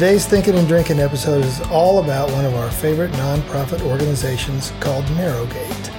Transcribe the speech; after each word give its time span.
today's 0.00 0.24
Thinking 0.24 0.54
and 0.54 0.66
Drinking 0.66 0.98
episode 0.98 1.44
is 1.44 1.60
all 1.70 2.02
about 2.02 2.30
one 2.30 2.46
of 2.46 2.54
our 2.54 2.70
favorite 2.70 3.10
nonprofit 3.12 3.82
organizations 3.82 4.72
called 4.80 5.04
Narrowgate. 5.08 5.90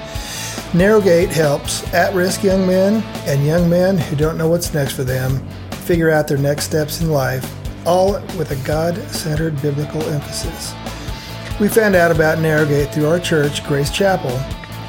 Narrowgate 0.72 1.28
helps 1.28 1.84
at 1.94 2.12
risk 2.16 2.42
young 2.42 2.66
men 2.66 3.04
and 3.28 3.45
young 3.45 3.70
men 3.70 4.00
who 4.00 4.16
don't 4.16 4.40
know 4.40 4.50
what's 4.50 4.73
next 4.73 4.94
for 4.94 5.04
them 5.04 5.48
figure 5.86 6.09
out 6.09 6.28
their 6.28 6.40
next 6.40 6.64
steps 6.64 7.02
in 7.02 7.12
life, 7.12 7.48
all 7.86 8.14
with 8.40 8.50
a 8.50 8.66
God 8.66 8.98
centered 9.12 9.62
biblical 9.62 10.02
emphasis. 10.06 10.73
We 11.59 11.68
found 11.68 11.94
out 11.94 12.09
about 12.09 12.40
Narrowgate 12.40 12.92
through 12.92 13.06
our 13.06 13.20
church, 13.20 13.64
Grace 13.66 13.92
Chapel, 13.92 14.36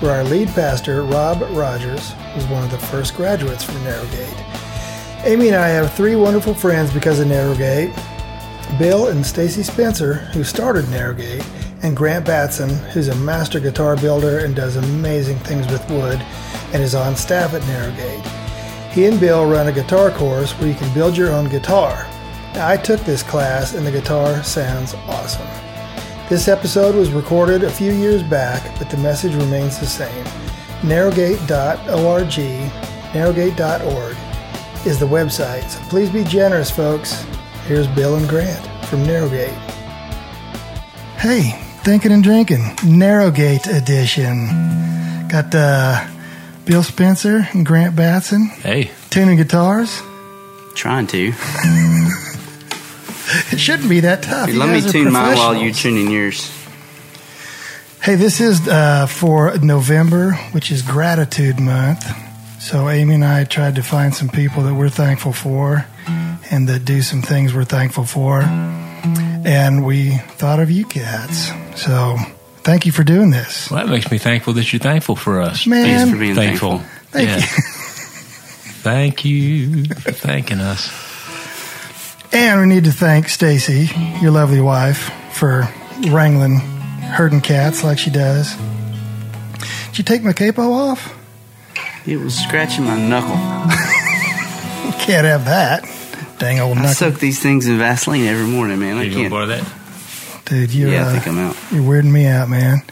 where 0.01 0.13
our 0.13 0.25
lead 0.25 0.49
pastor, 0.49 1.03
Rob 1.03 1.43
Rogers, 1.51 2.15
was 2.35 2.47
one 2.47 2.65
of 2.65 2.71
the 2.71 2.79
first 2.79 3.15
graduates 3.15 3.63
from 3.63 3.75
Narrowgate. 3.83 5.27
Amy 5.27 5.49
and 5.49 5.57
I 5.57 5.69
have 5.69 5.93
three 5.93 6.17
wonderful 6.17 6.55
friends 6.55 6.91
because 6.95 7.21
of 7.21 7.29
Narrowgate 7.29 7.95
Bill 8.79 9.09
and 9.09 9.25
Stacy 9.25 9.63
Spencer, 9.63 10.15
who 10.15 10.45
started 10.45 10.85
Narrowgate, 10.87 11.47
and 11.83 11.97
Grant 11.97 12.25
Batson, 12.25 12.71
who's 12.91 13.09
a 13.09 13.15
master 13.17 13.61
guitar 13.61 13.97
builder 13.97 14.39
and 14.39 14.55
does 14.55 14.77
amazing 14.77 15.39
things 15.41 15.67
with 15.71 15.89
wood 15.91 16.21
and 16.73 16.83
is 16.83 16.95
on 16.95 17.15
staff 17.17 17.55
at 17.55 17.63
Narrowgate. 17.63 18.25
He 18.93 19.07
and 19.07 19.19
Bill 19.21 19.45
run 19.47 19.69
a 19.69 19.73
guitar 19.73 20.11
course 20.11 20.53
where 20.53 20.69
you 20.69 20.75
can 20.75 20.93
build 20.95 21.17
your 21.17 21.31
own 21.31 21.49
guitar. 21.49 22.07
Now, 22.55 22.69
I 22.69 22.77
took 22.77 23.01
this 23.01 23.23
class 23.23 23.75
and 23.75 23.87
the 23.87 23.91
guitar 23.91 24.43
sounds 24.43 24.95
awesome. 25.07 25.49
This 26.29 26.49
episode 26.49 26.95
was 26.95 27.11
recorded 27.11 27.65
a 27.65 27.71
few 27.71 27.93
years 27.93 28.23
back, 28.23 28.79
but 28.79 28.89
the 28.89 28.97
message 28.99 29.35
remains 29.35 29.79
the 29.79 29.87
same. 29.87 30.25
Narrowgate.org, 30.83 32.29
narrowgate.org 33.13 34.17
is 34.87 34.99
the 34.99 35.07
website, 35.07 35.69
so 35.69 35.79
please 35.89 36.11
be 36.11 36.25
generous, 36.25 36.71
folks. 36.71 37.25
Here's 37.67 37.87
Bill 37.89 38.17
and 38.17 38.29
Grant 38.29 38.65
from 38.87 39.05
Narrowgate. 39.05 39.53
Hey, 41.19 41.53
thinking 41.85 42.13
and 42.13 42.23
drinking, 42.23 42.59
Narrowgate 42.83 43.67
edition. 43.75 45.29
Got 45.29 45.55
uh, 45.55 46.07
Bill 46.65 46.83
Spencer 46.83 47.47
and 47.53 47.65
Grant 47.65 47.95
Batson 47.97 48.47
Hey, 48.47 48.91
tuning 49.11 49.37
guitars. 49.37 50.03
Trying 50.75 51.07
to. 51.09 51.33
It 53.53 53.59
shouldn't 53.61 53.89
be 53.89 54.01
that 54.01 54.23
tough. 54.23 54.49
You 54.49 54.59
Let 54.59 54.69
me 54.71 54.91
tune 54.91 55.13
mine 55.13 55.37
while 55.37 55.55
you're 55.55 55.71
professionals. 55.73 55.81
tuning 55.83 56.11
yours. 56.11 56.51
Hey, 58.03 58.17
this 58.17 58.41
is 58.41 58.67
uh, 58.69 59.07
for 59.07 59.57
November, 59.59 60.33
which 60.51 60.71
is 60.73 60.83
Gratitude 60.83 61.61
Month. 61.61 62.05
So 62.61 62.89
Amy 62.89 63.15
and 63.15 63.25
I 63.25 63.45
tried 63.45 63.77
to 63.77 63.83
find 63.83 64.15
some 64.15 64.29
people 64.29 64.65
that 64.65 64.75
we're 64.75 64.89
thankful 64.91 65.33
for 65.33 65.87
and 66.51 66.69
that 66.69 66.85
do 66.85 67.03
some 67.03 67.23
things 67.23 67.55
we're 67.55 67.65
thankful 67.65 68.05
for. 68.05 68.43
And 68.43 69.85
we 69.85 70.11
thought 70.11 70.61
of 70.61 70.71
you 70.71 70.85
cats. 70.85 71.51
So 71.75 72.17
thank 72.59 72.87
you 72.87 72.93
for 72.93 73.05
doing 73.05 73.31
this. 73.31 73.71
well, 73.71 73.85
that 73.85 73.91
makes 73.91 74.11
me 74.11 74.19
thankful 74.19 74.53
that 74.55 74.73
you're 74.73 74.81
thankful 74.81 75.17
for 75.17 75.41
us. 75.41 75.67
Man. 75.67 75.85
Thanks 75.85 76.11
for 76.11 76.19
being 76.19 76.35
thankful. 76.35 76.79
thankful. 76.79 77.03
Thank 77.11 77.29
yeah. 77.29 77.37
you. 77.37 77.43
Thank 78.83 79.25
you 79.25 79.85
for 79.85 80.11
thanking 80.11 80.59
us. 80.59 80.91
And 82.33 82.63
we 82.63 82.67
need 82.67 82.85
to 82.85 82.91
thank 82.91 83.29
Stacy, 83.29 83.89
your 84.21 84.33
lovely 84.33 84.61
wife, 84.61 85.13
for 85.33 85.69
wrangling 86.09 86.57
herding 86.57 87.43
cats 87.43 87.85
like 87.85 87.99
she 87.99 88.11
does. 88.11 88.57
Did 89.91 89.99
you 89.99 90.05
take 90.05 90.25
my 90.25 90.33
capo 90.33 90.73
off? 90.73 91.17
It 92.07 92.17
was 92.17 92.35
scratching 92.35 92.85
my 92.85 92.99
knuckle. 92.99 93.37
Can't 95.05 95.27
have 95.27 95.45
that. 95.45 95.85
Dang 96.43 96.59
old 96.61 96.77
I 96.77 96.81
knuckle. 96.83 96.95
soak 96.95 97.21
these 97.21 97.39
things 97.41 97.69
in 97.69 97.79
Vaseline 97.79 98.25
every 98.27 98.47
morning, 98.47 98.81
man. 98.81 98.99
I 98.99 99.03
You 99.05 99.11
gonna 99.11 99.21
can't. 99.23 99.31
borrow 99.31 99.47
that? 99.47 99.65
Dude, 100.47 100.75
you're, 100.75 100.91
Yeah, 100.91 101.05
I 101.07 101.09
uh, 101.09 101.13
think 101.13 101.27
I'm 101.29 101.39
out. 101.39 101.57
you're 101.71 101.85
weirding 101.85 102.11
me 102.11 102.27
out, 102.27 102.49
man. 102.49 102.83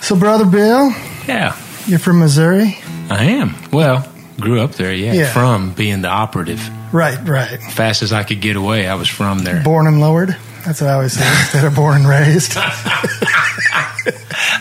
So, 0.00 0.14
Brother 0.14 0.44
Bill, 0.44 0.92
Yeah, 1.26 1.56
you're 1.86 1.98
from 1.98 2.20
Missouri? 2.20 2.78
I 3.10 3.24
am. 3.24 3.56
Well, 3.72 4.06
grew 4.38 4.60
up 4.60 4.72
there. 4.76 4.92
Yeah, 4.94 5.14
Yeah. 5.14 5.32
from 5.32 5.72
being 5.72 6.00
the 6.02 6.08
operative. 6.08 6.62
Right, 6.92 7.18
right. 7.26 7.58
Fast 7.72 8.02
as 8.02 8.12
I 8.12 8.22
could 8.22 8.40
get 8.40 8.54
away, 8.54 8.86
I 8.86 8.94
was 8.94 9.08
from 9.08 9.40
there. 9.40 9.60
Born 9.64 9.88
and 9.88 10.00
lowered? 10.00 10.36
That's 10.64 10.80
what 10.80 10.90
I 10.90 10.92
always 10.94 11.12
say 11.14 11.26
instead 11.40 11.64
of 11.64 11.74
born 11.74 11.96
and 11.96 12.08
raised. 12.08 12.54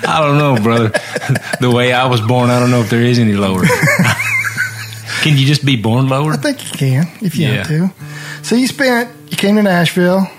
I 0.05 0.19
don't 0.19 0.37
know, 0.39 0.55
brother. 0.61 0.89
the 1.61 1.69
way 1.71 1.93
I 1.93 2.07
was 2.07 2.21
born, 2.21 2.49
I 2.49 2.59
don't 2.59 2.71
know 2.71 2.81
if 2.81 2.89
there 2.89 3.01
is 3.03 3.19
any 3.19 3.33
lower. 3.33 3.61
Can 5.23 5.37
you 5.37 5.45
just 5.45 5.65
be 5.65 5.75
born 5.75 6.07
lower? 6.09 6.33
I 6.33 6.37
think 6.37 6.63
you 6.63 6.77
can 6.77 7.07
if 7.21 7.35
you 7.37 7.47
Yeah. 7.47 7.53
have 7.55 7.67
to. 7.67 7.91
So, 8.43 8.55
you 8.55 8.67
spent, 8.67 9.09
you 9.29 9.37
came 9.37 9.55
to 9.55 9.63
Nashville 9.63 10.29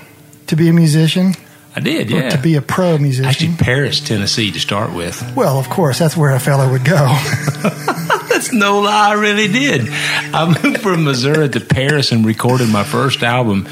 to 0.48 0.56
be 0.56 0.68
a 0.68 0.72
musician, 0.72 1.34
I 1.76 1.80
did. 1.80 2.10
Yeah. 2.10 2.28
to 2.30 2.38
be 2.38 2.54
a 2.56 2.62
pro 2.62 2.98
musician. 2.98 3.28
Actually, 3.28 3.56
Paris, 3.56 3.98
Tennessee, 4.00 4.50
to 4.52 4.60
start 4.60 4.92
with. 4.92 5.20
well, 5.34 5.58
of 5.58 5.68
course, 5.70 5.98
that's 5.98 6.16
where 6.16 6.34
a 6.34 6.38
fellow 6.40 6.70
would 6.70 6.84
go. 6.84 6.96
That's 8.28 8.52
no 8.52 8.80
lie, 8.80 9.10
I 9.10 9.12
really 9.14 9.46
did. 9.48 9.88
I 9.88 10.46
moved 10.62 10.80
from 10.82 11.04
Missouri 11.04 11.48
to 11.50 11.60
Paris 11.60 12.10
and 12.10 12.26
recorded 12.26 12.68
my 12.68 12.82
first 12.82 13.22
album 13.22 13.68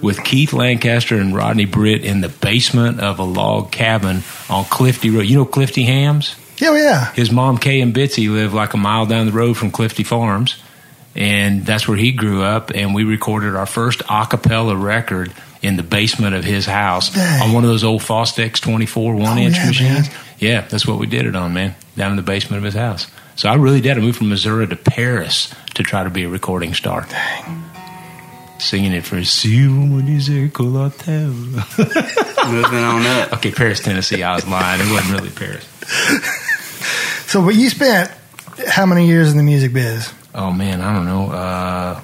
with 0.00 0.24
Keith 0.24 0.54
Lancaster 0.54 1.16
and 1.20 1.34
Rodney 1.34 1.66
Britt 1.66 2.02
in 2.02 2.22
the 2.22 2.30
basement 2.30 2.98
of 3.00 3.18
a 3.18 3.22
log 3.24 3.70
cabin 3.72 4.22
on 4.48 4.64
Clifty 4.64 5.10
Road. 5.14 5.26
You 5.26 5.36
know 5.38 5.44
Clifty 5.44 5.84
Hams? 5.84 6.34
Yeah, 6.58 6.70
well, 6.70 6.82
yeah. 6.82 7.12
His 7.12 7.30
mom, 7.30 7.58
Kay 7.58 7.80
and 7.80 7.94
Bitsy, 7.94 8.30
live 8.30 8.52
like 8.54 8.74
a 8.74 8.76
mile 8.78 9.06
down 9.06 9.26
the 9.26 9.32
road 9.32 9.54
from 9.56 9.70
Clifty 9.70 10.04
Farms. 10.04 10.56
And 11.14 11.64
that's 11.64 11.88
where 11.88 11.96
he 11.96 12.12
grew 12.12 12.42
up. 12.42 12.70
And 12.74 12.94
we 12.94 13.04
recorded 13.04 13.54
our 13.56 13.64
first 13.66 14.02
a 14.10 14.26
cappella 14.28 14.76
record 14.76 15.32
in 15.62 15.76
the 15.76 15.82
basement 15.82 16.34
of 16.34 16.44
his 16.44 16.66
house 16.66 17.10
Dang. 17.10 17.42
on 17.42 17.52
one 17.54 17.64
of 17.64 17.70
those 17.70 17.84
old 17.84 18.02
Fostex 18.02 18.60
24 18.60 19.14
one 19.14 19.38
Oh, 19.38 19.40
inch 19.40 19.56
yeah, 19.56 19.66
machines. 19.66 20.08
man. 20.10 20.18
Yeah, 20.38 20.60
that's 20.68 20.86
what 20.86 20.98
we 20.98 21.06
did 21.06 21.24
it 21.24 21.34
on, 21.34 21.54
man, 21.54 21.74
down 21.96 22.10
in 22.10 22.16
the 22.16 22.22
basement 22.22 22.58
of 22.58 22.64
his 22.64 22.74
house. 22.74 23.06
So 23.36 23.48
I 23.48 23.54
really 23.54 23.80
did. 23.80 23.96
I 23.96 24.00
moved 24.00 24.18
from 24.18 24.28
Missouri 24.28 24.66
to 24.66 24.76
Paris 24.76 25.54
to 25.74 25.82
try 25.82 26.04
to 26.04 26.10
be 26.10 26.24
a 26.24 26.28
recording 26.28 26.74
star. 26.74 27.06
Dang. 27.08 27.64
Singing 28.58 28.92
it 28.92 29.04
for 29.04 29.22
Si 29.24 29.66
vous 29.66 29.86
me 29.86 30.02
disiez 30.02 30.52
que 30.52 30.64
la 30.64 30.88
terre. 30.90 31.28
Moving 31.28 32.78
on 32.78 33.06
up. 33.06 33.32
Okay, 33.38 33.50
Paris, 33.52 33.80
Tennessee. 33.80 34.22
I 34.22 34.34
was 34.34 34.46
lying. 34.46 34.80
It 34.80 34.90
wasn't 34.92 35.18
really 35.20 35.30
Paris. 35.30 35.66
So, 37.26 37.44
but 37.44 37.54
you 37.54 37.68
spent 37.70 38.10
how 38.68 38.86
many 38.86 39.06
years 39.06 39.30
in 39.30 39.36
the 39.36 39.42
music 39.42 39.72
biz? 39.72 40.12
oh 40.36 40.52
man, 40.52 40.80
I 40.80 40.94
don't 40.94 41.06
know. 41.06 41.30
Uh, 41.32 42.00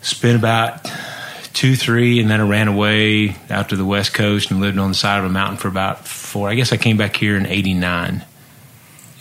spent 0.00 0.38
about 0.38 0.90
two, 1.52 1.76
three, 1.76 2.20
and 2.20 2.30
then 2.30 2.40
I 2.40 2.48
ran 2.48 2.68
away 2.68 3.36
out 3.50 3.70
to 3.70 3.76
the 3.76 3.84
West 3.84 4.14
Coast 4.14 4.50
and 4.50 4.60
lived 4.60 4.78
on 4.78 4.88
the 4.88 4.94
side 4.94 5.18
of 5.18 5.24
a 5.24 5.28
mountain 5.28 5.58
for 5.58 5.68
about 5.68 6.06
four. 6.06 6.48
I 6.48 6.54
guess 6.54 6.72
I 6.72 6.76
came 6.76 6.96
back 6.96 7.16
here 7.16 7.36
in 7.36 7.44
'89, 7.46 8.24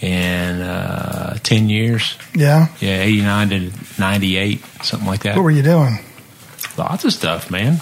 and 0.02 0.62
uh, 0.62 1.34
ten 1.44 1.68
years. 1.70 2.16
Yeah. 2.34 2.68
Yeah, 2.80 3.02
'89 3.02 3.50
to 3.50 3.72
'98, 4.00 4.64
something 4.84 5.08
like 5.08 5.24
that. 5.24 5.35
What 5.35 5.44
were 5.44 5.52
you 5.52 5.64
doing? 5.64 6.00
Lots 6.78 7.03
of 7.03 7.12
stuff, 7.12 7.52
man. 7.52 7.82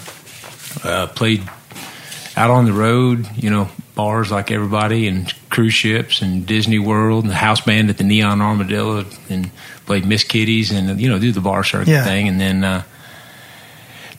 Uh, 0.82 1.06
played 1.08 1.48
out 2.36 2.50
on 2.50 2.64
the 2.64 2.72
road, 2.72 3.28
you 3.36 3.50
know, 3.50 3.68
bars 3.98 4.30
like 4.30 4.52
everybody, 4.52 5.08
and 5.08 5.34
cruise 5.50 5.74
ships, 5.74 6.22
and 6.22 6.46
Disney 6.46 6.78
World, 6.78 7.24
and 7.24 7.32
the 7.32 7.36
house 7.36 7.60
band 7.60 7.90
at 7.90 7.98
the 7.98 8.04
Neon 8.04 8.40
Armadillo, 8.40 9.04
and 9.28 9.50
played 9.86 10.06
Miss 10.06 10.22
Kitties, 10.22 10.70
and 10.70 11.00
you 11.00 11.08
know, 11.08 11.18
do 11.18 11.32
the 11.32 11.40
bar 11.40 11.64
circuit 11.64 11.88
Yeah. 11.88 12.04
thing, 12.04 12.28
and 12.28 12.40
then 12.40 12.62
uh, 12.62 12.84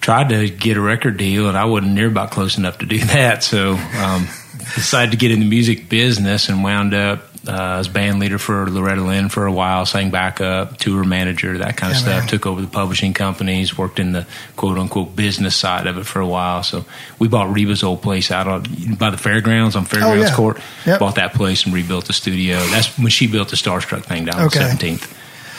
tried 0.02 0.30
to 0.30 0.50
get 0.50 0.76
a 0.76 0.82
record 0.82 1.16
deal, 1.16 1.48
and 1.48 1.58
I 1.58 1.64
wasn't 1.64 1.94
near 1.94 2.08
about 2.08 2.30
close 2.30 2.58
enough 2.58 2.80
to 2.80 2.86
do 2.86 2.98
that, 3.16 3.42
so 3.42 3.76
um, 3.98 4.28
decided 4.76 5.12
to 5.12 5.18
get 5.18 5.32
in 5.32 5.40
the 5.40 5.46
music 5.50 5.88
business, 5.88 6.50
and 6.50 6.62
wound 6.62 6.94
up. 6.94 7.29
Uh, 7.50 7.80
as 7.80 7.88
band 7.88 8.20
leader 8.20 8.38
for 8.38 8.70
Loretta 8.70 9.02
Lynn 9.02 9.30
for 9.30 9.46
a 9.48 9.52
while, 9.52 9.86
sang 9.86 10.12
backup, 10.12 10.78
tour 10.78 11.04
manager, 11.04 11.58
that 11.58 11.76
kind 11.78 11.92
of 11.92 11.98
Yeah, 11.98 12.04
stuff. 12.04 12.20
man. 12.20 12.28
Took 12.28 12.46
over 12.46 12.62
the 12.62 12.68
publishing 12.68 13.14
companies, 13.14 13.78
worked 13.78 14.00
in 14.00 14.12
the 14.12 14.28
quote 14.56 14.78
unquote 14.78 15.16
business 15.16 15.56
side 15.56 15.88
of 15.88 15.98
it 15.98 16.06
for 16.06 16.20
a 16.20 16.28
while. 16.28 16.62
So 16.64 16.86
we 17.18 17.28
bought 17.28 17.52
Reba's 17.52 17.82
old 17.84 18.02
place 18.02 18.30
out 18.32 18.48
on 18.48 18.64
by 19.00 19.10
the 19.10 19.18
fairgrounds 19.18 19.76
on 19.76 19.86
Fairgrounds 19.86 20.26
Oh, 20.26 20.28
yeah. 20.30 20.36
Court. 20.36 20.60
Yep. 20.86 21.00
Bought 21.00 21.16
that 21.16 21.34
place 21.34 21.66
and 21.66 21.74
rebuilt 21.74 22.06
the 22.06 22.14
studio. 22.14 22.60
That's 22.68 22.96
when 22.98 23.10
she 23.10 23.26
built 23.28 23.50
the 23.50 23.56
Starstruck 23.56 24.04
thing 24.04 24.26
down 24.26 24.36
Okay. 24.42 24.60
on 24.60 24.66
Seventeenth. 24.70 25.16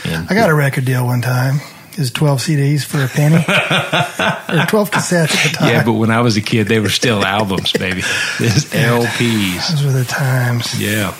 And 0.06 0.26
I 0.30 0.34
got 0.34 0.48
a 0.48 0.54
record 0.54 0.84
deal 0.84 1.04
one 1.06 1.20
time. 1.22 1.60
his 1.96 2.10
12 2.12 2.38
CDs 2.40 2.84
for 2.84 3.02
a 3.04 3.08
penny 3.08 3.34
or 4.62 4.64
12 4.66 4.90
cassettes 4.90 5.34
at 5.44 5.50
the 5.52 5.56
time. 5.58 5.68
Yeah, 5.68 5.84
but 5.84 5.94
when 5.94 6.10
I 6.10 6.20
was 6.20 6.36
a 6.36 6.40
kid, 6.40 6.68
they 6.68 6.78
were 6.80 6.88
still 6.88 7.24
albums, 7.24 7.72
baby. 7.72 8.02
This 8.38 8.64
LPs. 8.72 9.68
those 9.70 9.84
were 9.84 9.92
the 9.92 10.04
times. 10.04 10.80
Yeah. 10.80 11.12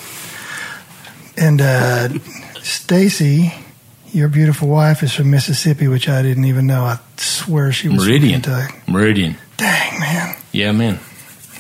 And 1.37 1.61
uh, 1.61 2.09
Stacy, 2.63 3.53
your 4.13 4.29
beautiful 4.29 4.69
wife, 4.69 5.03
is 5.03 5.13
from 5.15 5.31
Mississippi, 5.31 5.89
which 5.89 6.09
I 6.09 6.23
didn't 6.23 6.45
even 6.45 6.67
know. 6.67 6.83
I 6.83 6.99
swear 7.17 7.73
she 7.73 7.89
was 7.89 8.07
Meridian. 8.07 8.43
from 8.43 8.53
Kentucky. 8.53 8.91
Meridian. 8.91 9.37
Dang 9.57 10.01
man. 10.01 10.37
Yeah, 10.53 10.73
man. 10.73 10.99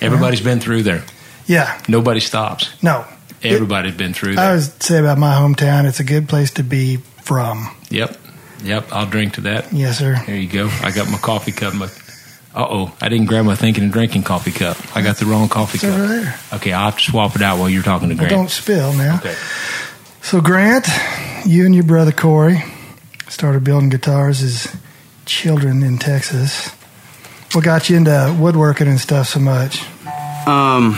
Everybody's 0.00 0.40
been 0.40 0.60
through 0.60 0.82
there. 0.82 1.04
Yeah. 1.46 1.80
Nobody 1.88 2.20
stops. 2.20 2.70
No. 2.82 3.04
Everybody's 3.42 3.94
been 3.94 4.12
through 4.12 4.32
I 4.32 4.36
there. 4.36 4.48
always 4.48 4.72
say 4.82 4.98
about 4.98 5.18
my 5.18 5.34
hometown, 5.34 5.86
it's 5.88 6.00
a 6.00 6.04
good 6.04 6.28
place 6.28 6.50
to 6.52 6.62
be 6.62 6.96
from. 7.22 7.74
Yep. 7.90 8.16
Yep. 8.64 8.92
I'll 8.92 9.06
drink 9.06 9.34
to 9.34 9.40
that. 9.42 9.72
Yes, 9.72 9.98
sir. 9.98 10.22
There 10.26 10.36
you 10.36 10.48
go. 10.48 10.68
I 10.82 10.90
got 10.90 11.10
my 11.10 11.18
coffee 11.18 11.52
cup. 11.52 11.74
My, 11.74 11.88
uh 12.54 12.66
oh. 12.68 12.92
I 13.00 13.08
didn't 13.08 13.26
grab 13.26 13.44
my 13.44 13.54
thinking 13.54 13.84
and 13.84 13.92
drinking 13.92 14.24
coffee 14.24 14.50
cup. 14.52 14.76
I 14.96 15.02
got 15.02 15.16
the 15.18 15.26
wrong 15.26 15.48
coffee 15.48 15.76
It's 15.76 15.84
over 15.84 15.98
cup. 15.98 16.08
there. 16.08 16.38
Okay, 16.54 16.72
I'll 16.72 16.86
have 16.90 16.98
to 16.98 17.04
swap 17.10 17.36
it 17.36 17.42
out 17.42 17.58
while 17.58 17.68
you're 17.70 17.82
talking 17.82 18.08
to 18.08 18.14
Well, 18.14 18.18
Grant. 18.28 18.32
don't 18.32 18.50
spill 18.50 18.92
now. 18.92 19.16
Okay. 19.18 19.34
So, 20.22 20.40
Grant, 20.40 20.86
you 21.46 21.64
and 21.64 21.74
your 21.74 21.84
brother 21.84 22.12
Corey 22.12 22.62
started 23.28 23.62
building 23.64 23.88
guitars 23.88 24.42
as 24.42 24.76
children 25.26 25.82
in 25.82 25.98
Texas. 25.98 26.68
What 27.52 27.64
got 27.64 27.88
you 27.88 27.96
into 27.96 28.36
woodworking 28.38 28.86
and 28.88 29.00
stuff 29.00 29.28
so 29.28 29.40
much? 29.40 29.82
Um, 30.46 30.96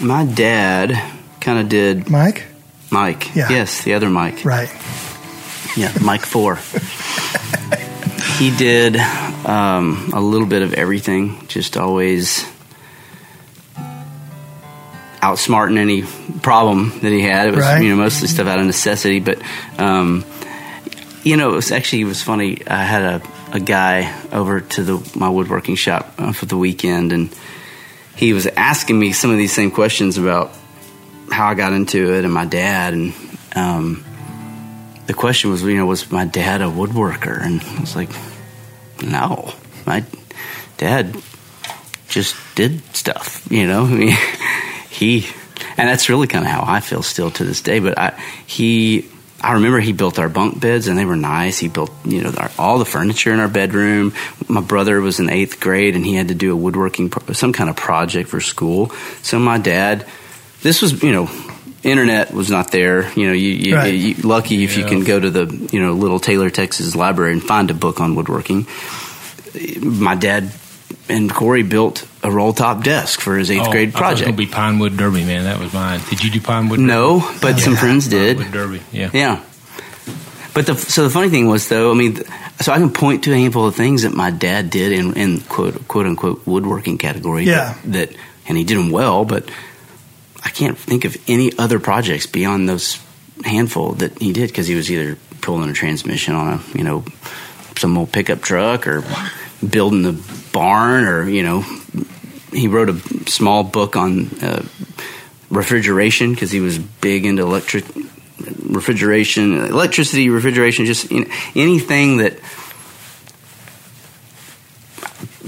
my 0.00 0.24
dad 0.24 0.92
kind 1.40 1.58
of 1.58 1.68
did 1.68 2.08
Mike? 2.10 2.44
Mike. 2.90 3.34
Yeah. 3.36 3.48
Yes, 3.50 3.84
the 3.84 3.94
other 3.94 4.08
Mike. 4.10 4.44
Right. 4.44 4.68
Yeah, 5.76 5.92
Mike 6.02 6.24
Four. 6.24 6.58
he 8.38 8.54
did 8.56 8.96
um, 9.46 10.10
a 10.12 10.20
little 10.20 10.46
bit 10.46 10.62
of 10.62 10.74
everything. 10.74 11.46
Just 11.48 11.76
always 11.76 12.44
outsmarting 15.20 15.78
any 15.78 16.02
problem 16.42 16.90
that 17.00 17.10
he 17.10 17.22
had. 17.22 17.48
It 17.48 17.54
was 17.54 17.60
Right. 17.64 17.82
you 17.82 17.90
know 17.90 17.96
mostly 17.96 18.28
stuff 18.28 18.46
out 18.46 18.58
of 18.58 18.66
necessity, 18.66 19.20
but 19.20 19.40
um, 19.78 20.24
you 21.22 21.36
know 21.36 21.50
it 21.52 21.56
was 21.56 21.72
actually 21.72 22.02
it 22.02 22.06
was 22.06 22.22
funny. 22.22 22.58
I 22.66 22.84
had 22.84 23.02
a, 23.02 23.22
a 23.52 23.60
guy 23.60 24.14
over 24.32 24.60
to 24.60 24.82
the 24.82 25.12
my 25.18 25.28
woodworking 25.28 25.74
shop 25.76 26.12
uh, 26.18 26.32
for 26.32 26.46
the 26.46 26.56
weekend, 26.56 27.12
and 27.12 27.34
he 28.14 28.32
was 28.32 28.46
asking 28.46 28.98
me 28.98 29.12
some 29.12 29.30
of 29.30 29.36
these 29.38 29.52
same 29.52 29.70
questions 29.70 30.18
about 30.18 30.52
how 31.30 31.48
I 31.48 31.54
got 31.54 31.72
into 31.72 32.14
it 32.14 32.24
and 32.24 32.32
my 32.32 32.44
dad 32.46 32.92
and. 32.94 33.14
Um, 33.54 34.04
the 35.06 35.14
question 35.14 35.50
was, 35.50 35.62
you 35.62 35.76
know, 35.76 35.86
was 35.86 36.10
my 36.10 36.24
dad 36.24 36.60
a 36.60 36.64
woodworker? 36.64 37.40
And 37.40 37.60
I 37.60 37.80
was 37.80 37.96
like, 37.96 38.10
no, 39.02 39.52
my 39.86 40.04
dad 40.76 41.16
just 42.08 42.36
did 42.54 42.82
stuff, 42.94 43.46
you 43.50 43.66
know. 43.66 43.84
I 43.84 43.90
mean, 43.90 44.16
he, 44.90 45.26
and 45.76 45.88
that's 45.88 46.08
really 46.08 46.26
kind 46.26 46.44
of 46.44 46.50
how 46.50 46.64
I 46.66 46.80
feel 46.80 47.02
still 47.02 47.30
to 47.32 47.44
this 47.44 47.60
day. 47.60 47.78
But 47.78 47.98
I, 47.98 48.20
he, 48.46 49.08
I 49.40 49.54
remember 49.54 49.80
he 49.80 49.92
built 49.92 50.18
our 50.18 50.28
bunk 50.28 50.60
beds, 50.60 50.88
and 50.88 50.98
they 50.98 51.04
were 51.04 51.16
nice. 51.16 51.58
He 51.58 51.68
built, 51.68 51.92
you 52.04 52.22
know, 52.22 52.32
our, 52.36 52.50
all 52.58 52.78
the 52.78 52.84
furniture 52.84 53.32
in 53.32 53.38
our 53.38 53.48
bedroom. 53.48 54.12
My 54.48 54.60
brother 54.60 55.00
was 55.00 55.20
in 55.20 55.30
eighth 55.30 55.60
grade, 55.60 55.94
and 55.94 56.04
he 56.04 56.14
had 56.14 56.28
to 56.28 56.34
do 56.34 56.52
a 56.52 56.56
woodworking, 56.56 57.12
some 57.32 57.52
kind 57.52 57.70
of 57.70 57.76
project 57.76 58.28
for 58.28 58.40
school. 58.40 58.90
So 59.22 59.38
my 59.38 59.58
dad, 59.58 60.06
this 60.62 60.82
was, 60.82 61.02
you 61.02 61.12
know. 61.12 61.45
Internet 61.86 62.32
was 62.34 62.50
not 62.50 62.70
there. 62.70 63.10
You 63.14 63.28
know, 63.28 63.32
you, 63.32 63.48
you, 63.50 63.74
Right. 63.76 63.94
you 63.94 64.14
lucky 64.22 64.64
if 64.64 64.76
you 64.76 64.84
can 64.84 65.04
go 65.04 65.18
to 65.20 65.30
the 65.30 65.68
you 65.72 65.80
know 65.80 65.92
little 65.94 66.18
Taylor, 66.18 66.50
Texas 66.50 66.94
library 66.96 67.32
and 67.32 67.42
find 67.42 67.70
a 67.70 67.74
book 67.74 68.00
on 68.00 68.14
woodworking. 68.14 68.66
My 69.80 70.14
dad 70.14 70.50
and 71.08 71.32
Corey 71.32 71.62
built 71.62 72.06
a 72.22 72.30
roll 72.30 72.52
top 72.52 72.82
desk 72.84 73.20
for 73.20 73.36
his 73.38 73.50
eighth 73.50 73.68
Oh, 73.68 73.70
grade 73.70 73.88
I 73.88 73.92
thought 73.92 73.98
it 73.98 74.10
was 74.10 74.20
project. 74.22 74.26
gonna 74.76 74.90
be 74.90 74.96
Derby, 74.96 75.24
man. 75.24 75.44
That 75.44 75.60
was 75.60 75.72
mine. 75.72 76.00
Did 76.10 76.22
you 76.24 76.30
do 76.30 76.40
Pinewood? 76.40 76.78
Derby? 76.78 76.86
No, 76.88 77.20
but 77.40 77.58
some 77.58 77.76
friends 77.76 78.08
did. 78.08 78.36
Pinewood 78.38 78.52
Derby. 78.52 78.80
Yeah. 78.92 79.10
Yeah. 79.12 79.40
But 80.54 80.66
the 80.66 80.74
so 80.74 81.04
the 81.04 81.10
funny 81.10 81.28
thing 81.28 81.46
was 81.48 81.68
though, 81.68 81.90
I 81.90 81.94
mean, 81.94 82.16
so 82.60 82.72
I 82.72 82.78
can 82.78 82.90
point 82.90 83.24
to 83.24 83.32
a 83.32 83.36
handful 83.36 83.66
of 83.66 83.74
things 83.76 84.02
that 84.02 84.14
my 84.14 84.30
dad 84.30 84.70
did 84.70 84.92
in, 84.92 85.14
in 85.14 85.40
quote 85.40 85.86
quote 85.86 86.06
unquote 86.06 86.46
woodworking 86.46 86.98
category. 86.98 87.44
Yeah. 87.44 87.74
That, 87.84 88.10
that 88.10 88.16
and 88.48 88.56
he 88.56 88.64
did 88.64 88.78
them 88.78 88.90
well, 88.90 89.24
but 89.24 89.50
I 90.46 90.50
can't 90.50 90.78
think 90.78 91.04
of 91.04 91.16
any 91.26 91.50
other 91.58 91.80
projects 91.80 92.26
beyond 92.26 92.68
those 92.68 93.00
handful 93.44 93.94
that 93.94 94.16
he 94.22 94.32
did 94.32 94.48
because 94.48 94.68
he 94.68 94.76
was 94.76 94.90
either 94.90 95.18
pulling 95.40 95.68
a 95.68 95.72
transmission 95.72 96.34
on 96.34 96.54
a 96.54 96.78
you 96.78 96.84
know 96.84 97.04
some 97.76 97.98
old 97.98 98.12
pickup 98.12 98.42
truck 98.42 98.86
or 98.86 99.02
building 99.68 100.02
the 100.02 100.12
barn 100.52 101.04
or 101.04 101.28
you 101.28 101.42
know 101.42 101.62
he 102.52 102.68
wrote 102.68 102.88
a 102.88 102.98
small 103.28 103.64
book 103.64 103.96
on 103.96 104.28
uh, 104.40 104.64
refrigeration 105.50 106.32
because 106.32 106.52
he 106.52 106.60
was 106.60 106.78
big 106.78 107.26
into 107.26 107.42
electric 107.42 107.84
refrigeration, 108.68 109.56
electricity, 109.56 110.28
refrigeration, 110.30 110.86
just 110.86 111.10
you 111.10 111.24
know, 111.24 111.34
anything 111.56 112.18
that 112.18 112.38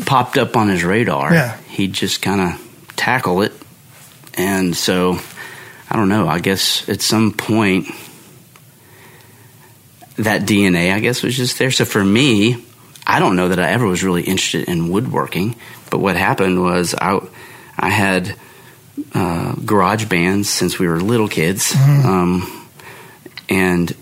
popped 0.07 0.37
up 0.37 0.57
on 0.57 0.69
his 0.69 0.83
radar. 0.83 1.33
Yeah. 1.33 1.57
He'd 1.69 1.93
just 1.93 2.21
kind 2.21 2.41
of 2.41 2.95
tackle 2.97 3.43
it. 3.43 3.53
And 4.39 4.75
so, 4.77 5.19
I 5.91 5.97
don't 5.97 6.09
know, 6.09 6.29
I 6.29 6.39
guess 6.39 6.89
at 6.89 7.03
some 7.03 7.33
point, 7.33 7.89
that 10.17 10.43
DNA, 10.43 10.93
I 10.93 11.01
guess, 11.01 11.23
was 11.23 11.37
just 11.37 11.59
there. 11.59 11.71
So 11.71 11.85
for 11.85 12.05
me, 12.05 12.65
I 13.07 13.19
don't 13.19 13.37
know 13.37 13.49
that 13.49 13.59
I 13.59 13.71
ever 13.71 13.87
was 13.87 14.03
really 14.03 14.23
interested 14.23 14.69
in 14.69 14.91
woodworking. 14.91 15.57
But 15.91 15.99
what 15.99 16.17
happened 16.17 16.63
was 16.63 16.95
I, 16.95 17.21
I 17.79 17.89
had 17.91 18.35
uh, 19.15 19.55
garage 19.65 20.07
bands 20.07 20.49
since 20.49 20.79
we 20.79 20.87
were 20.89 21.01
little 21.01 21.29
kids. 21.29 21.75
Um, 21.77 22.67
and 23.49 23.95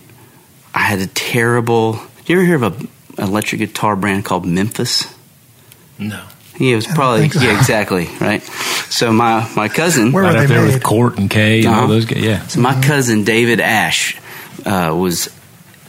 I 0.74 0.80
had 0.80 0.98
a 1.00 1.06
terrible. 1.06 2.00
You 2.26 2.36
ever 2.36 2.44
hear 2.44 2.56
of 2.56 2.62
a 2.62 3.22
electric 3.22 3.60
guitar 3.60 3.96
brand 3.96 4.24
called 4.24 4.44
Memphis? 4.44 5.12
No. 5.98 6.26
Yeah, 6.58 6.72
it 6.72 6.76
was 6.76 6.86
probably 6.86 7.28
so. 7.28 7.40
yeah, 7.40 7.58
exactly 7.58 8.08
right. 8.20 8.42
So 8.88 9.12
my 9.12 9.48
my 9.56 9.68
cousin, 9.68 10.12
Where 10.12 10.22
Right 10.24 10.32
were 10.34 10.38
up 10.38 10.42
they 10.48 10.54
there 10.54 10.64
made? 10.64 10.74
with 10.74 10.82
Court 10.82 11.18
and 11.18 11.30
K 11.30 11.58
and 11.60 11.68
all 11.68 11.74
Uh-huh. 11.74 11.86
those 11.88 12.04
guys. 12.06 12.22
Yeah. 12.22 12.46
so 12.46 12.60
my 12.60 12.80
cousin 12.80 13.24
David 13.24 13.60
Ash 13.60 14.16
uh, 14.64 14.94
was 14.96 15.28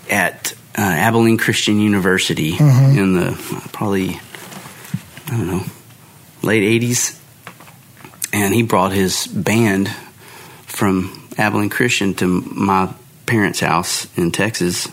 at 0.09 0.53
uh, 0.77 0.81
Abilene 0.81 1.37
Christian 1.37 1.79
University 1.79 2.55
in 2.57 3.13
the 3.13 3.29
uh, 3.31 3.67
probably 3.71 4.19
I 5.27 5.31
don't 5.31 5.47
know 5.47 5.63
late 6.43 6.81
'80s, 6.81 7.17
and 8.33 8.53
he 8.53 8.63
brought 8.63 8.91
his 8.93 9.27
band 9.27 9.89
from 10.65 11.27
Abilene 11.37 11.69
Christian 11.69 12.13
to 12.15 12.27
my 12.27 12.93
parents' 13.25 13.59
house 13.59 14.07
in 14.17 14.31
Texas 14.31 14.87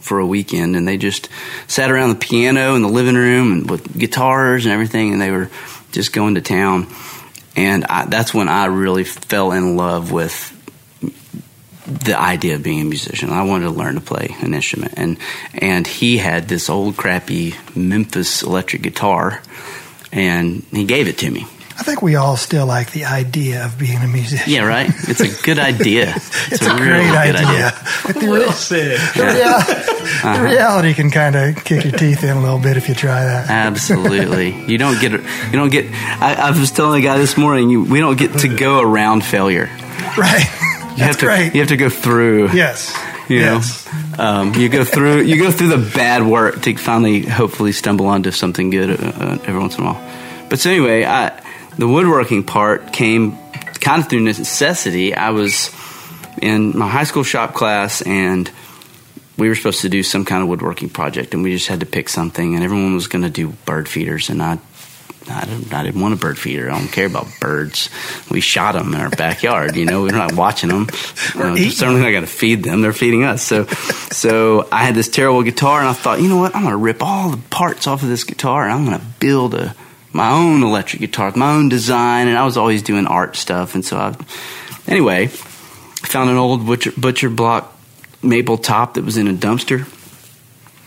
for 0.00 0.18
a 0.18 0.26
weekend, 0.26 0.76
and 0.76 0.86
they 0.88 0.96
just 0.96 1.28
sat 1.66 1.90
around 1.90 2.08
the 2.10 2.14
piano 2.16 2.74
in 2.74 2.82
the 2.82 2.88
living 2.88 3.14
room 3.14 3.52
and 3.52 3.70
with 3.70 3.96
guitars 3.98 4.64
and 4.66 4.72
everything, 4.72 5.12
and 5.12 5.20
they 5.20 5.30
were 5.30 5.50
just 5.92 6.12
going 6.12 6.34
to 6.36 6.40
town. 6.40 6.86
And 7.56 7.84
I, 7.84 8.06
that's 8.06 8.32
when 8.32 8.48
I 8.48 8.66
really 8.66 9.04
fell 9.04 9.52
in 9.52 9.76
love 9.76 10.12
with 10.12 10.56
the 11.86 12.18
idea 12.18 12.54
of 12.54 12.62
being 12.62 12.80
a 12.80 12.84
musician. 12.84 13.30
I 13.30 13.42
wanted 13.42 13.64
to 13.64 13.70
learn 13.70 13.96
to 13.96 14.00
play 14.00 14.34
an 14.40 14.54
instrument, 14.54 14.94
and 14.96 15.18
and 15.54 15.86
he 15.86 16.18
had 16.18 16.48
this 16.48 16.70
old 16.70 16.96
crappy 16.96 17.54
Memphis 17.74 18.42
electric 18.42 18.82
guitar, 18.82 19.42
and 20.12 20.64
he 20.70 20.84
gave 20.84 21.08
it 21.08 21.18
to 21.18 21.30
me. 21.30 21.46
I 21.80 21.82
think 21.82 22.02
we 22.02 22.14
all 22.14 22.36
still 22.36 22.66
like 22.66 22.92
the 22.92 23.06
idea 23.06 23.64
of 23.64 23.78
being 23.78 23.96
a 24.02 24.06
musician. 24.06 24.52
Yeah, 24.52 24.66
right. 24.66 24.90
It's 25.08 25.20
a 25.20 25.42
good 25.42 25.58
idea. 25.58 26.14
It's, 26.52 26.66
a, 26.66 26.74
really 26.74 27.08
great 27.08 27.32
good 27.32 27.36
idea. 27.36 27.72
But 28.04 28.16
the, 28.16 28.28
real, 28.28 28.52
said. 28.52 28.98
the, 29.14 29.22
rea- 29.22 30.36
the 30.36 30.42
reality 30.42 30.94
can 30.94 31.10
kind 31.10 31.36
of 31.36 31.64
kick 31.64 31.84
your 31.84 31.92
teeth 31.92 32.24
in 32.24 32.36
a 32.36 32.40
little 32.40 32.58
bit 32.58 32.76
if 32.76 32.88
you 32.88 32.94
try 32.94 33.24
that. 33.24 33.48
Absolutely. 33.48 34.50
You 34.70 34.78
don't 34.78 35.00
get. 35.00 35.12
You 35.12 35.52
don't 35.52 35.70
get. 35.70 35.86
I, 35.92 36.34
I 36.34 36.50
was 36.50 36.70
telling 36.70 37.00
a 37.00 37.04
guy 37.04 37.18
this 37.18 37.36
morning. 37.38 37.70
You, 37.70 37.84
we 37.84 38.00
don't 38.00 38.18
get 38.18 38.40
to 38.40 38.48
go 38.48 38.80
around 38.80 39.24
failure. 39.24 39.70
Right. 40.18 40.44
You 40.44 40.96
That's 40.96 40.98
have 40.98 41.18
to. 41.18 41.26
great. 41.26 41.54
You 41.54 41.60
have 41.60 41.68
to 41.68 41.76
go 41.76 41.88
through. 41.88 42.50
yes. 42.52 42.94
You 43.28 43.38
yes. 43.38 43.86
know. 43.86 44.24
Um, 44.24 44.54
you 44.54 44.68
go 44.68 44.84
through. 44.84 45.22
You 45.22 45.38
go 45.38 45.50
through 45.50 45.68
the 45.68 45.90
bad 45.94 46.26
work 46.26 46.62
to 46.62 46.76
finally, 46.76 47.22
hopefully, 47.22 47.72
stumble 47.72 48.06
onto 48.06 48.32
something 48.32 48.70
good 48.70 48.90
uh, 48.90 49.06
uh, 49.06 49.38
every 49.44 49.60
once 49.60 49.78
in 49.78 49.84
a 49.84 49.92
while. 49.92 50.48
But 50.48 50.58
so 50.58 50.70
anyway, 50.70 51.04
I, 51.04 51.40
the 51.80 51.88
woodworking 51.88 52.44
part 52.44 52.92
came 52.92 53.38
kind 53.80 54.02
of 54.02 54.08
through 54.10 54.20
necessity. 54.20 55.14
I 55.14 55.30
was 55.30 55.70
in 56.42 56.76
my 56.78 56.86
high 56.86 57.04
school 57.04 57.22
shop 57.22 57.54
class 57.54 58.02
and 58.02 58.50
we 59.38 59.48
were 59.48 59.54
supposed 59.54 59.80
to 59.80 59.88
do 59.88 60.02
some 60.02 60.26
kind 60.26 60.42
of 60.42 60.50
woodworking 60.50 60.90
project 60.90 61.32
and 61.32 61.42
we 61.42 61.52
just 61.54 61.68
had 61.68 61.80
to 61.80 61.86
pick 61.86 62.10
something 62.10 62.54
and 62.54 62.62
everyone 62.62 62.94
was 62.94 63.06
going 63.06 63.22
to 63.22 63.30
do 63.30 63.48
bird 63.64 63.88
feeders 63.88 64.28
and 64.28 64.42
I 64.42 64.58
I 65.28 65.44
didn't, 65.44 65.72
I 65.72 65.84
didn't 65.84 66.00
want 66.00 66.12
a 66.14 66.16
bird 66.16 66.38
feeder. 66.38 66.70
I 66.70 66.78
don't 66.78 66.88
care 66.88 67.06
about 67.06 67.28
birds. 67.40 67.88
We 68.30 68.40
shot 68.40 68.72
them 68.72 68.92
in 68.92 69.00
our 69.00 69.10
backyard. 69.10 69.76
You 69.76 69.84
know, 69.84 70.02
we're 70.02 70.10
not 70.16 70.34
watching 70.34 70.70
them. 70.70 70.88
Uh, 71.36 71.56
certainly 71.70 72.00
not 72.00 72.10
going 72.10 72.24
to 72.24 72.26
feed 72.26 72.64
them. 72.64 72.80
They're 72.80 72.92
feeding 72.92 73.22
us. 73.22 73.42
So, 73.42 73.66
so 73.66 74.66
I 74.72 74.82
had 74.82 74.94
this 74.96 75.08
terrible 75.08 75.42
guitar, 75.44 75.80
and 75.80 75.88
I 75.88 75.92
thought, 75.92 76.20
you 76.20 76.28
know 76.28 76.38
what? 76.38 76.56
I'm 76.56 76.62
going 76.62 76.72
to 76.72 76.78
rip 76.78 77.02
all 77.02 77.30
the 77.30 77.36
parts 77.36 77.86
off 77.86 78.02
of 78.02 78.08
this 78.08 78.24
guitar, 78.24 78.64
and 78.64 78.72
I'm 78.72 78.86
going 78.86 78.98
to 78.98 79.06
build 79.20 79.54
a 79.54 79.76
my 80.12 80.30
own 80.32 80.62
electric 80.62 81.00
guitar, 81.00 81.32
my 81.36 81.54
own 81.54 81.68
design. 81.68 82.28
And 82.28 82.36
I 82.36 82.44
was 82.44 82.56
always 82.56 82.82
doing 82.82 83.06
art 83.06 83.36
stuff, 83.36 83.74
and 83.74 83.84
so 83.84 83.96
I, 83.96 84.16
anyway, 84.86 85.26
found 85.26 86.30
an 86.30 86.36
old 86.36 86.66
butcher, 86.66 86.92
butcher 86.96 87.30
block 87.30 87.76
maple 88.22 88.58
top 88.58 88.94
that 88.94 89.04
was 89.04 89.16
in 89.16 89.28
a 89.28 89.32
dumpster, 89.32 89.86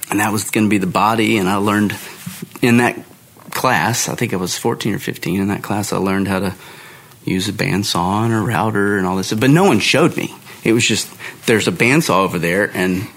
and 0.09 0.19
that 0.19 0.31
was 0.31 0.49
going 0.49 0.65
to 0.65 0.69
be 0.69 0.77
the 0.77 0.87
body. 0.87 1.37
And 1.37 1.49
I 1.49 1.55
learned 1.55 1.95
in 2.61 2.77
that 2.77 2.97
class, 3.51 4.09
I 4.09 4.15
think 4.15 4.33
I 4.33 4.37
was 4.37 4.57
14 4.57 4.95
or 4.95 4.99
15. 4.99 5.41
In 5.41 5.47
that 5.49 5.63
class, 5.63 5.93
I 5.93 5.97
learned 5.97 6.27
how 6.27 6.39
to 6.39 6.55
use 7.23 7.47
a 7.47 7.53
bandsaw 7.53 8.25
and 8.25 8.33
a 8.33 8.39
router 8.39 8.97
and 8.97 9.07
all 9.07 9.15
this. 9.15 9.31
But 9.33 9.49
no 9.49 9.63
one 9.63 9.79
showed 9.79 10.17
me. 10.17 10.33
It 10.63 10.73
was 10.73 10.85
just 10.85 11.11
there's 11.45 11.67
a 11.67 11.71
bandsaw 11.71 12.23
over 12.23 12.39
there, 12.39 12.69
and 12.73 13.07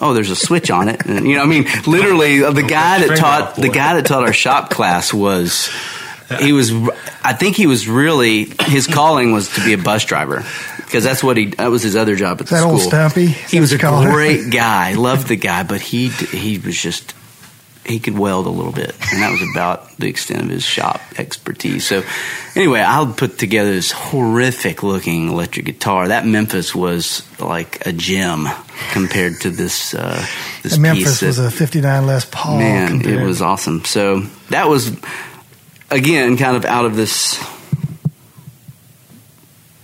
oh, 0.00 0.14
there's 0.14 0.30
a 0.30 0.36
switch 0.36 0.70
on 0.70 0.88
it. 0.88 1.04
And, 1.06 1.26
you 1.26 1.36
know, 1.36 1.42
I 1.42 1.46
mean, 1.46 1.66
literally, 1.86 2.42
uh, 2.42 2.52
the 2.52 2.62
guy 2.62 3.06
that 3.06 3.16
taught 3.16 3.56
the 3.56 3.68
guy 3.68 3.94
that 3.94 4.06
taught 4.06 4.24
our 4.24 4.32
shop 4.32 4.70
class 4.70 5.12
was 5.12 5.70
he 6.40 6.52
was. 6.52 6.72
I 7.22 7.32
think 7.32 7.56
he 7.56 7.66
was 7.66 7.88
really 7.88 8.52
his 8.60 8.86
calling 8.86 9.32
was 9.32 9.54
to 9.54 9.64
be 9.64 9.72
a 9.72 9.78
bus 9.78 10.04
driver 10.04 10.44
because 10.76 11.04
that's 11.04 11.22
what 11.22 11.36
he 11.36 11.46
that 11.46 11.70
was 11.70 11.82
his 11.82 11.96
other 11.96 12.16
job 12.16 12.40
at 12.40 12.46
the 12.46 12.54
that 12.54 12.60
school. 12.60 12.72
old 12.72 12.82
Stumpy. 12.82 13.26
He 13.26 13.60
was 13.60 13.72
a 13.72 13.78
great 13.78 14.50
guy, 14.50 14.94
loved 14.94 15.28
the 15.28 15.36
guy, 15.36 15.62
but 15.62 15.80
he 15.80 16.08
he 16.08 16.58
was 16.58 16.76
just 16.80 17.14
he 17.86 17.98
could 17.98 18.18
weld 18.18 18.46
a 18.46 18.50
little 18.50 18.72
bit, 18.72 18.94
and 19.12 19.22
that 19.22 19.30
was 19.30 19.42
about 19.54 19.96
the 19.98 20.08
extent 20.08 20.42
of 20.42 20.48
his 20.48 20.62
shop 20.64 21.00
expertise. 21.18 21.86
So, 21.86 22.02
anyway, 22.56 22.80
I 22.80 23.12
put 23.16 23.38
together 23.38 23.72
this 23.72 23.92
horrific 23.92 24.82
looking 24.82 25.28
electric 25.28 25.66
guitar. 25.66 26.08
That 26.08 26.24
Memphis 26.26 26.74
was 26.74 27.22
like 27.40 27.84
a 27.86 27.92
gem 27.92 28.48
compared 28.92 29.40
to 29.42 29.50
this 29.50 29.94
uh, 29.94 30.24
this 30.62 30.78
Memphis 30.78 31.20
that- 31.20 31.26
was 31.26 31.38
a 31.38 31.50
59 31.50 32.06
Les 32.06 32.24
Paul. 32.30 32.58
man, 32.58 32.88
compared- 33.00 33.20
it 33.22 33.24
was 33.26 33.42
awesome. 33.42 33.84
So 33.84 34.20
that 34.50 34.68
was 34.68 34.90
again 35.90 36.36
kind 36.38 36.56
of 36.56 36.64
out 36.64 36.86
of 36.86 36.96
this 36.96 37.34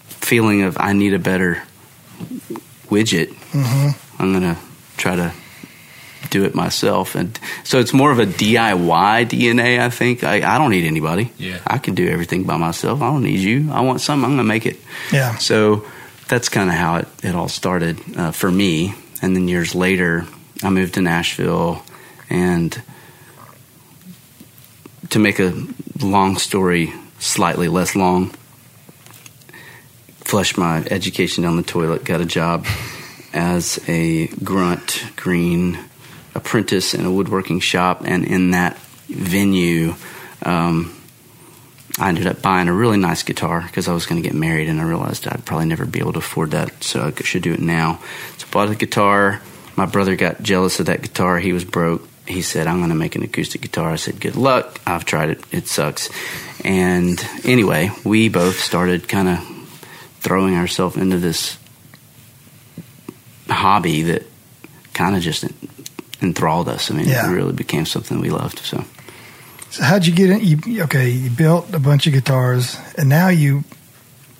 feeling 0.07 0.62
of 0.62 0.76
I 0.78 0.92
need 0.92 1.14
a 1.14 1.19
better 1.19 1.62
widget. 2.88 3.28
Mm-hmm. 3.52 4.23
I'm 4.23 4.33
gonna 4.33 4.59
try 4.97 5.16
to 5.16 5.33
do 6.30 6.44
it 6.44 6.54
myself, 6.54 7.14
and 7.14 7.38
so 7.64 7.78
it's 7.78 7.92
more 7.92 8.10
of 8.10 8.18
a 8.18 8.26
DIY 8.26 9.26
DNA. 9.28 9.80
I 9.80 9.90
think 9.90 10.25
I, 10.25 10.37
I 10.54 10.58
don't 10.58 10.70
need 10.70 10.87
anybody. 10.87 11.32
Yeah. 11.38 11.60
I 11.66 11.78
can 11.78 11.94
do 11.94 12.08
everything 12.08 12.44
by 12.44 12.56
myself. 12.56 13.02
I 13.02 13.10
don't 13.10 13.22
need 13.22 13.40
you. 13.40 13.70
I 13.72 13.80
want 13.80 14.00
something. 14.00 14.25
I'm 14.25 14.32
gonna 14.32 14.44
make 14.44 14.66
it. 14.66 14.78
Yeah. 15.12 15.37
So 15.37 15.84
that's 16.28 16.49
kind 16.49 16.70
of 16.70 16.76
how 16.76 16.96
it, 16.96 17.08
it 17.22 17.34
all 17.34 17.49
started 17.49 17.99
uh, 18.16 18.30
for 18.30 18.50
me. 18.50 18.94
And 19.20 19.37
then 19.37 19.49
years 19.49 19.75
later, 19.75 20.26
I 20.62 20.70
moved 20.70 20.94
to 20.94 21.02
Nashville. 21.02 21.82
And 22.30 22.80
to 25.10 25.18
make 25.18 25.40
a 25.40 25.52
long 26.00 26.38
story 26.38 26.92
slightly 27.18 27.68
less 27.68 27.96
long, 27.96 28.32
flushed 30.18 30.56
my 30.56 30.84
education 30.90 31.42
down 31.42 31.56
the 31.56 31.62
toilet, 31.62 32.04
got 32.04 32.20
a 32.20 32.25
job 32.25 32.64
as 33.32 33.80
a 33.88 34.28
grunt 34.28 35.04
green 35.16 35.78
apprentice 36.34 36.94
in 36.94 37.04
a 37.04 37.10
woodworking 37.10 37.60
shop. 37.60 38.02
And 38.04 38.25
in 38.25 38.52
that 38.52 38.78
venue, 39.08 39.94
um, 40.42 40.96
I 41.99 42.08
ended 42.08 42.26
up 42.26 42.40
buying 42.40 42.68
a 42.68 42.72
really 42.72 42.96
nice 42.96 43.22
guitar 43.22 43.62
because 43.62 43.88
I 43.88 43.92
was 43.92 44.06
going 44.06 44.22
to 44.22 44.26
get 44.26 44.37
married, 44.37 44.68
and 44.68 44.80
I 44.80 44.84
realized 44.84 45.26
I'd 45.26 45.44
probably 45.44 45.66
never 45.66 45.84
be 45.84 45.99
able 45.99 46.12
to 46.12 46.20
afford 46.20 46.52
that, 46.52 46.82
so 46.82 47.02
I 47.02 47.22
should 47.22 47.42
do 47.42 47.52
it 47.52 47.60
now. 47.60 48.00
So 48.38 48.46
I 48.49 48.50
bought 48.50 48.70
a 48.70 48.75
guitar. 48.75 49.42
My 49.76 49.87
brother 49.87 50.16
got 50.16 50.42
jealous 50.42 50.80
of 50.80 50.87
that 50.87 51.02
guitar. 51.02 51.38
He 51.38 51.52
was 51.52 51.64
broke. 51.64 52.08
He 52.26 52.42
said, 52.42 52.66
"I'm 52.66 52.78
going 52.78 52.90
to 52.90 52.94
make 52.94 53.16
an 53.16 53.22
acoustic 53.22 53.60
guitar." 53.60 53.90
I 53.90 53.96
said, 53.96 54.20
"Good 54.20 54.37
luck. 54.37 54.80
I've 54.87 55.04
tried 55.04 55.30
it. 55.30 55.44
It 55.52 55.66
sucks." 55.66 56.08
And 56.64 57.22
anyway, 57.44 57.90
we 58.04 58.28
both 58.28 58.60
started 58.60 59.08
kind 59.08 59.28
of 59.28 59.38
throwing 60.20 60.54
ourselves 60.54 60.96
into 60.96 61.18
this 61.18 61.58
hobby 63.49 64.02
that 64.02 64.22
kind 64.94 65.16
of 65.16 65.22
just 65.22 65.44
enthralled 66.23 66.69
us. 66.69 66.91
I 66.91 66.95
mean, 66.95 67.09
Yeah. 67.09 67.31
it 67.31 67.35
really 67.35 67.53
became 67.53 67.87
something 67.87 68.21
we 68.21 68.31
loved. 68.31 68.59
So. 68.61 68.85
So 69.71 69.85
how'd 69.85 70.05
you 70.05 70.12
get 70.12 70.31
in? 70.31 70.41
You, 70.41 70.83
okay, 70.85 71.11
you 71.11 71.31
built 71.31 71.73
a 71.73 71.79
bunch 71.79 72.07
of 72.09 72.12
guitars, 72.12 72.77
and 72.99 73.09
now 73.09 73.29
you, 73.29 73.62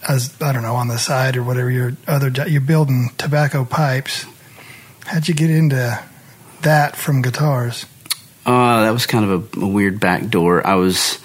as 0.09 0.35
I 0.43 0.53
don't 0.53 0.63
know, 0.63 0.75
on 0.75 0.89
the 0.89 0.99
side 0.99 1.37
or 1.37 1.45
whatever 1.45 1.71
your 1.71 1.93
other 2.09 2.33
you're 2.49 2.61
building 2.61 3.11
tobacco 3.17 3.65
pipes. 3.65 4.27
How'd 5.07 5.29
you 5.29 5.35
get 5.35 5.51
into 5.51 5.99
that 6.63 6.97
from 6.97 7.23
guitars? 7.23 7.87
Uh, 8.45 8.83
that 8.83 8.91
was 8.91 9.07
kind 9.07 9.25
of 9.25 9.57
a, 9.57 9.61
a 9.61 9.67
weird 9.69 10.01
backdoor. 10.01 10.67
I 10.67 10.75
was, 10.75 11.19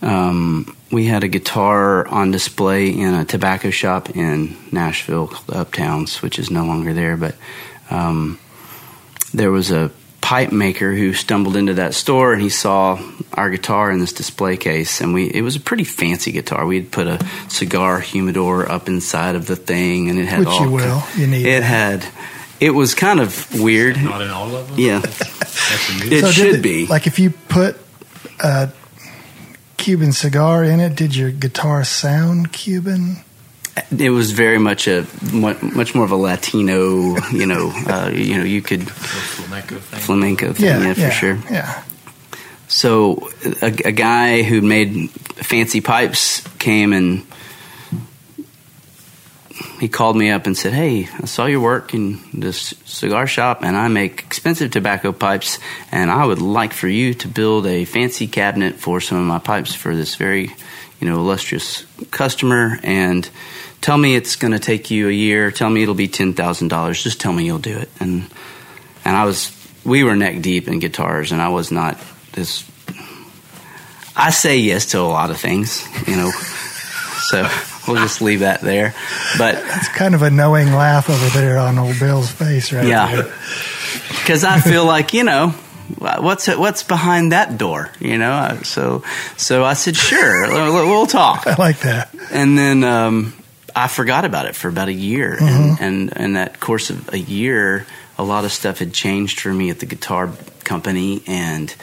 um, 0.00 0.74
we 0.90 1.04
had 1.06 1.22
a 1.24 1.28
guitar 1.28 2.06
on 2.08 2.30
display 2.30 2.88
in 2.88 3.12
a 3.12 3.24
tobacco 3.26 3.68
shop 3.70 4.16
in 4.16 4.56
Nashville 4.70 5.26
called 5.26 5.46
Uptowns, 5.48 6.22
which 6.22 6.38
is 6.38 6.50
no 6.50 6.64
longer 6.64 6.94
there, 6.94 7.16
but 7.18 7.34
um, 7.90 8.38
there 9.34 9.50
was 9.50 9.70
a 9.70 9.90
pipe 10.20 10.52
maker 10.52 10.92
who 10.94 11.12
stumbled 11.12 11.56
into 11.56 11.74
that 11.74 11.94
store 11.94 12.32
and 12.32 12.40
he 12.40 12.48
saw 12.48 12.96
our 13.34 13.50
guitar 13.50 13.90
in 13.90 13.98
this 13.98 14.12
display 14.12 14.56
case 14.56 15.00
and 15.00 15.12
we 15.12 15.26
it 15.26 15.42
was 15.42 15.56
a 15.56 15.60
pretty 15.60 15.82
fancy 15.84 16.30
guitar 16.30 16.64
we 16.64 16.76
had 16.76 16.92
put 16.92 17.08
a 17.08 17.18
cigar 17.48 17.98
humidor 17.98 18.70
up 18.70 18.86
inside 18.86 19.34
of 19.34 19.46
the 19.46 19.56
thing 19.56 20.08
and 20.08 20.18
it 20.20 20.26
had 20.26 20.38
Which 20.40 20.48
all 20.48 20.64
you 20.64 20.70
will. 20.70 21.02
You 21.16 21.26
need 21.26 21.44
it 21.44 21.60
that. 21.60 22.02
had 22.02 22.06
it 22.60 22.70
was 22.70 22.94
kind 22.94 23.18
of 23.18 23.60
weird 23.60 23.96
Not 24.00 24.22
in 24.22 24.30
all 24.30 24.54
of 24.54 24.68
them. 24.68 24.78
yeah 24.78 25.00
That's 25.00 25.90
a 25.90 25.92
new. 25.98 26.16
It 26.16 26.20
did 26.20 26.32
should 26.34 26.62
be. 26.62 26.86
Like 26.86 27.08
if 27.08 27.18
you 27.18 27.30
put 27.30 27.76
a 28.38 28.70
Cuban 29.76 30.12
cigar 30.12 30.62
in 30.62 30.78
it, 30.78 30.94
did 30.94 31.16
your 31.16 31.32
guitar 31.32 31.82
sound 31.82 32.52
Cuban? 32.52 33.16
It 33.96 34.10
was 34.10 34.32
very 34.32 34.58
much 34.58 34.86
a 34.86 35.06
much 35.32 35.94
more 35.94 36.04
of 36.04 36.10
a 36.10 36.16
Latino, 36.16 37.16
you 37.30 37.46
know, 37.46 37.72
uh, 37.86 38.10
you 38.12 38.36
know, 38.38 38.44
you 38.44 38.62
could 38.62 38.90
flamenco 38.90 39.78
thing. 39.78 40.00
flamenco 40.00 40.52
thing, 40.52 40.64
yeah, 40.66 40.94
for 40.94 41.10
sure. 41.10 41.38
Yeah. 41.50 41.82
So 42.68 43.30
a, 43.60 43.66
a 43.66 43.92
guy 43.92 44.42
who 44.42 44.60
made 44.60 45.10
fancy 45.10 45.80
pipes 45.80 46.42
came 46.58 46.92
and 46.92 47.26
he 49.82 49.88
called 49.88 50.16
me 50.16 50.30
up 50.30 50.46
and 50.46 50.56
said, 50.56 50.72
"Hey, 50.72 51.08
I 51.20 51.26
saw 51.26 51.46
your 51.46 51.60
work 51.60 51.92
in 51.92 52.20
this 52.32 52.74
cigar 52.84 53.26
shop, 53.26 53.62
and 53.62 53.76
I 53.76 53.88
make 53.88 54.22
expensive 54.22 54.70
tobacco 54.70 55.12
pipes, 55.12 55.58
and 55.90 56.10
I 56.10 56.24
would 56.24 56.40
like 56.40 56.72
for 56.72 56.88
you 56.88 57.14
to 57.14 57.28
build 57.28 57.66
a 57.66 57.84
fancy 57.84 58.26
cabinet 58.26 58.76
for 58.76 59.00
some 59.00 59.18
of 59.18 59.24
my 59.24 59.38
pipes 59.38 59.74
for 59.74 59.96
this 59.96 60.14
very, 60.14 60.54
you 61.02 61.08
know, 61.08 61.16
illustrious 61.16 61.84
customer. 62.12 62.78
And 62.84 63.28
tell 63.80 63.98
me 63.98 64.14
it's 64.14 64.36
going 64.36 64.52
to 64.52 64.60
take 64.60 64.92
you 64.92 65.08
a 65.08 65.12
year. 65.12 65.50
Tell 65.50 65.68
me 65.68 65.82
it'll 65.82 65.96
be 65.96 66.06
ten 66.06 66.32
thousand 66.32 66.68
dollars. 66.68 67.02
Just 67.02 67.20
tell 67.20 67.32
me 67.32 67.44
you'll 67.44 67.58
do 67.58 67.76
it." 67.76 67.90
And 67.98 68.30
and 69.04 69.16
I 69.16 69.24
was, 69.24 69.50
we 69.84 70.04
were 70.04 70.14
neck 70.14 70.40
deep 70.40 70.68
in 70.68 70.78
guitars, 70.78 71.32
and 71.32 71.42
I 71.42 71.48
was 71.48 71.72
not 71.72 71.98
this. 72.32 72.64
I 74.14 74.30
say 74.30 74.58
yes 74.58 74.86
to 74.92 75.00
a 75.00 75.10
lot 75.10 75.30
of 75.30 75.40
things, 75.40 75.84
you 76.06 76.14
know. 76.14 76.30
so 77.30 77.48
we'll 77.88 77.96
just 77.96 78.22
leave 78.22 78.40
that 78.40 78.60
there. 78.60 78.94
But 79.38 79.56
It's 79.56 79.88
kind 79.88 80.14
of 80.14 80.22
a 80.22 80.30
knowing 80.30 80.72
laugh 80.72 81.10
over 81.10 81.28
there 81.30 81.58
on 81.58 81.78
old 81.78 81.98
Bill's 81.98 82.30
face 82.30 82.72
right 82.72 82.86
yeah, 82.86 83.28
because 84.20 84.44
I 84.44 84.60
feel 84.60 84.84
like 84.84 85.14
you 85.14 85.24
know 85.24 85.52
what's 85.98 86.48
what's 86.48 86.82
behind 86.82 87.32
that 87.32 87.58
door, 87.58 87.90
you 88.00 88.18
know. 88.18 88.58
So 88.62 89.02
so 89.36 89.64
I 89.64 89.74
said 89.74 89.96
sure, 89.96 90.48
we'll 90.50 91.06
talk. 91.06 91.46
I 91.46 91.54
like 91.54 91.80
that. 91.80 92.14
And 92.30 92.56
then 92.56 92.84
um, 92.84 93.34
I 93.74 93.88
forgot 93.88 94.24
about 94.24 94.46
it 94.46 94.54
for 94.54 94.68
about 94.68 94.88
a 94.88 94.92
year, 94.92 95.36
and, 95.40 95.80
and 95.80 96.12
in 96.12 96.32
that 96.34 96.60
course 96.60 96.90
of 96.90 97.12
a 97.12 97.18
year, 97.18 97.86
a 98.18 98.24
lot 98.24 98.44
of 98.44 98.52
stuff 98.52 98.78
had 98.78 98.92
changed 98.92 99.40
for 99.40 99.52
me 99.52 99.70
at 99.70 99.80
the 99.80 99.86
guitar 99.86 100.30
company, 100.64 101.22
and 101.26 101.74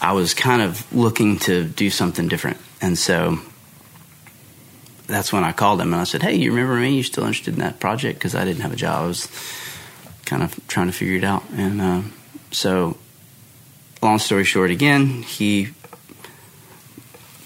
I 0.00 0.12
was 0.12 0.34
kind 0.34 0.62
of 0.62 0.92
looking 0.94 1.38
to 1.40 1.64
do 1.64 1.90
something 1.90 2.28
different, 2.28 2.58
and 2.80 2.96
so. 2.96 3.38
That's 5.08 5.32
when 5.32 5.44
I 5.44 5.52
called 5.52 5.80
him 5.80 5.92
and 5.92 6.00
I 6.00 6.04
said, 6.04 6.24
"Hey, 6.24 6.34
you 6.34 6.50
remember 6.50 6.74
me? 6.74 6.96
You 6.96 7.04
still 7.04 7.22
interested 7.22 7.54
in 7.54 7.60
that 7.60 7.78
project? 7.78 8.18
Because 8.18 8.34
I 8.34 8.44
didn't 8.44 8.62
have 8.62 8.72
a 8.72 8.76
job. 8.76 9.04
I 9.04 9.06
was 9.06 9.28
kind 10.24 10.42
of 10.42 10.66
trying 10.66 10.88
to 10.88 10.92
figure 10.92 11.16
it 11.16 11.22
out." 11.22 11.44
And 11.56 11.80
uh, 11.80 12.02
so, 12.50 12.96
long 14.02 14.18
story 14.18 14.44
short, 14.44 14.70
again, 14.70 15.22
he 15.22 15.68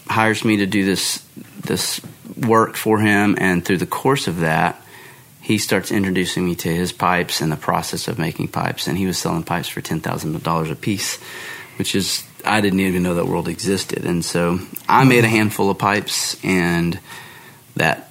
hires 0.09 0.45
me 0.45 0.59
to 0.59 0.67
do 0.67 0.85
this 0.85 1.25
this 1.63 2.01
work 2.37 2.77
for 2.77 2.99
him, 2.99 3.37
and 3.39 3.65
through 3.65 3.79
the 3.79 3.87
course 3.87 4.27
of 4.27 4.41
that, 4.41 4.83
he 5.41 5.59
starts 5.59 5.93
introducing 5.93 6.45
me 6.45 6.55
to 6.57 6.69
his 6.69 6.93
pipes 6.93 7.41
and 7.41 7.53
the 7.53 7.57
process 7.57 8.09
of 8.09 8.19
making 8.19 8.49
pipes. 8.49 8.87
And 8.87 8.99
he 8.99 9.07
was 9.07 9.19
selling 9.19 9.45
pipes 9.45 9.69
for 9.69 9.81
ten 9.81 10.01
thousand 10.01 10.43
dollars 10.43 10.71
a 10.71 10.77
piece, 10.77 11.19
which 11.77 11.95
is 11.95 12.25
I 12.45 12.61
didn't 12.61 12.81
even 12.81 13.03
know 13.03 13.15
that 13.15 13.27
world 13.27 13.49
existed. 13.49 14.05
And 14.05 14.25
so 14.25 14.59
I 14.89 15.03
hmm. 15.03 15.09
made 15.09 15.25
a 15.25 15.29
handful 15.29 15.71
of 15.71 15.79
pipes, 15.79 16.43
and 16.45 16.99
that 17.77 18.11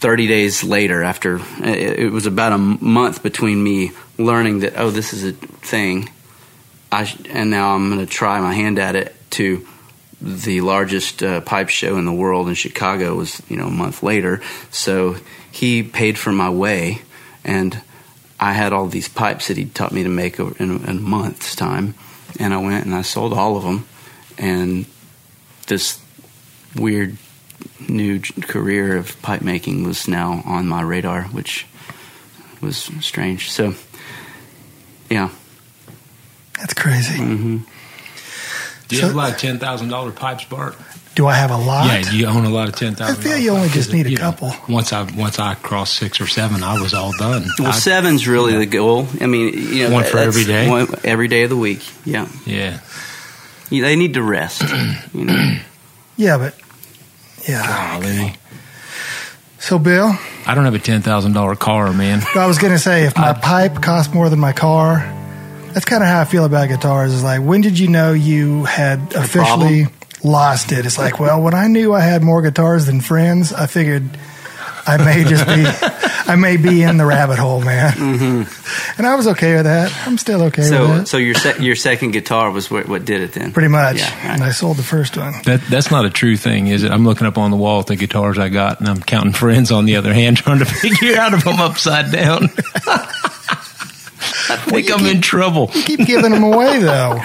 30 0.00 0.26
days 0.26 0.62
later, 0.62 1.02
after 1.02 1.40
it, 1.60 1.98
it 2.00 2.12
was 2.12 2.26
about 2.26 2.52
a 2.52 2.58
month 2.58 3.22
between 3.22 3.62
me 3.62 3.92
learning 4.18 4.60
that, 4.60 4.74
oh, 4.76 4.90
this 4.90 5.12
is 5.12 5.24
a 5.24 5.32
thing, 5.32 6.10
I 6.90 7.12
and 7.30 7.50
now 7.50 7.74
I'm 7.74 7.90
going 7.90 8.04
to 8.04 8.10
try 8.10 8.40
my 8.40 8.54
hand 8.54 8.78
at 8.78 8.96
it 8.96 9.14
to 9.30 9.66
the 10.20 10.60
largest 10.62 11.22
uh, 11.22 11.40
pipe 11.42 11.68
show 11.68 11.98
in 11.98 12.04
the 12.06 12.12
world 12.12 12.48
in 12.48 12.54
Chicago 12.54 13.14
was 13.16 13.42
you 13.48 13.56
know 13.56 13.66
a 13.66 13.70
month 13.70 14.02
later. 14.02 14.40
So 14.70 15.16
he 15.50 15.82
paid 15.82 16.18
for 16.18 16.32
my 16.32 16.50
way, 16.50 17.02
and 17.44 17.80
I 18.38 18.52
had 18.52 18.72
all 18.72 18.86
these 18.86 19.08
pipes 19.08 19.48
that 19.48 19.56
he 19.56 19.66
taught 19.66 19.92
me 19.92 20.02
to 20.02 20.08
make 20.08 20.38
in, 20.38 20.54
in 20.58 20.88
a 20.88 20.94
month's 20.94 21.54
time, 21.56 21.94
and 22.38 22.54
I 22.54 22.58
went 22.58 22.86
and 22.86 22.94
I 22.94 23.02
sold 23.02 23.32
all 23.32 23.56
of 23.56 23.64
them, 23.64 23.86
and 24.38 24.86
this 25.66 26.00
weird 26.74 27.16
new 27.88 28.20
career 28.20 28.96
of 28.96 29.20
pipe 29.22 29.42
making 29.42 29.84
was 29.84 30.08
now 30.08 30.42
on 30.44 30.66
my 30.66 30.82
radar, 30.82 31.24
which 31.24 31.66
was 32.60 32.90
strange. 33.00 33.50
So, 33.50 33.74
yeah, 35.10 35.30
That's 36.58 36.74
crazy. 36.74 37.18
hmm 37.18 37.56
Do 38.88 38.96
you 38.96 39.00
So- 39.02 39.06
have 39.08 39.14
a 39.14 39.18
lot 39.18 39.32
of 39.32 39.38
ten 39.38 39.58
thousand 39.58 39.88
dollar 39.88 40.10
pipes, 40.12 40.44
Bart? 40.44 40.76
Do 41.14 41.26
I 41.26 41.32
have 41.34 41.50
a 41.50 41.56
lot? 41.56 41.86
Yeah, 41.86 42.10
you 42.10 42.26
own 42.26 42.44
a 42.44 42.50
lot 42.50 42.68
of 42.68 42.76
ten 42.76 42.94
thousand. 42.94 43.16
I 43.16 43.22
feel 43.22 43.38
you 43.38 43.50
only 43.52 43.70
just 43.70 43.90
need 43.90 44.06
a 44.06 44.14
couple. 44.16 44.52
Once 44.68 44.92
I 44.92 45.02
once 45.16 45.38
I 45.38 45.54
crossed 45.54 45.94
six 45.94 46.20
or 46.20 46.26
seven, 46.26 46.62
I 46.62 46.78
was 46.80 46.92
all 46.92 47.12
done. 47.16 47.46
Well, 47.58 47.68
I- 47.68 47.78
seven's 47.78 48.28
really 48.28 48.56
the 48.58 48.66
goal. 48.66 49.06
I 49.20 49.26
mean, 49.26 49.54
you 49.54 49.88
know, 49.88 49.94
One 49.94 50.04
for 50.04 50.18
every 50.18 50.44
day? 50.44 50.68
one- 50.68 50.88
every 51.04 51.28
day 51.28 51.42
of 51.44 51.50
the 51.50 51.56
week. 51.56 51.82
Yeah, 52.04 52.28
yeah. 52.44 52.80
You- 53.70 53.82
they 53.82 53.96
need 53.96 54.14
to 54.14 54.22
rest. 54.22 54.62
You 55.14 55.24
know, 55.24 55.58
Yeah, 56.18 56.36
but 56.38 56.54
yeah. 57.48 57.66
Golly. 57.98 58.34
So, 59.58 59.78
Bill, 59.78 60.16
I 60.46 60.54
don't 60.54 60.64
have 60.66 60.74
a 60.74 60.78
ten 60.78 61.00
thousand 61.02 61.32
dollar 61.32 61.56
car, 61.56 61.92
man. 61.94 62.22
I 62.34 62.46
was 62.46 62.58
going 62.58 62.72
to 62.74 62.78
say 62.78 63.04
if 63.04 63.16
my 63.16 63.32
pipe 63.32 63.80
costs 63.82 64.12
more 64.14 64.28
than 64.28 64.38
my 64.38 64.52
car, 64.52 64.98
that's 65.76 65.84
kind 65.84 66.02
of 66.02 66.08
how 66.08 66.22
I 66.22 66.24
feel 66.24 66.46
about 66.46 66.68
guitars. 66.68 67.12
Is 67.12 67.22
like, 67.22 67.42
when 67.42 67.60
did 67.60 67.78
you 67.78 67.88
know 67.88 68.14
you 68.14 68.64
had 68.64 69.12
officially 69.14 69.84
lost 70.24 70.72
it? 70.72 70.86
It's 70.86 70.96
like, 70.96 71.20
well, 71.20 71.42
when 71.42 71.52
I 71.52 71.66
knew 71.66 71.92
I 71.92 72.00
had 72.00 72.22
more 72.22 72.40
guitars 72.40 72.86
than 72.86 73.02
friends, 73.02 73.52
I 73.52 73.66
figured 73.66 74.08
I 74.86 74.96
may 74.96 75.24
just 75.24 75.44
be, 75.46 75.66
I 76.32 76.34
may 76.36 76.56
be 76.56 76.82
in 76.82 76.96
the 76.96 77.04
rabbit 77.04 77.38
hole, 77.38 77.60
man. 77.60 77.92
Mm-hmm. 77.92 78.62
And 78.98 79.06
I 79.06 79.14
was 79.16 79.26
okay 79.28 79.56
with 79.56 79.64
that. 79.64 79.92
I'm 80.06 80.16
still 80.16 80.44
okay 80.44 80.62
with 80.62 80.70
so 80.70 80.86
that. 80.86 81.08
so 81.08 81.18
your 81.18 81.34
sec- 81.34 81.60
your 81.60 81.76
second 81.76 82.12
guitar 82.12 82.50
was 82.50 82.70
what, 82.70 82.88
what 82.88 83.04
did 83.04 83.20
it 83.20 83.32
then? 83.34 83.52
Pretty 83.52 83.68
much. 83.68 83.98
Yeah, 83.98 84.08
right. 84.26 84.34
And 84.34 84.42
I 84.42 84.52
sold 84.52 84.78
the 84.78 84.82
first 84.82 85.18
one. 85.18 85.34
That 85.44 85.60
that's 85.68 85.90
not 85.90 86.06
a 86.06 86.10
true 86.10 86.38
thing, 86.38 86.68
is 86.68 86.82
it? 86.82 86.90
I'm 86.90 87.04
looking 87.04 87.26
up 87.26 87.36
on 87.36 87.50
the 87.50 87.58
wall 87.58 87.80
at 87.80 87.88
the 87.88 87.96
guitars 87.96 88.38
I 88.38 88.48
got, 88.48 88.80
and 88.80 88.88
I'm 88.88 89.02
counting 89.02 89.34
friends 89.34 89.70
on 89.70 89.84
the 89.84 89.96
other 89.96 90.14
hand, 90.14 90.36
trying 90.38 90.60
to 90.60 90.64
figure 90.64 91.18
out 91.18 91.34
if 91.34 91.46
I'm 91.46 91.60
upside 91.60 92.10
down. 92.10 92.48
I 94.48 94.56
think 94.56 94.90
I'm 94.90 95.06
in 95.06 95.20
trouble. 95.20 95.70
You 95.74 95.82
Keep 95.82 96.06
giving 96.06 96.30
them 96.32 96.42
away, 96.44 96.78
though. 96.80 97.20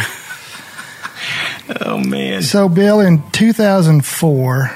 Oh 1.82 1.98
man. 2.00 2.42
So, 2.42 2.68
Bill, 2.68 3.00
in 3.00 3.22
2004, 3.32 4.72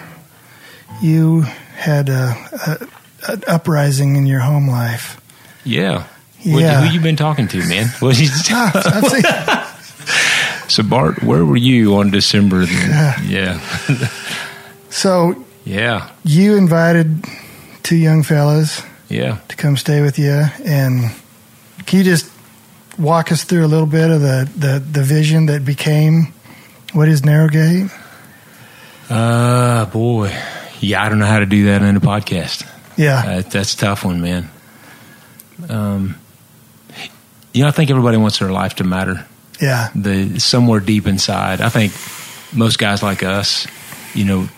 you 1.01 1.41
had 1.75 2.09
a, 2.09 2.35
a, 2.67 2.87
an 3.33 3.43
uprising 3.47 4.15
in 4.15 4.25
your 4.25 4.39
home 4.41 4.69
life. 4.69 5.19
Yeah. 5.63 6.03
What- 6.45 6.61
Yeah. 6.61 6.81
who 6.85 6.93
you 6.93 6.99
been 7.01 7.15
talking 7.15 7.47
to, 7.49 7.57
man? 7.67 7.87
What 7.99 8.17
you- 8.19 8.29
Ah, 8.51 8.71
I've 9.03 9.71
so 10.71 10.83
Bart, 10.83 11.23
where 11.23 11.43
were 11.43 11.57
you 11.57 11.95
on 11.95 12.11
December? 12.11 12.63
Yeah. 12.63 13.59
so, 14.89 15.43
Yeah. 15.65 16.09
you 16.23 16.55
invited 16.55 17.25
two 17.83 17.97
young 17.97 18.23
fellas 18.23 18.83
Yeah. 19.09 19.37
to 19.49 19.55
come 19.55 19.75
stay 19.77 20.01
with 20.01 20.17
you, 20.19 20.45
and 20.63 21.11
can 21.87 21.99
you 21.99 22.05
just 22.05 22.29
walk 22.97 23.31
us 23.31 23.43
through 23.43 23.65
a 23.65 23.67
little 23.67 23.85
bit 23.87 24.09
of 24.09 24.21
the, 24.21 24.49
the, 24.55 24.79
the 24.79 25.03
vision 25.03 25.47
that 25.47 25.65
became 25.65 26.33
what 26.93 27.07
is 27.09 27.21
Narrowgate? 27.21 27.91
Uh 29.09 29.85
boy. 29.85 30.35
Yeah, 30.79 31.03
I 31.03 31.09
don't 31.09 31.19
know 31.19 31.25
how 31.25 31.39
to 31.39 31.45
do 31.45 31.65
that 31.65 31.81
in 31.81 31.95
a 31.95 31.99
podcast. 32.01 32.67
Yeah, 32.97 33.23
Uh, 33.25 33.41
that's 33.41 33.73
a 33.73 33.77
tough 33.77 34.05
one, 34.05 34.21
man. 34.21 34.49
Um, 35.69 36.15
you 37.53 37.61
know, 37.63 37.67
I 37.67 37.71
think 37.71 37.89
everybody 37.89 38.17
wants 38.17 38.39
their 38.39 38.51
life 38.51 38.75
to 38.75 38.83
matter. 38.83 39.25
yeah, 39.61 39.89
The 39.95 40.39
somewhere 40.39 40.79
deep 40.79 41.07
inside, 41.07 41.61
I 41.61 41.69
think 41.69 41.93
most 42.57 42.77
guys 42.79 43.01
like 43.03 43.23
us, 43.23 43.67
you 44.13 44.25
know, 44.25 44.49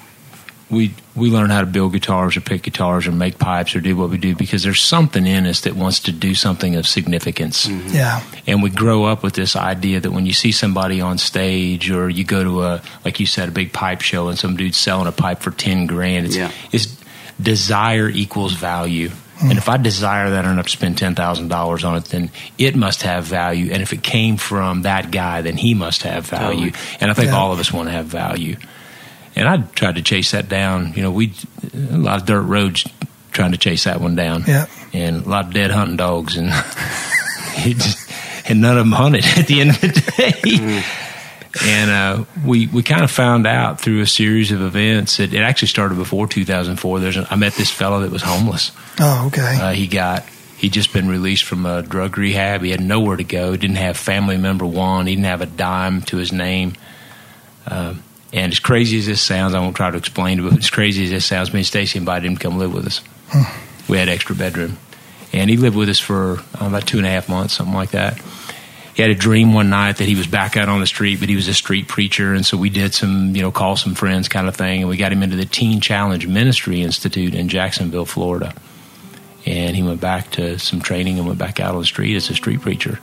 we 0.70 0.94
we 1.18 1.30
learn 1.32 1.50
how 1.50 1.62
to 1.62 1.66
build 1.66 1.94
guitars 1.94 2.38
or 2.38 2.42
pick 2.42 2.62
guitars 2.64 3.08
or 3.08 3.12
make 3.12 3.40
pipes 3.40 3.76
or 3.76 3.82
do 3.82 3.96
what 3.98 4.10
we 4.10 4.18
do 4.18 4.36
because 4.36 4.64
there's 4.64 4.82
something 4.82 5.26
in 5.26 5.46
us 5.46 5.62
that 5.62 5.76
wants 5.76 6.00
to 6.02 6.12
do 6.12 6.36
something 6.36 6.76
of 6.76 6.88
significance. 6.88 7.66
Mm-hmm. 7.66 7.96
yeah, 7.96 8.24
And 8.46 8.62
we 8.64 8.70
grow 8.70 9.06
up 9.06 9.24
with 9.24 9.34
this 9.34 9.56
idea 9.56 10.00
that 10.00 10.12
when 10.12 10.26
you 10.26 10.34
see 10.34 10.52
somebody 10.52 11.02
on 11.02 11.18
stage 11.18 11.90
or 11.92 12.10
you 12.10 12.24
go 12.24 12.44
to 12.44 12.64
a, 12.64 12.82
like 13.04 13.20
you 13.20 13.26
said, 13.26 13.50
a 13.50 13.52
big 13.52 13.74
pipe 13.74 14.02
show 14.02 14.30
and 14.30 14.38
some 14.38 14.56
dude's 14.56 14.78
selling 14.78 15.08
a 15.08 15.12
pipe 15.12 15.40
for 15.40 15.52
10 15.52 15.88
grand, 15.88 16.28
it's, 16.28 16.36
Yeah. 16.38 16.52
it's 16.72 16.96
desire 17.42 18.10
equals 18.10 18.54
value. 18.54 19.10
Mm. 19.40 19.50
And 19.52 19.58
if 19.60 19.70
I 19.70 19.78
desire 19.78 20.32
that 20.32 20.46
enough 20.46 20.66
to 20.66 20.72
spend 20.72 20.98
$10,000 20.98 21.84
on 21.88 21.98
it, 21.98 22.06
then 22.06 22.32
it 22.58 22.76
must 22.76 23.04
have 23.04 23.24
value. 23.26 23.72
And 23.72 23.84
if 23.84 23.94
it 23.94 24.02
came 24.02 24.38
from 24.38 24.82
that 24.82 25.12
guy, 25.12 25.42
then 25.42 25.58
he 25.58 25.74
must 25.76 26.02
have 26.04 26.26
value. 26.26 26.72
Totally. 26.72 26.98
And 27.00 27.12
I 27.12 27.14
think 27.14 27.28
Yeah. 27.30 27.38
all 27.38 27.52
of 27.54 27.60
us 27.60 27.72
want 27.72 27.88
to 27.88 27.92
have 27.94 28.08
value. 28.08 28.56
And 29.38 29.48
I 29.48 29.58
tried 29.58 29.96
to 29.96 30.02
chase 30.02 30.32
that 30.32 30.50
down. 30.50 30.94
You 30.94 31.04
know, 31.04 31.12
we, 31.12 31.34
a 31.74 31.98
lot 31.98 32.22
of 32.22 32.26
dirt 32.26 32.42
roads 32.42 32.88
trying 33.32 33.52
to 33.52 33.58
chase 33.58 33.84
that 33.84 34.02
one 34.02 34.16
down 34.16 34.44
yeah. 34.48 34.66
and 34.94 35.26
a 35.26 35.30
lot 35.30 35.46
of 35.46 35.54
dead 35.54 35.70
hunting 35.70 35.96
dogs, 35.96 36.38
and 36.38 36.50
just, 37.56 38.12
and 38.50 38.62
none 38.62 38.78
of 38.78 38.86
them 38.86 38.94
hunted 38.94 39.24
at 39.38 39.46
the 39.46 39.62
end 39.62 39.70
of 39.72 39.82
the 39.82 40.14
day. 40.18 40.84
And 41.64 41.90
uh, 41.90 42.26
we 42.46 42.68
we 42.68 42.84
kind 42.84 43.04
of 43.04 43.12
found 43.12 43.48
out 43.48 43.80
through 43.80 44.02
a 44.02 44.08
series 44.08 44.52
of 44.52 44.62
events 44.62 45.18
that 45.18 45.34
it 45.34 45.40
actually 45.40 45.70
started 45.70 45.96
before 45.96 46.28
2004. 46.28 47.00
There's 47.00 47.18
a, 47.18 47.28
I 47.32 47.36
met 47.36 47.54
this 47.54 47.72
fellow 47.72 48.02
that 48.02 48.12
was 48.12 48.22
homeless. 48.22 48.72
Oh, 49.00 49.28
okay. 49.28 49.58
Uh, 49.60 49.72
he 49.72 49.88
got 49.88 50.24
he'd 50.58 50.74
just 50.74 50.94
been 50.94 51.08
released 51.08 51.44
from 51.44 51.66
a 51.66 51.82
drug 51.82 52.18
rehab. 52.18 52.62
He 52.62 52.72
had 52.72 52.82
nowhere 52.82 53.18
to 53.18 53.24
go. 53.24 53.56
Didn't 53.56 53.78
have 53.78 53.98
family 53.98 54.38
member 54.38 54.66
one. 54.66 55.08
He 55.08 55.16
didn't 55.16 55.26
have 55.26 55.42
a 55.42 55.46
dime 55.46 56.02
to 56.04 56.18
his 56.18 56.32
name. 56.32 56.74
Um, 57.66 58.04
and 58.34 58.52
as 58.52 58.60
crazy 58.60 59.00
as 59.00 59.06
this 59.06 59.22
sounds, 59.22 59.54
I 59.54 59.60
won't 59.60 59.76
try 59.76 59.90
to 59.90 59.98
explain 59.98 60.40
it, 60.40 60.50
but 60.50 60.58
as 60.58 60.70
crazy 60.70 61.06
as 61.06 61.10
this 61.12 61.26
sounds, 61.26 61.54
me 61.54 61.60
and 61.60 61.66
Stacy 61.66 61.98
invited 61.98 62.28
him 62.28 62.38
to 62.38 62.44
come 62.44 62.58
live 62.58 62.74
with 62.74 62.86
us. 62.86 63.02
We 63.88 63.98
had 63.98 64.10
extra 64.10 64.36
bedroom, 64.36 64.78
and 65.32 65.50
he 65.50 65.56
lived 65.56 65.78
with 65.78 65.88
us 65.90 66.00
for 66.00 66.40
uh, 66.62 66.68
about 66.68 66.86
two 66.86 66.98
and 66.98 67.08
a 67.08 67.10
half 67.10 67.30
months, 67.30 67.54
something 67.54 67.76
like 67.76 67.92
that. 67.92 68.22
He 68.96 69.02
had 69.02 69.12
a 69.12 69.16
dream 69.16 69.54
one 69.54 69.70
night 69.70 69.98
that 69.98 70.08
he 70.08 70.16
was 70.16 70.28
back 70.28 70.58
out 70.58 70.70
on 70.70 70.80
the 70.80 70.88
street, 70.88 71.20
but 71.20 71.30
he 71.30 71.36
was 71.36 71.48
a 71.48 71.54
street 71.54 71.88
preacher, 71.88 72.34
and 72.34 72.46
so 72.46 72.58
we 72.58 72.70
did 72.70 72.94
some, 72.94 73.36
you 73.36 73.42
know, 73.42 73.52
call 73.52 73.78
some 73.78 73.96
friends 73.96 74.28
kind 74.28 74.48
of 74.48 74.56
thing, 74.56 74.82
and 74.82 74.90
we 74.90 74.98
got 74.98 75.12
him 75.12 75.24
into 75.24 75.36
the 75.36 75.46
Teen 75.46 75.80
Challenge 75.80 76.26
Ministry 76.28 76.82
Institute 76.82 77.36
in 77.36 77.48
Jacksonville, 77.48 78.06
Florida. 78.06 78.54
And 79.46 79.76
he 79.76 79.84
went 79.84 80.02
back 80.02 80.32
to 80.32 80.60
some 80.60 80.82
training 80.82 81.20
and 81.20 81.28
went 81.28 81.40
back 81.40 81.60
out 81.60 81.76
on 81.76 81.80
the 81.80 81.86
street 81.86 82.16
as 82.16 82.30
a 82.30 82.34
street 82.34 82.60
preacher. 82.60 83.00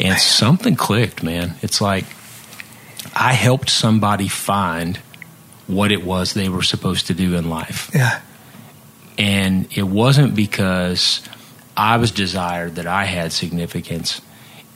And 0.00 0.18
something 0.18 0.74
clicked, 0.74 1.22
man. 1.22 1.54
It's 1.62 1.80
like 1.80 2.06
I 3.14 3.32
helped 3.32 3.70
somebody 3.70 4.28
find 4.28 4.98
what 5.66 5.92
it 5.92 6.04
was 6.04 6.34
they 6.34 6.48
were 6.48 6.62
supposed 6.62 7.06
to 7.08 7.14
do 7.14 7.36
in 7.36 7.48
life. 7.48 7.90
yeah, 7.94 8.20
And 9.18 9.68
it 9.76 9.84
wasn't 9.84 10.34
because 10.34 11.22
I 11.76 11.96
was 11.96 12.10
desired 12.10 12.74
that 12.76 12.86
I 12.86 13.04
had 13.04 13.32
significance. 13.32 14.20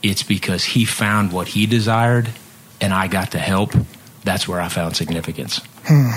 It's 0.02 0.22
because 0.22 0.64
he 0.64 0.84
found 0.84 1.32
what 1.32 1.48
he 1.48 1.66
desired 1.66 2.30
and 2.80 2.92
I 2.92 3.08
got 3.08 3.32
to 3.32 3.38
help. 3.38 3.72
That's 4.22 4.46
where 4.46 4.60
I 4.60 4.68
found 4.68 4.96
significance. 4.96 5.60
Hmm. 5.84 6.10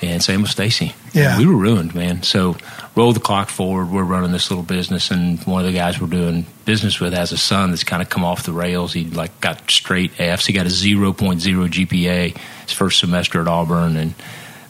And 0.00 0.22
same 0.22 0.42
with 0.42 0.50
Stacy. 0.50 0.94
Yeah. 1.12 1.38
We 1.38 1.46
were 1.46 1.56
ruined, 1.56 1.94
man. 1.94 2.22
So 2.22 2.56
roll 2.94 3.12
the 3.12 3.20
clock 3.20 3.48
forward. 3.48 3.90
We're 3.90 4.04
running 4.04 4.30
this 4.30 4.50
little 4.50 4.64
business, 4.64 5.10
and 5.10 5.42
one 5.44 5.64
of 5.64 5.66
the 5.66 5.76
guys 5.76 6.00
we're 6.00 6.06
doing 6.06 6.46
business 6.64 7.00
with 7.00 7.14
has 7.14 7.32
a 7.32 7.38
son 7.38 7.70
that's 7.70 7.84
kind 7.84 8.00
of 8.00 8.08
come 8.08 8.24
off 8.24 8.44
the 8.44 8.52
rails. 8.52 8.92
He 8.92 9.04
like 9.04 9.40
got 9.40 9.68
straight 9.70 10.12
Fs. 10.20 10.46
He 10.46 10.52
got 10.52 10.66
a 10.66 10.70
0.0 10.70 11.14
GPA 11.14 12.36
his 12.62 12.72
first 12.72 13.00
semester 13.00 13.40
at 13.40 13.48
Auburn, 13.48 13.96
and 13.96 14.14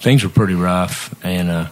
things 0.00 0.24
were 0.24 0.30
pretty 0.30 0.54
rough. 0.54 1.14
And 1.24 1.50
uh, 1.50 1.68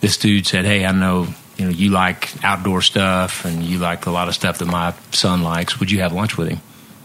this 0.00 0.16
dude 0.16 0.46
said, 0.46 0.64
"Hey, 0.64 0.84
I 0.84 0.92
know 0.92 1.26
you 1.56 1.64
know 1.64 1.70
you 1.70 1.90
like 1.90 2.32
outdoor 2.44 2.82
stuff, 2.82 3.44
and 3.44 3.64
you 3.64 3.78
like 3.78 4.06
a 4.06 4.10
lot 4.10 4.28
of 4.28 4.34
stuff 4.34 4.58
that 4.58 4.66
my 4.66 4.94
son 5.10 5.42
likes. 5.42 5.80
Would 5.80 5.90
you 5.90 6.00
have 6.00 6.12
lunch 6.12 6.36
with 6.36 6.48
him?" 6.48 6.60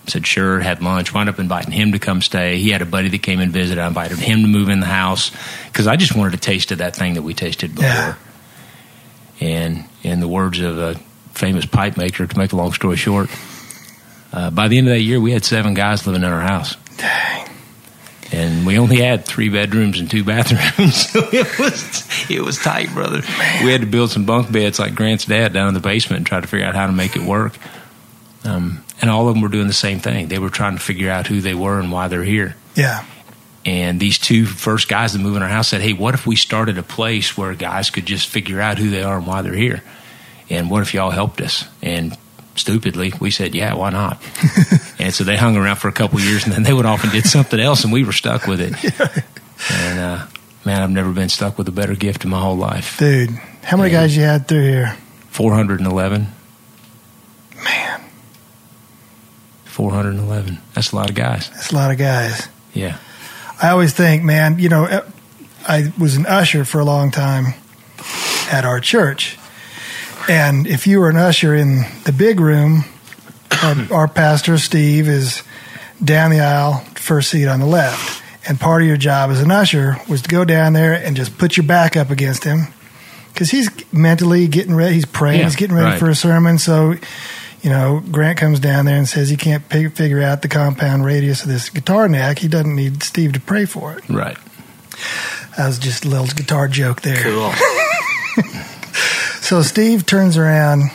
Said, 0.08 0.26
"Sure." 0.28 0.60
Had 0.60 0.82
lunch. 0.84 1.14
Wound 1.14 1.30
up 1.30 1.40
inviting 1.40 1.72
him 1.72 1.92
to 1.94 2.00
come 2.00 2.22
stay. 2.22 2.58
He 2.58 2.70
had 2.70 2.82
a 2.82 2.86
buddy 2.86 3.10
that 3.10 3.24
came 3.24 3.40
and 3.40 3.52
visited. 3.52 3.82
I 3.82 3.88
invited 3.88 4.20
him 4.20 4.42
to 4.42 4.48
move 4.48 4.70
in 4.70 4.80
the 4.80 4.86
house 4.86 5.32
because 5.68 5.88
I 5.88 5.96
just 5.96 6.16
wanted 6.16 6.34
a 6.36 6.38
taste 6.38 6.72
of 6.72 6.78
that 6.78 6.96
thing 6.96 7.16
that 7.16 7.24
we 7.24 7.34
tasted 7.34 7.74
before. 7.76 7.88
Yeah. 7.90 8.16
And 9.42 9.86
in 10.04 10.20
the 10.20 10.28
words 10.28 10.60
of 10.60 10.78
a 10.78 10.96
famous 11.34 11.66
pipe 11.66 11.98
maker, 11.98 12.26
to 12.28 12.38
make 12.38 12.52
a 12.54 12.56
long 12.56 12.72
story 12.74 12.96
short, 12.98 13.30
Uh, 14.32 14.50
by 14.50 14.68
the 14.68 14.78
end 14.78 14.88
of 14.88 14.94
that 14.94 15.02
year, 15.02 15.20
we 15.20 15.32
had 15.32 15.46
seven 15.46 15.74
guys 15.74 16.06
living 16.06 16.24
in 16.24 16.30
our 16.30 16.42
house. 16.42 16.76
Dang. 16.98 17.48
and 18.32 18.66
we 18.66 18.78
only 18.78 18.98
had 18.98 19.24
three 19.26 19.50
bedrooms 19.50 20.00
and 20.00 20.10
two 20.12 20.24
bathrooms. 20.24 21.10
so 21.12 21.20
it 21.32 21.58
was 21.60 22.04
it 22.30 22.42
was 22.42 22.58
tight, 22.58 22.90
brother. 22.94 23.22
We 23.64 23.72
had 23.72 23.82
to 23.82 23.88
build 23.88 24.12
some 24.12 24.26
bunk 24.26 24.52
beds 24.52 24.78
like 24.80 24.94
Grant's 24.96 25.26
dad 25.26 25.54
down 25.54 25.68
in 25.70 25.74
the 25.74 25.80
basement 25.80 26.18
and 26.20 26.26
try 26.28 26.42
to 26.42 26.48
figure 26.48 26.66
out 26.66 26.76
how 26.76 26.86
to 26.88 26.94
make 26.94 27.16
it 27.16 27.22
work. 27.24 27.58
Um, 28.44 28.84
and 29.02 29.10
all 29.10 29.28
of 29.28 29.34
them 29.36 29.42
were 29.42 29.50
doing 29.50 29.68
the 29.68 29.74
same 29.74 30.00
thing. 30.00 30.28
They 30.28 30.40
were 30.40 30.50
trying 30.50 30.76
to 30.76 30.82
figure 30.82 31.10
out 31.12 31.28
who 31.28 31.42
they 31.42 31.54
were 31.54 31.80
and 31.80 31.92
why 31.92 32.08
they're 32.08 32.24
here. 32.24 32.56
Yeah. 32.76 33.04
And 33.66 34.00
these 34.00 34.18
two 34.20 34.46
first 34.46 34.88
guys 34.88 35.14
that 35.14 35.20
moved 35.20 35.38
in 35.38 35.42
our 35.44 35.50
house 35.50 35.70
said, 35.70 35.82
"Hey, 35.82 35.94
what 35.94 36.14
if 36.14 36.28
we 36.28 36.36
started 36.36 36.78
a 36.78 36.84
place 36.84 37.36
where 37.38 37.54
guys 37.56 37.90
could 37.90 38.06
just 38.06 38.28
figure 38.28 38.62
out 38.62 38.78
who 38.78 38.90
they 38.90 39.02
are 39.04 39.18
and 39.18 39.26
why 39.26 39.42
they're 39.42 39.54
here? 39.56 39.82
And 40.50 40.70
what 40.70 40.82
if 40.84 40.94
y'all 40.94 41.10
helped 41.10 41.42
us?" 41.42 41.66
And 41.82 42.16
stupidly, 42.56 43.12
we 43.20 43.32
said, 43.32 43.56
"Yeah, 43.56 43.74
why 43.74 43.90
not?" 43.90 44.22
and 45.00 45.12
so 45.14 45.24
they 45.24 45.36
hung 45.36 45.58
around 45.58 45.78
for 45.78 45.88
a 45.88 45.92
couple 45.92 46.20
years, 46.20 46.44
and 46.44 46.54
then 46.54 46.62
they 46.62 46.74
went 46.74 46.86
off 46.86 47.04
and 47.04 47.12
did 47.12 47.26
something 47.26 47.60
else, 47.60 47.84
and 47.84 47.92
we 47.92 48.04
were 48.04 48.14
stuck 48.14 48.46
with 48.48 48.62
it. 48.62 49.24
And 49.72 50.00
uh, 50.00 50.28
man, 50.66 50.84
I've 50.84 50.90
never 50.92 51.12
been 51.12 51.30
stuck 51.30 51.58
with 51.58 51.68
a 51.70 51.72
better 51.72 51.96
gift 51.96 52.24
in 52.26 52.30
my 52.30 52.40
whole 52.42 52.58
life. 52.58 53.00
Dude, 53.00 53.30
how 53.64 53.78
many 53.78 53.90
Yeah. 53.92 54.02
guys 54.02 54.16
you 54.18 54.24
had 54.24 54.48
through 54.50 54.68
here? 54.68 54.96
Four 55.30 55.54
hundred 55.56 55.80
and 55.80 55.88
eleven. 55.90 56.28
Man, 57.64 58.02
Four 59.76 59.92
hundred 59.92 60.12
and 60.12 60.20
eleven. 60.22 60.60
That's 60.74 60.94
a 60.94 60.96
lot 60.96 61.10
of 61.10 61.18
guys. 61.18 61.50
that's 61.50 61.72
a 61.72 61.76
lot 61.76 61.92
of 61.92 61.98
guys. 61.98 62.48
Yeah. 62.74 62.98
I 63.62 63.72
always 63.72 63.92
think, 63.92 64.24
man, 64.24 64.58
you 64.58 64.70
know, 64.70 64.86
uh, 64.86 65.06
I 65.68 65.92
was 66.00 66.16
an 66.16 66.26
usher 66.26 66.64
for 66.64 66.80
a 66.80 66.86
long 66.86 67.12
time 67.12 67.56
at 68.50 68.64
our 68.64 68.80
church. 68.80 69.38
And 70.30 70.66
if 70.66 70.88
you 70.88 71.02
were 71.02 71.10
an 71.10 71.18
usher 71.18 71.54
in 71.54 71.84
the 72.06 72.14
big 72.14 72.40
room, 72.40 72.86
our, 73.64 73.76
our 73.92 74.08
pastor, 74.08 74.58
Steve, 74.58 75.10
is 75.10 75.44
down 76.02 76.32
the 76.32 76.40
aisle, 76.40 76.80
first 76.96 77.30
seat 77.30 77.48
on 77.48 77.60
the 77.60 77.66
left. 77.66 78.24
And 78.48 78.58
part 78.58 78.82
of 78.82 78.88
your 78.88 78.96
job 78.96 79.30
as 79.30 79.42
an 79.42 79.52
usher 79.52 79.98
was 80.08 80.22
to 80.22 80.30
go 80.30 80.46
down 80.46 80.72
there 80.72 80.94
and 80.94 81.18
just 81.18 81.38
put 81.38 81.58
your 81.58 81.66
back 81.66 81.98
up 81.98 82.12
against 82.12 82.46
him. 82.46 82.68
Because 83.34 83.52
he's 83.52 83.70
mentally 83.92 84.48
getting 84.48 84.74
ready, 84.74 84.96
he's 84.96 85.06
praying, 85.06 85.40
Yeah, 85.40 85.46
he's 85.48 85.58
getting 85.58 85.76
ready 85.76 85.90
right. 85.92 86.00
for 86.00 86.10
a 86.10 86.16
sermon. 86.16 86.60
So, 86.60 86.96
you 87.66 87.72
know, 87.72 88.04
Grant 88.12 88.38
comes 88.38 88.60
down 88.60 88.86
there 88.86 88.96
and 88.96 89.10
says 89.10 89.28
he 89.28 89.38
can't 89.38 89.68
pig- 89.68 89.94
figure 89.94 90.22
out 90.22 90.44
the 90.44 90.48
compound 90.48 91.04
radius 91.04 91.42
of 91.42 91.50
this 91.50 91.70
guitar 91.72 92.08
neck. 92.08 92.38
He 92.38 92.48
doesn't 92.48 92.76
need 92.76 93.02
Steve 93.02 93.34
to 93.34 93.40
pray 93.40 93.66
for 93.66 93.98
it. 93.98 94.08
Right. 94.08 94.38
That 95.58 95.66
was 95.66 95.80
just 95.80 96.06
a 96.06 96.08
little 96.08 96.28
guitar 96.28 96.68
joke 96.68 97.02
there. 97.02 97.24
Cool. 97.24 97.52
So 99.46 99.62
Steve 99.62 100.08
turns 100.08 100.38
around, 100.38 100.82
Is 100.82 100.90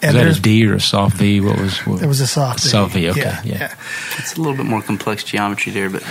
and 0.00 0.16
that 0.16 0.22
there's 0.22 0.38
a 0.38 0.40
D 0.40 0.66
or 0.66 0.76
a 0.76 0.80
soft 0.80 1.18
V? 1.18 1.42
What 1.42 1.58
was? 1.60 1.76
What, 1.80 1.98
there 2.00 2.08
was 2.08 2.22
a 2.22 2.26
soft 2.26 2.62
V. 2.62 2.68
Soft 2.70 2.94
V, 2.94 3.10
okay, 3.10 3.36
yeah. 3.44 3.74
It's 4.16 4.36
a 4.36 4.40
little 4.40 4.56
bit 4.56 4.64
more 4.64 4.80
complex 4.80 5.22
geometry 5.22 5.70
there, 5.70 5.90
but 5.90 6.02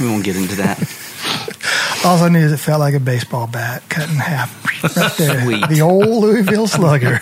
we 0.00 0.06
won't 0.06 0.24
get 0.24 0.34
into 0.34 0.54
that. 0.56 0.78
All 2.06 2.16
I 2.16 2.30
knew 2.30 2.38
is 2.38 2.52
it 2.52 2.56
felt 2.56 2.80
like 2.80 2.94
a 2.94 3.00
baseball 3.00 3.46
bat 3.46 3.82
cut 3.90 4.08
in 4.08 4.16
half 4.16 4.64
right 4.82 5.12
there. 5.18 5.42
Sweet. 5.42 5.68
The 5.68 5.82
old 5.82 6.06
Louisville 6.06 6.66
Slugger. 6.66 7.20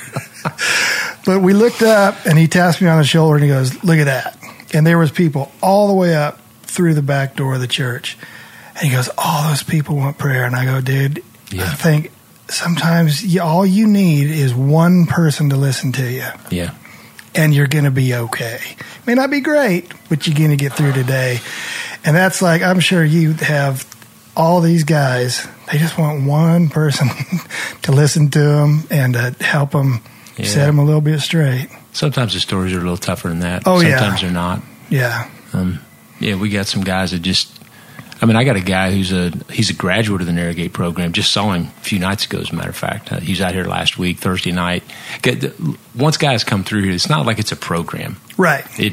But 1.26 1.40
we 1.40 1.52
looked 1.54 1.83
up, 1.83 2.26
and 2.26 2.38
he 2.38 2.46
tapped 2.48 2.80
me 2.80 2.88
on 2.88 2.98
the 2.98 3.04
shoulder, 3.04 3.37
and 3.37 3.44
he 3.44 3.50
goes, 3.50 3.83
"Look 3.85 3.98
at 3.98 4.04
that!" 4.04 4.37
And 4.72 4.87
there 4.87 4.98
was 4.98 5.11
people 5.11 5.50
all 5.62 5.88
the 5.88 5.94
way 5.94 6.14
up 6.14 6.38
through 6.62 6.94
the 6.94 7.02
back 7.02 7.37
door 7.37 7.54
of 7.54 7.61
the 7.61 7.66
church. 7.68 8.16
And 8.76 8.85
he 8.88 8.90
goes, 8.90 9.09
"All 9.18 9.48
those 9.48 9.62
people 9.62 9.96
want 9.96 10.18
prayer." 10.18 10.44
And 10.44 10.54
I 10.56 10.64
go, 10.64 10.80
"Dude, 10.80 11.22
Yeah. 11.50 11.64
I 11.64 11.74
think." 11.74 12.12
Sometimes 12.48 13.24
you, 13.24 13.40
all 13.42 13.64
you 13.64 13.87
need 13.87 14.28
is 14.28 14.52
one 14.52 15.06
person 15.06 15.50
to 15.50 15.56
listen 15.56 15.92
to 15.92 16.11
you. 16.11 16.26
Yeah. 16.50 16.72
and 17.33 17.54
you're 17.54 17.68
going 17.68 17.85
to 17.85 17.92
be 17.92 18.12
okay. 18.12 18.59
May 19.06 19.14
not 19.14 19.30
be 19.30 19.38
great, 19.38 19.92
but 20.09 20.26
you're 20.26 20.35
going 20.37 20.50
to 20.50 20.56
get 20.56 20.72
through 20.72 20.94
today. 20.94 21.38
And 22.04 22.16
that's 22.16 22.42
like, 22.42 22.61
I'm 22.61 22.80
sure 22.80 23.04
you 23.04 23.35
have 23.35 23.87
all 24.37 24.61
these 24.61 24.83
guys, 24.83 25.46
they 25.70 25.78
just 25.78 25.96
want 25.96 26.24
one 26.26 26.70
person 26.70 27.09
to 27.83 27.92
listen 27.92 28.30
to 28.30 28.40
them 28.40 28.83
and 28.90 29.14
to 29.14 29.37
help 29.44 29.70
them 29.70 30.02
Yeah. 30.44 30.50
set 30.50 30.66
them 30.66 30.79
a 30.79 30.85
little 30.85 31.00
bit 31.00 31.20
straight. 31.20 31.68
Sometimes 31.92 32.35
the 32.35 32.40
stories 32.40 32.72
are 32.72 32.79
a 32.79 32.83
little 32.83 32.96
tougher 32.96 33.29
than 33.29 33.40
that. 33.40 33.64
Oh, 33.66 33.81
yeah. 33.81 33.98
Sometimes 33.98 34.20
they're 34.22 34.31
not. 34.31 34.62
Yeah. 34.88 35.31
Um, 35.53 35.81
yeah, 36.20 36.37
we 36.37 36.50
got 36.50 36.66
some 36.66 36.83
guys 36.83 37.11
that 37.12 37.20
just. 37.22 37.59
I 38.22 38.26
mean, 38.26 38.37
I 38.37 38.44
got 38.44 38.57
a 38.57 38.61
guy 38.61 38.90
who's 38.90 39.12
a 39.12 39.31
he's 39.50 39.70
a 39.70 39.74
graduate 39.74 40.20
of 40.20 40.26
the 40.26 40.35
Narrowgate 40.35 40.74
program. 40.74 41.12
Just 41.12 41.33
saw 41.33 41.53
him 41.53 41.62
a 41.62 41.81
few 41.81 41.98
nights 41.98 42.26
ago, 42.26 42.38
as 42.38 42.50
a 42.50 42.55
matter 42.55 42.68
of 42.68 42.76
fact. 42.76 43.11
Uh, 43.11 43.18
he 43.18 43.33
was 43.33 43.40
out 43.40 43.55
here 43.55 43.64
last 43.64 43.96
week, 43.96 44.18
Thursday 44.18 44.53
night. 44.53 44.83
Get 45.22 45.55
Once 45.96 46.18
guys 46.18 46.44
come 46.44 46.62
through 46.62 46.83
here, 46.83 46.92
it's 46.92 47.09
not 47.09 47.24
like 47.24 47.38
it's 47.38 47.53
a 47.53 47.57
program. 47.57 48.18
Right. 48.37 48.64
It 48.79 48.92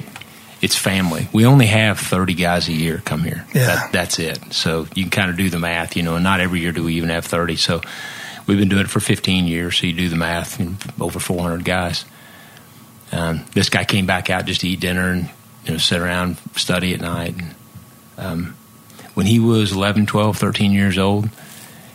it's 0.61 0.77
family. 0.77 1.27
We 1.33 1.45
only 1.45 1.65
have 1.65 1.99
thirty 1.99 2.35
guys 2.35 2.69
a 2.69 2.73
year 2.73 3.01
come 3.03 3.21
here. 3.21 3.45
Yeah. 3.53 3.65
That, 3.67 3.91
that's 3.91 4.19
it. 4.19 4.53
So 4.53 4.87
you 4.95 5.03
can 5.03 5.11
kind 5.11 5.29
of 5.29 5.35
do 5.35 5.49
the 5.49 5.59
math, 5.59 5.97
you 5.97 6.03
know. 6.03 6.15
And 6.15 6.23
not 6.23 6.39
every 6.39 6.61
year 6.61 6.71
do 6.71 6.85
we 6.85 6.93
even 6.95 7.09
have 7.09 7.25
thirty. 7.25 7.57
So 7.57 7.81
we've 8.47 8.57
been 8.57 8.69
doing 8.69 8.81
it 8.81 8.89
for 8.89 8.99
fifteen 8.99 9.45
years. 9.45 9.77
So 9.77 9.87
you 9.87 9.93
do 9.93 10.09
the 10.09 10.15
math, 10.15 10.59
and 10.59 10.77
over 10.99 11.19
four 11.19 11.41
hundred 11.41 11.65
guys. 11.65 12.05
Um, 13.11 13.45
this 13.53 13.69
guy 13.69 13.85
came 13.85 14.05
back 14.05 14.29
out 14.29 14.45
just 14.45 14.61
to 14.61 14.67
eat 14.67 14.79
dinner 14.79 15.11
and 15.11 15.29
you 15.65 15.73
know 15.73 15.77
sit 15.77 15.99
around 15.99 16.37
study 16.55 16.93
at 16.93 17.01
night. 17.01 17.35
And, 17.37 17.55
um, 18.17 18.57
when 19.13 19.25
he 19.25 19.39
was 19.39 19.71
11, 19.71 20.05
12, 20.05 20.37
13 20.37 20.71
years 20.71 20.97
old, 20.99 21.29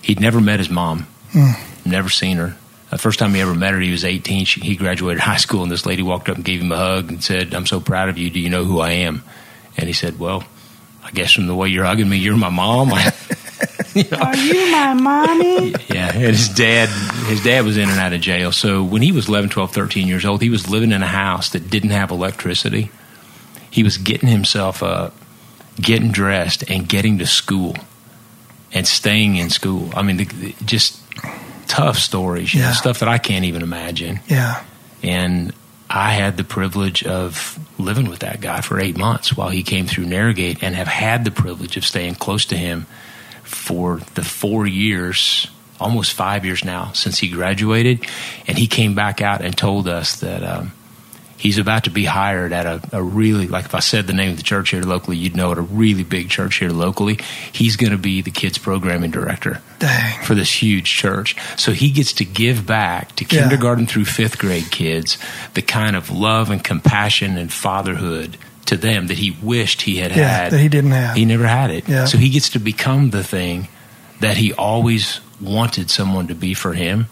he'd 0.03 0.19
never 0.19 0.41
met 0.41 0.59
his 0.59 0.69
mom, 0.69 1.07
never 1.85 2.09
seen 2.09 2.39
her. 2.39 2.57
The 2.91 2.99
first 2.99 3.21
time 3.21 3.33
he 3.33 3.41
ever 3.41 3.55
met 3.55 3.73
her, 3.73 3.81
he 3.81 3.93
was 3.93 4.05
18. 4.05 4.45
She, 4.45 4.61
he 4.61 4.75
graduated 4.75 5.21
high 5.23 5.37
school, 5.37 5.63
and 5.63 5.71
this 5.71 5.87
lady 5.87 6.03
walked 6.03 6.29
up 6.29 6.35
and 6.35 6.45
gave 6.45 6.61
him 6.61 6.73
a 6.73 6.77
hug 6.77 7.11
and 7.11 7.23
said, 7.23 7.55
I'm 7.55 7.65
so 7.65 7.81
proud 7.81 8.09
of 8.09 8.19
you. 8.19 8.29
Do 8.29 8.41
you 8.41 8.51
know 8.51 8.65
who 8.65 8.81
I 8.81 8.91
am? 8.91 9.23
And 9.77 9.87
he 9.87 9.93
said, 9.93 10.19
Well, 10.19 10.45
I 11.03 11.11
guess 11.13 11.33
from 11.33 11.47
the 11.47 11.55
way 11.55 11.69
you're 11.69 11.85
hugging 11.85 12.09
me, 12.09 12.19
you're 12.19 12.37
my 12.37 12.51
mom. 12.51 12.89
I, 12.93 13.13
Are 14.13 14.37
you 14.37 14.71
my 14.73 14.95
mommy? 14.95 15.71
yeah, 15.89 16.13
and 16.13 16.23
his 16.23 16.49
dad, 16.49 16.89
his 17.27 17.43
dad 17.43 17.65
was 17.65 17.77
in 17.77 17.89
and 17.89 17.99
out 17.99 18.13
of 18.13 18.21
jail. 18.21 18.53
So 18.53 18.83
when 18.83 19.03
he 19.03 19.13
was 19.13 19.29
11, 19.29 19.51
12, 19.51 19.73
13 19.73 20.09
years 20.09 20.25
old, 20.25 20.41
he 20.43 20.49
was 20.51 20.69
living 20.69 20.93
in 20.93 21.03
a 21.03 21.07
house 21.07 21.51
that 21.51 21.71
didn't 21.71 21.91
have 21.91 22.11
electricity. 22.11 22.91
He 23.71 23.83
was 23.83 23.99
getting 23.99 24.29
himself 24.29 24.83
up, 24.83 25.15
getting 25.77 26.11
dressed, 26.13 26.69
and 26.71 26.89
getting 26.89 27.19
to 27.19 27.27
school, 27.27 27.75
and 28.73 28.87
staying 28.87 29.37
in 29.37 29.51
school. 29.51 29.91
I 29.95 30.03
mean, 30.03 30.17
the, 30.19 30.25
the- 30.25 30.55
just 30.65 30.99
tough 31.69 31.99
stories, 31.99 32.53
you 32.55 32.61
know, 32.61 32.73
stuff 32.73 32.99
that 33.01 33.09
I 33.09 33.19
can't 33.19 33.45
even 33.47 33.63
imagine. 33.63 34.21
Yeah. 34.29 34.63
And 35.03 35.53
I 35.89 36.13
had 36.13 36.37
the 36.37 36.45
privilege 36.45 37.03
of 37.05 37.59
living 37.79 38.09
with 38.09 38.21
that 38.21 38.41
guy 38.41 38.61
for 38.61 38.79
eight 38.79 38.97
months 38.97 39.37
while 39.37 39.49
he 39.49 39.63
came 39.63 39.87
through 39.87 40.05
Narrowgate 40.07 40.63
and 40.63 40.75
have 40.75 40.87
had 40.89 41.25
the 41.25 41.31
privilege 41.31 41.77
of 41.77 41.85
staying 41.85 42.15
close 42.17 42.45
to 42.47 42.57
him 42.57 42.87
for 43.53 44.01
the 44.15 44.25
four 44.25 44.67
years, 44.67 45.47
almost 45.79 46.13
five 46.15 46.45
years 46.45 46.65
now, 46.65 46.93
since 46.93 47.19
he 47.19 47.29
graduated. 47.29 48.05
And 48.47 48.59
he 48.59 48.67
came 48.67 48.95
back 48.95 49.21
out 49.21 49.43
and 49.43 49.57
told 49.57 49.87
us 49.89 50.17
that 50.17 50.43
um, 50.43 50.73
he's 51.37 51.59
about 51.59 51.85
to 51.85 51.91
be 51.91 52.05
hired 52.05 52.53
at 52.53 52.67
a, 52.67 52.81
a 52.93 53.03
really, 53.03 53.47
like 53.49 53.65
if 53.67 53.75
I 53.75 53.81
said 53.81 54.07
the 54.07 54.13
name 54.13 54.31
of 54.31 54.37
the 54.37 54.43
church 54.43 54.71
here 54.71 54.83
locally, 54.83 55.17
you'd 55.17 55.37
know 55.37 55.51
it, 55.53 55.59
a 55.59 55.63
really 55.63 56.05
big 56.05 56.31
church 56.31 56.57
here 56.57 56.71
locally. 56.71 57.19
He's 57.53 57.77
going 57.77 57.93
to 57.93 57.99
be 57.99 58.23
the 58.23 58.31
kids 58.31 58.59
programming 58.59 59.11
director 59.11 59.61
Dang. 59.79 60.23
for 60.25 60.35
this 60.35 60.63
huge 60.63 60.89
church. 60.91 61.37
So 61.59 61.73
he 61.73 61.91
gets 61.91 62.13
to 62.15 62.25
give 62.25 62.65
back 62.67 63.17
to 63.17 63.25
Yeah. 63.25 63.43
kindergarten 63.43 63.87
through 63.87 64.05
fifth 64.05 64.39
grade 64.39 64.71
kids 64.71 65.19
the 65.55 65.63
kind 65.63 65.97
of 65.97 66.11
love 66.11 66.51
and 66.51 66.63
compassion 66.63 67.37
and 67.37 67.53
fatherhood 67.53 68.39
to 68.73 68.77
them 68.77 69.07
that 69.09 69.19
he 69.19 69.37
wished 69.43 69.83
he 69.83 69.99
had 69.99 70.17
Yeah. 70.17 70.29
had. 70.29 70.53
That 70.53 70.61
he 70.61 70.69
didn't 70.69 70.93
have. 70.93 71.15
He 71.17 71.25
never 71.25 71.47
had 71.47 71.71
it. 71.71 71.89
Yeah. 71.89 72.07
So 72.07 72.19
he 72.19 72.29
gets 72.31 72.49
to 72.51 72.59
become 72.59 73.11
the 73.11 73.23
thing 73.23 73.69
that 74.21 74.37
he 74.37 74.53
always 74.53 75.21
wanted 75.41 75.91
someone 75.91 76.27
to 76.29 76.35
be 76.35 76.55
for 76.55 76.73
him. 76.75 77.07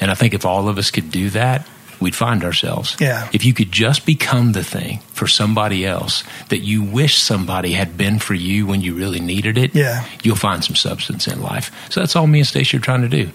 And 0.00 0.10
I 0.10 0.14
think 0.14 0.34
if 0.34 0.44
all 0.44 0.68
of 0.68 0.78
us 0.78 0.90
could 0.90 1.10
do 1.10 1.30
that, 1.30 1.66
we'd 2.00 2.14
find 2.16 2.42
ourselves. 2.44 2.96
Yeah. 2.98 3.28
If 3.32 3.44
you 3.44 3.52
could 3.54 3.70
just 3.70 4.04
become 4.06 4.52
the 4.52 4.64
thing 4.64 5.00
for 5.12 5.26
somebody 5.28 5.86
else 5.86 6.24
that 6.48 6.58
you 6.58 6.82
wish 6.82 7.18
somebody 7.18 7.72
had 7.72 7.96
been 7.96 8.18
for 8.18 8.34
you 8.34 8.66
when 8.66 8.80
you 8.80 8.94
really 8.94 9.20
needed 9.20 9.56
it, 9.58 9.74
Yeah. 9.74 10.04
you'll 10.22 10.34
find 10.36 10.64
some 10.64 10.74
substance 10.76 11.28
in 11.28 11.40
life. 11.42 11.70
So 11.90 12.00
that's 12.00 12.16
all 12.16 12.26
me 12.26 12.40
and 12.40 12.48
Stacy 12.48 12.76
are 12.76 12.80
trying 12.80 13.02
to 13.02 13.08
do. 13.08 13.30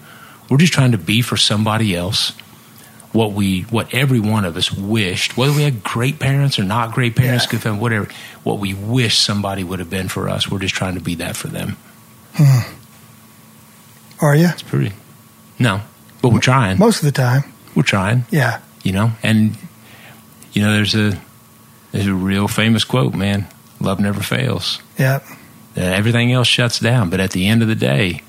We're 0.50 0.58
just 0.58 0.72
trying 0.72 0.92
to 0.92 0.98
be 0.98 1.22
for 1.22 1.36
somebody 1.36 1.94
else 1.94 2.32
what 3.12 3.32
we 3.32 3.62
what 3.62 3.92
every 3.94 4.20
one 4.20 4.44
of 4.44 4.56
us 4.56 4.70
wished, 4.72 5.36
whether 5.36 5.52
we 5.52 5.62
had 5.62 5.82
great 5.82 6.18
parents 6.18 6.58
or 6.58 6.64
not 6.64 6.92
great 6.92 7.16
parents, 7.16 7.44
Yeah. 7.46 7.50
good 7.52 7.62
family, 7.62 7.80
whatever, 7.80 8.08
what 8.44 8.58
we 8.58 8.74
wish 8.74 9.18
somebody 9.18 9.64
would 9.64 9.78
have 9.78 9.90
been 9.90 10.08
for 10.08 10.28
us. 10.28 10.48
We're 10.50 10.58
just 10.58 10.74
trying 10.74 10.94
to 10.94 11.00
be 11.00 11.14
that 11.16 11.36
for 11.36 11.48
them. 11.48 11.76
Are 14.20 14.34
you? 14.34 14.48
It's 14.48 14.62
pretty 14.62 14.92
no. 15.58 15.80
But 16.22 16.30
we're 16.32 16.40
trying. 16.40 16.78
Most 16.78 16.98
of 16.98 17.04
the 17.04 17.12
time. 17.12 17.44
We're 17.74 17.82
trying, 17.84 18.24
Yeah. 18.30 18.58
you 18.82 18.92
know? 18.92 19.12
And 19.22 19.56
you 20.52 20.62
know, 20.62 20.72
there's 20.72 20.94
a 20.94 21.18
there's 21.92 22.06
a 22.06 22.14
real 22.14 22.48
famous 22.48 22.84
quote, 22.84 23.14
man. 23.14 23.46
Love 23.80 24.00
never 24.00 24.20
fails. 24.20 24.80
Yeah. 24.98 25.20
Uh, 25.76 25.80
everything 25.80 26.32
else 26.32 26.48
shuts 26.48 26.80
down. 26.80 27.08
But 27.10 27.20
at 27.20 27.30
the 27.30 27.46
end 27.46 27.62
of 27.62 27.68
the 27.68 27.74
day, 27.76 28.22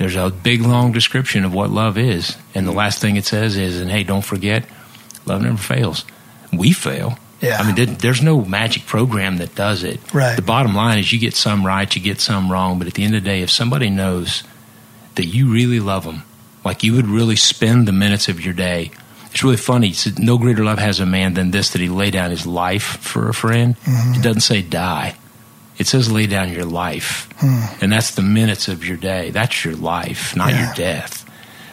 there's 0.00 0.16
a 0.16 0.30
big 0.30 0.62
long 0.62 0.92
description 0.92 1.44
of 1.44 1.52
what 1.52 1.68
love 1.68 1.98
is, 1.98 2.38
and 2.54 2.66
the 2.66 2.72
mm. 2.72 2.76
last 2.76 3.02
thing 3.02 3.16
it 3.16 3.26
says 3.26 3.58
is, 3.58 3.78
"And 3.78 3.90
hey, 3.90 4.02
don't 4.02 4.24
forget, 4.24 4.64
love 5.26 5.42
never 5.42 5.58
fails. 5.58 6.06
We 6.50 6.72
fail, 6.72 7.18
Yeah. 7.42 7.58
I 7.60 7.66
mean, 7.66 7.74
there- 7.74 7.84
there's 7.84 8.22
no 8.22 8.42
magic 8.42 8.86
program 8.86 9.36
that 9.38 9.54
does 9.54 9.84
it. 9.84 10.00
Right. 10.14 10.36
The 10.36 10.42
bottom 10.42 10.74
line 10.74 10.98
is 10.98 11.12
you 11.12 11.18
get 11.18 11.34
some 11.36 11.66
right, 11.66 11.94
you 11.94 12.00
get 12.00 12.18
some 12.18 12.50
wrong, 12.50 12.78
but 12.78 12.86
at 12.86 12.94
the 12.94 13.04
end 13.04 13.14
of 13.14 13.22
the 13.22 13.28
day, 13.28 13.42
if 13.42 13.50
somebody 13.50 13.90
knows 13.90 14.42
that 15.16 15.26
you 15.26 15.52
really 15.52 15.80
love 15.80 16.04
them, 16.04 16.22
like 16.64 16.82
you 16.82 16.94
would 16.94 17.06
really 17.06 17.36
spend 17.36 17.86
the 17.86 17.92
minutes 17.92 18.28
of 18.28 18.42
your 18.42 18.54
day. 18.54 18.90
It's 19.30 19.44
really 19.44 19.58
funny. 19.58 19.88
It 19.88 19.96
said, 19.96 20.18
no 20.18 20.38
greater 20.38 20.64
love 20.64 20.78
has 20.78 20.98
a 20.98 21.06
man 21.06 21.34
than 21.34 21.50
this 21.50 21.70
that 21.70 21.80
he 21.80 21.88
lay 21.88 22.10
down 22.10 22.30
his 22.30 22.46
life 22.46 22.98
for 23.00 23.28
a 23.28 23.34
friend. 23.34 23.76
Mm-hmm. 23.84 24.14
It 24.14 24.22
doesn't 24.22 24.40
say 24.40 24.62
die. 24.62 25.14
It 25.80 25.86
says 25.86 26.12
lay 26.12 26.26
down 26.26 26.52
your 26.52 26.66
life. 26.66 27.26
And 27.82 27.90
that's 27.90 28.14
the 28.14 28.20
minutes 28.22 28.68
of 28.68 28.84
your 28.84 28.98
day. 28.98 29.30
That's 29.30 29.64
your 29.64 29.74
life, 29.74 30.36
not 30.36 30.50
Yeah. 30.50 30.66
your 30.66 30.74
death. 30.74 31.24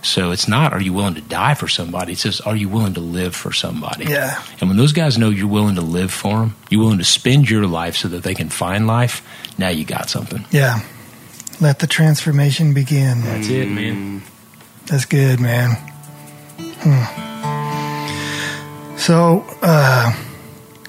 So 0.01 0.31
it's 0.31 0.47
not 0.47 0.71
are 0.71 0.79
you 0.79 0.93
willing 0.93 1.15
to 1.15 1.21
die 1.21 1.55
for 1.55 1.67
somebody? 1.67 2.13
It 2.13 2.19
says 2.19 2.39
are 2.41 2.55
you 2.55 2.69
willing 2.69 2.93
to 2.93 3.01
live 3.01 3.35
for 3.35 3.51
somebody? 3.51 4.05
Yeah. 4.05 4.41
And 4.61 4.69
when 4.69 4.77
those 4.77 4.93
guys 4.93 5.17
know 5.17 5.29
you're 5.29 5.47
willing 5.47 5.75
to 5.75 5.81
live 5.81 6.13
for 6.13 6.39
them, 6.39 6.55
you're 6.69 6.81
willing 6.81 6.99
to 6.99 7.03
spend 7.03 7.49
your 7.49 7.67
life 7.67 7.97
so 7.97 8.07
that 8.07 8.23
they 8.23 8.33
can 8.33 8.47
find 8.49 8.87
life, 8.87 9.21
now 9.57 9.67
you 9.69 9.83
got 9.83 10.09
something. 10.09 10.45
Yeah. 10.51 10.79
Let 11.59 11.79
the 11.79 11.87
transformation 11.87 12.73
begin. 12.73 13.23
That's 13.25 13.49
it, 13.49 13.69
man. 13.69 14.21
That's 14.85 15.03
good, 15.05 15.41
man. 15.41 15.71
Hmm. 16.79 18.97
So, 18.97 19.45
uh, 19.61 20.11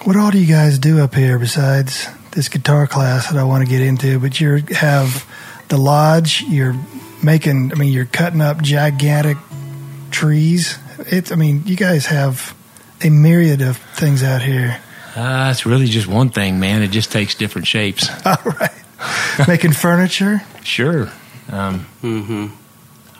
what 0.04 0.16
all 0.16 0.31
do 0.31 0.38
you 0.38 0.46
guys 0.46 0.78
do 0.78 1.00
up 1.00 1.14
here 1.14 1.38
besides 1.38 2.07
this 2.32 2.48
guitar 2.48 2.86
class 2.86 3.30
that 3.30 3.38
I 3.38 3.44
want 3.44 3.64
to 3.64 3.70
get 3.70 3.80
into? 3.80 4.18
But 4.18 4.40
you 4.40 4.62
have 4.76 5.26
the 5.68 5.76
lodge. 5.78 6.42
You're 6.42 6.74
making. 7.22 7.72
I 7.72 7.74
mean, 7.76 7.92
you're 7.92 8.04
cutting 8.06 8.40
up 8.40 8.62
gigantic 8.62 9.36
trees. 10.10 10.78
It's. 10.98 11.32
I 11.32 11.36
mean, 11.36 11.62
you 11.66 11.76
guys 11.76 12.06
have 12.06 12.54
a 13.02 13.10
myriad 13.10 13.62
of 13.62 13.76
things 13.76 14.22
out 14.22 14.42
here. 14.42 14.80
Uh, 15.16 15.48
it's 15.50 15.66
really 15.66 15.86
just 15.86 16.06
one 16.06 16.30
thing, 16.30 16.60
man. 16.60 16.82
It 16.82 16.88
just 16.88 17.10
takes 17.10 17.34
different 17.34 17.66
shapes. 17.66 18.08
All 18.26 18.36
right. 18.44 18.70
making 19.48 19.72
furniture. 19.72 20.42
Sure. 20.62 21.10
Um, 21.50 21.80
hmm 22.00 22.46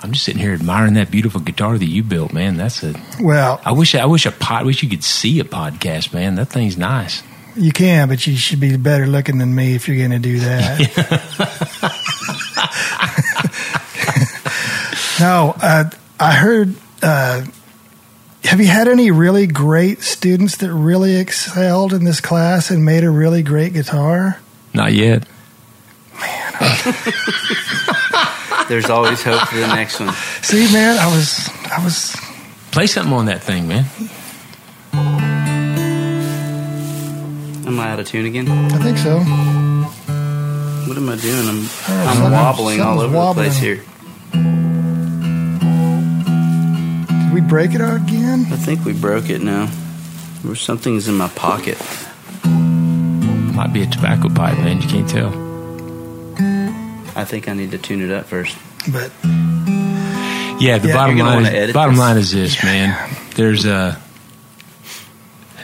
I'm 0.01 0.12
just 0.12 0.25
sitting 0.25 0.40
here 0.40 0.53
admiring 0.53 0.94
that 0.94 1.11
beautiful 1.11 1.40
guitar 1.40 1.77
that 1.77 1.85
you 1.85 2.05
built, 2.05 2.33
man. 2.33 2.57
That's 2.57 2.85
a. 2.85 2.94
Well, 3.21 3.61
I 3.64 3.73
wish 3.73 3.97
I 3.97 4.07
wish 4.07 4.27
a 4.27 4.31
pod. 4.31 4.64
Wish 4.64 4.81
you 4.83 4.88
could 4.88 5.03
see 5.03 5.40
a 5.40 5.44
podcast, 5.44 6.14
man. 6.14 6.37
That 6.37 6.47
thing's 6.47 6.79
nice. 6.79 7.25
You 7.59 7.73
can, 7.73 8.09
but 8.09 8.27
you 8.27 8.37
should 8.37 8.61
be 8.61 8.77
better 8.77 9.07
looking 9.07 9.38
than 9.38 9.55
me 9.55 9.75
if 9.75 9.88
you're 9.88 9.97
going 9.97 10.11
to 10.11 10.18
do 10.18 10.40
that. 10.40 10.79
no, 15.21 15.55
uh, 15.61 15.90
I 16.18 16.35
heard. 16.35 16.75
Uh, 17.03 17.44
have 18.44 18.61
you 18.61 18.66
had 18.66 18.88
any 18.88 19.11
really 19.11 19.47
great 19.47 20.03
students 20.03 20.57
that 20.59 20.73
really 20.73 21.16
excelled 21.16 21.92
in 21.92 22.05
this 22.05 22.21
class 22.21 22.71
and 22.71 22.85
made 22.85 23.05
a 23.05 23.11
really 23.11 23.42
great 23.42 23.75
guitar? 23.75 24.38
Not 24.73 24.92
yet. 24.92 25.27
Man 26.18 26.53
There's 28.68 28.90
always 28.90 29.23
hope 29.23 29.49
for 29.49 29.57
the 29.57 29.66
next 29.66 30.01
one. 30.01 30.12
See, 30.42 30.73
man, 30.73 30.99
I 30.99 31.14
was, 31.14 31.49
I 31.71 31.85
was. 31.85 32.16
Play 32.71 32.87
something 32.87 33.12
on 33.12 33.27
that 33.27 33.42
thing, 33.42 33.66
man. 33.66 33.87
Am 37.69 37.79
I 37.79 37.91
out 37.91 38.01
of 38.01 38.07
tune 38.07 38.25
again? 38.27 38.49
I 38.49 38.79
think 38.79 38.97
so. 38.99 39.19
What 40.89 40.97
am 40.97 41.09
I 41.11 41.17
doing? 41.17 41.49
I'm, 41.49 41.59
Oh, 41.61 42.07
I'm 42.09 42.17
something- 42.17 42.33
wobbling 42.33 42.81
all 42.81 43.01
over 43.01 43.15
wobbling. 43.15 43.51
the 43.51 43.51
place 43.51 43.59
here. 43.61 43.83
Did 47.25 47.35
we 47.35 47.41
break 47.43 47.73
it 47.75 47.81
again? 47.83 48.47
I 48.51 48.57
think 48.57 48.85
we 48.85 48.93
broke 48.95 49.29
it 49.29 49.43
now. 49.43 49.69
Or 50.49 50.55
something's 50.55 51.09
in 51.09 51.15
my 51.17 51.29
pocket. 51.29 51.77
Might 52.45 53.73
be 53.73 53.83
a 53.83 53.87
tobacco 53.87 54.29
pipe, 54.31 54.57
man. 54.59 54.81
You 54.81 54.89
can't 54.89 55.09
tell. 55.09 55.29
I 57.17 57.25
think 57.25 57.49
I 57.49 57.53
need 57.53 57.73
to 57.73 57.79
tune 57.79 58.01
it 58.01 58.11
up 58.11 58.27
first. 58.27 58.57
But 58.91 59.11
Yeah, 60.61 60.79
the 60.79 60.89
Yeah, 60.89 60.95
bottom 60.95 61.19
line. 61.19 61.47
Is, 61.47 61.73
bottom 61.73 61.95
this. 61.95 62.01
line 62.01 62.17
is 62.17 62.33
this, 62.33 62.63
man. 62.65 62.97
There's 63.37 63.65
a 63.67 63.97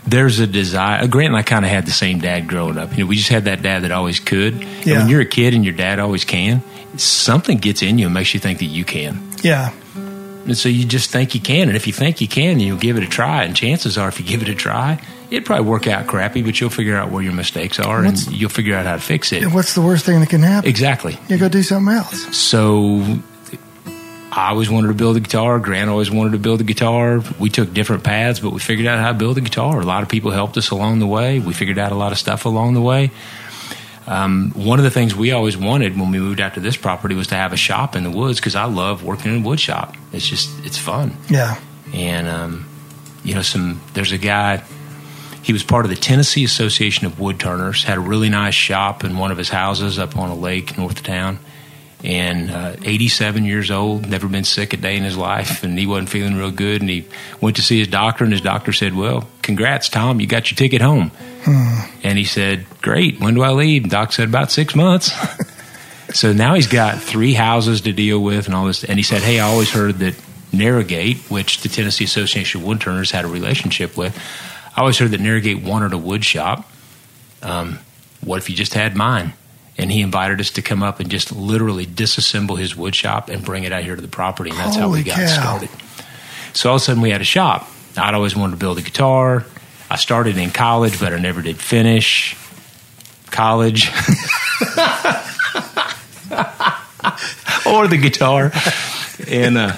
there's 0.06 0.38
a 0.40 0.46
desire. 0.46 1.02
Uh, 1.02 1.06
Grant 1.06 1.28
and 1.28 1.36
I 1.36 1.42
kind 1.42 1.64
of 1.64 1.70
had 1.70 1.86
the 1.86 1.90
same 1.92 2.18
dad 2.20 2.46
growing 2.48 2.78
up. 2.78 2.92
You 2.96 3.04
know, 3.04 3.08
we 3.08 3.16
just 3.16 3.28
had 3.30 3.44
that 3.46 3.62
dad 3.62 3.84
that 3.84 3.90
always 3.90 4.20
could. 4.20 4.54
And 4.54 4.84
when 4.86 5.08
you're 5.08 5.22
a 5.22 5.26
kid 5.26 5.54
and 5.54 5.64
your 5.64 5.74
dad 5.74 5.98
always 5.98 6.24
can, 6.24 6.62
something 6.96 7.58
gets 7.58 7.82
in 7.82 7.98
you 7.98 8.06
and 8.06 8.14
makes 8.14 8.34
you 8.34 8.40
think 8.40 8.58
that 8.60 8.66
you 8.66 8.84
can. 8.84 9.20
yeah, 9.42 9.72
And 9.96 10.56
so 10.56 10.68
you 10.68 10.84
just 10.84 11.10
think 11.10 11.34
you 11.34 11.40
can. 11.40 11.68
And 11.68 11.76
if 11.76 11.86
you 11.86 11.92
think 11.92 12.20
you 12.20 12.28
can, 12.28 12.60
you'll 12.60 12.78
give 12.78 12.96
it 12.96 13.02
a 13.02 13.08
try. 13.08 13.44
And 13.44 13.56
chances 13.56 13.96
are, 13.98 14.08
if 14.08 14.20
you 14.20 14.26
give 14.26 14.42
it 14.42 14.48
a 14.48 14.54
try, 14.54 15.00
it'd 15.30 15.46
probably 15.46 15.66
work 15.66 15.86
out 15.88 16.06
crappy, 16.06 16.42
but 16.42 16.60
you'll 16.60 16.70
figure 16.70 16.96
out 16.96 17.10
where 17.10 17.22
your 17.22 17.32
mistakes 17.32 17.78
are 17.80 18.02
What's- 18.04 18.26
and 18.26 18.36
you'll 18.36 18.50
figure 18.50 18.76
out 18.76 18.84
how 18.86 18.94
to 18.96 19.00
fix 19.00 19.32
it. 19.32 19.46
what's 19.50 19.74
the 19.74 19.82
worst 19.82 20.04
thing 20.04 20.20
that 20.20 20.28
can 20.28 20.42
happen? 20.42 20.68
Exactly. 20.68 21.18
You 21.28 21.38
go 21.38 21.48
do 21.48 21.62
something 21.62 21.92
else. 21.94 22.36
So 22.36 23.02
I 24.36 24.50
always 24.50 24.68
wanted 24.68 24.88
to 24.88 24.94
build 24.94 25.16
a 25.16 25.20
guitar. 25.20 25.60
Grant 25.60 25.88
always 25.88 26.10
wanted 26.10 26.32
to 26.32 26.38
build 26.38 26.60
a 26.60 26.64
guitar. 26.64 27.22
We 27.38 27.50
took 27.50 27.72
different 27.72 28.02
paths, 28.02 28.40
but 28.40 28.50
we 28.50 28.58
figured 28.58 28.86
out 28.88 28.98
how 28.98 29.12
to 29.12 29.18
build 29.18 29.38
a 29.38 29.40
guitar. 29.40 29.80
A 29.80 29.84
lot 29.84 30.02
of 30.02 30.08
people 30.08 30.32
helped 30.32 30.56
us 30.56 30.70
along 30.70 30.98
the 30.98 31.06
way. 31.06 31.38
We 31.38 31.54
figured 31.54 31.78
out 31.78 31.92
a 31.92 31.94
lot 31.94 32.10
of 32.10 32.18
stuff 32.18 32.44
along 32.44 32.74
the 32.74 32.80
way. 32.80 33.12
Um, 34.06 34.50
one 34.54 34.78
of 34.78 34.84
the 34.84 34.90
things 34.90 35.14
we 35.14 35.32
always 35.32 35.56
wanted 35.56 35.98
when 35.98 36.10
we 36.10 36.18
moved 36.18 36.40
out 36.40 36.54
to 36.54 36.60
this 36.60 36.76
property 36.76 37.14
was 37.14 37.28
to 37.28 37.36
have 37.36 37.52
a 37.52 37.56
shop 37.56 37.96
in 37.96 38.02
the 38.02 38.10
woods 38.10 38.38
because 38.38 38.54
I 38.54 38.64
love 38.64 39.02
working 39.02 39.34
in 39.34 39.42
a 39.42 39.46
wood 39.46 39.60
shop. 39.60 39.96
It's 40.12 40.26
just 40.26 40.50
it's 40.64 40.76
fun 40.76 41.16
Yeah, 41.30 41.58
and 41.94 42.28
um, 42.28 42.68
you 43.22 43.34
know 43.34 43.42
some 43.42 43.80
there's 43.94 44.12
a 44.12 44.18
guy 44.18 44.62
he 45.42 45.52
was 45.52 45.62
part 45.62 45.84
of 45.84 45.90
the 45.90 45.96
tennessee 45.96 46.44
association 46.44 47.06
of 47.06 47.18
wood 47.18 47.40
turners 47.40 47.84
had 47.84 47.98
a 47.98 48.00
really 48.00 48.28
nice 48.28 48.54
shop 48.54 49.04
in 49.04 49.16
one 49.16 49.30
of 49.30 49.38
his 49.38 49.48
houses 49.48 49.98
up 49.98 50.16
on 50.16 50.30
a 50.30 50.34
lake 50.34 50.76
north 50.78 50.98
of 50.98 51.02
town 51.02 51.38
and 52.04 52.50
uh, 52.50 52.76
87 52.84 53.44
years 53.44 53.70
old 53.70 54.08
never 54.08 54.28
been 54.28 54.44
sick 54.44 54.72
a 54.72 54.76
day 54.76 54.96
in 54.96 55.02
his 55.02 55.16
life 55.16 55.64
and 55.64 55.78
he 55.78 55.86
wasn't 55.86 56.10
feeling 56.10 56.36
real 56.36 56.50
good 56.50 56.80
and 56.80 56.90
he 56.90 57.06
went 57.40 57.56
to 57.56 57.62
see 57.62 57.78
his 57.78 57.88
doctor 57.88 58.24
and 58.24 58.32
his 58.32 58.42
doctor 58.42 58.72
said 58.72 58.94
well 58.94 59.26
congrats 59.42 59.88
tom 59.88 60.20
you 60.20 60.26
got 60.26 60.50
your 60.50 60.56
ticket 60.56 60.82
home 60.82 61.10
and 62.02 62.18
he 62.18 62.24
said 62.24 62.66
great 62.82 63.18
when 63.20 63.34
do 63.34 63.42
i 63.42 63.50
leave 63.50 63.82
and 63.82 63.90
doc 63.90 64.12
said 64.12 64.28
about 64.28 64.50
six 64.50 64.74
months 64.74 65.10
so 66.12 66.32
now 66.32 66.54
he's 66.54 66.66
got 66.66 67.00
three 67.00 67.34
houses 67.34 67.82
to 67.82 67.92
deal 67.92 68.22
with 68.22 68.46
and 68.46 68.54
all 68.54 68.66
this. 68.66 68.84
And 68.84 68.98
he 68.98 69.02
said, 69.02 69.22
Hey, 69.22 69.40
I 69.40 69.48
always 69.48 69.70
heard 69.70 69.96
that 69.96 70.14
Narrowgate, 70.52 71.30
which 71.30 71.62
the 71.62 71.68
Tennessee 71.68 72.04
Association 72.04 72.62
of 72.62 72.66
Woodturners 72.66 73.10
had 73.10 73.24
a 73.24 73.28
relationship 73.28 73.96
with, 73.96 74.16
I 74.76 74.80
always 74.80 74.98
heard 74.98 75.10
that 75.10 75.20
Narrowgate 75.20 75.64
wanted 75.64 75.92
a 75.92 75.98
wood 75.98 76.24
shop. 76.24 76.70
Um, 77.42 77.80
what 78.20 78.38
if 78.38 78.48
you 78.48 78.56
just 78.56 78.74
had 78.74 78.96
mine? 78.96 79.32
And 79.76 79.90
he 79.90 80.02
invited 80.02 80.40
us 80.40 80.50
to 80.52 80.62
come 80.62 80.82
up 80.82 81.00
and 81.00 81.10
just 81.10 81.32
literally 81.32 81.84
disassemble 81.84 82.58
his 82.58 82.76
wood 82.76 82.94
shop 82.94 83.28
and 83.28 83.44
bring 83.44 83.64
it 83.64 83.72
out 83.72 83.82
here 83.82 83.96
to 83.96 84.02
the 84.02 84.08
property. 84.08 84.50
And 84.50 84.58
that's 84.58 84.76
how 84.76 84.88
we 84.88 85.02
got 85.02 85.16
cow. 85.16 85.26
started. 85.26 85.68
So 86.52 86.70
all 86.70 86.76
of 86.76 86.82
a 86.82 86.84
sudden 86.84 87.02
we 87.02 87.10
had 87.10 87.20
a 87.20 87.24
shop. 87.24 87.68
I'd 87.96 88.14
always 88.14 88.36
wanted 88.36 88.52
to 88.52 88.58
build 88.58 88.78
a 88.78 88.82
guitar. 88.82 89.44
I 89.90 89.96
started 89.96 90.38
in 90.38 90.50
college, 90.50 91.00
but 91.00 91.12
I 91.12 91.18
never 91.18 91.42
did 91.42 91.58
finish 91.58 92.36
college. 93.30 93.90
or 97.66 97.88
the 97.88 97.98
guitar. 98.00 98.52
And 99.28 99.58
uh, 99.58 99.76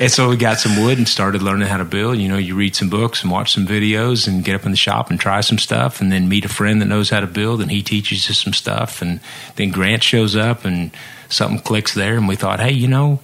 and 0.00 0.10
so 0.10 0.30
we 0.30 0.36
got 0.38 0.58
some 0.58 0.82
wood 0.82 0.96
and 0.96 1.06
started 1.06 1.42
learning 1.42 1.68
how 1.68 1.76
to 1.76 1.84
build. 1.84 2.16
You 2.16 2.30
know, 2.30 2.38
you 2.38 2.54
read 2.54 2.74
some 2.74 2.88
books 2.88 3.22
and 3.22 3.30
watch 3.30 3.52
some 3.52 3.66
videos 3.66 4.26
and 4.26 4.42
get 4.42 4.54
up 4.54 4.64
in 4.64 4.70
the 4.70 4.76
shop 4.78 5.10
and 5.10 5.20
try 5.20 5.42
some 5.42 5.58
stuff 5.58 6.00
and 6.00 6.10
then 6.10 6.26
meet 6.26 6.46
a 6.46 6.48
friend 6.48 6.80
that 6.80 6.86
knows 6.86 7.10
how 7.10 7.20
to 7.20 7.26
build 7.26 7.60
and 7.60 7.70
he 7.70 7.82
teaches 7.82 8.26
you 8.26 8.34
some 8.34 8.54
stuff 8.54 9.02
and 9.02 9.20
then 9.56 9.70
Grant 9.70 10.02
shows 10.02 10.34
up 10.34 10.64
and 10.64 10.90
something 11.28 11.58
clicks 11.60 11.92
there 11.92 12.16
and 12.16 12.26
we 12.26 12.34
thought, 12.34 12.60
hey, 12.60 12.72
you 12.72 12.88
know, 12.88 13.20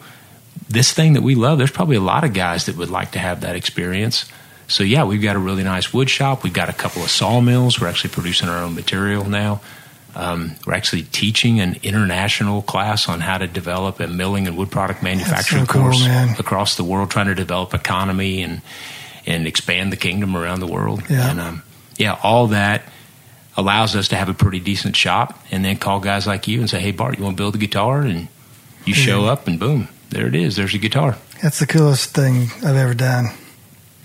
this 0.68 0.92
thing 0.92 1.14
that 1.14 1.22
we 1.22 1.34
love, 1.34 1.56
there's 1.56 1.70
probably 1.70 1.96
a 1.96 2.00
lot 2.00 2.24
of 2.24 2.34
guys 2.34 2.66
that 2.66 2.76
would 2.76 2.90
like 2.90 3.12
to 3.12 3.18
have 3.18 3.40
that 3.40 3.56
experience. 3.56 4.30
So 4.68 4.84
yeah, 4.84 5.04
we've 5.04 5.22
got 5.22 5.34
a 5.34 5.38
really 5.38 5.64
nice 5.64 5.94
wood 5.94 6.10
shop. 6.10 6.44
We've 6.44 6.52
got 6.52 6.68
a 6.68 6.74
couple 6.74 7.02
of 7.02 7.08
sawmills. 7.08 7.80
We're 7.80 7.88
actually 7.88 8.10
producing 8.10 8.50
our 8.50 8.62
own 8.62 8.74
material 8.74 9.24
now. 9.24 9.62
Um, 10.16 10.56
we're 10.66 10.72
actually 10.72 11.02
teaching 11.02 11.60
an 11.60 11.76
international 11.82 12.62
class 12.62 13.06
on 13.06 13.20
how 13.20 13.36
to 13.36 13.46
develop 13.46 14.00
a 14.00 14.06
milling 14.06 14.46
and 14.46 14.56
wood 14.56 14.70
product 14.70 15.02
manufacturing 15.02 15.66
so 15.66 15.72
course 15.72 16.00
man. 16.00 16.34
across 16.38 16.76
the 16.76 16.84
world, 16.84 17.10
trying 17.10 17.26
to 17.26 17.34
develop 17.34 17.74
economy 17.74 18.42
and 18.42 18.62
and 19.26 19.46
expand 19.46 19.92
the 19.92 19.96
kingdom 19.96 20.34
around 20.34 20.60
the 20.60 20.66
world. 20.66 21.02
Yeah. 21.10 21.30
And 21.30 21.40
um, 21.40 21.62
yeah, 21.98 22.18
all 22.22 22.46
that 22.46 22.84
allows 23.58 23.94
us 23.94 24.08
to 24.08 24.16
have 24.16 24.30
a 24.30 24.34
pretty 24.34 24.58
decent 24.58 24.96
shop, 24.96 25.38
and 25.50 25.62
then 25.62 25.76
call 25.76 26.00
guys 26.00 26.26
like 26.26 26.48
you 26.48 26.60
and 26.60 26.70
say, 26.70 26.80
"Hey, 26.80 26.92
Bart, 26.92 27.18
you 27.18 27.24
want 27.24 27.36
to 27.36 27.42
build 27.42 27.54
a 27.54 27.58
guitar?" 27.58 28.00
And 28.00 28.28
you 28.86 28.94
show 28.94 29.26
up, 29.26 29.46
and 29.46 29.60
boom, 29.60 29.88
there 30.08 30.26
it 30.26 30.34
is. 30.34 30.56
There's 30.56 30.74
a 30.74 30.78
guitar. 30.78 31.18
That's 31.42 31.58
the 31.58 31.66
coolest 31.66 32.14
thing 32.14 32.48
I've 32.64 32.76
ever 32.76 32.94
done. 32.94 33.26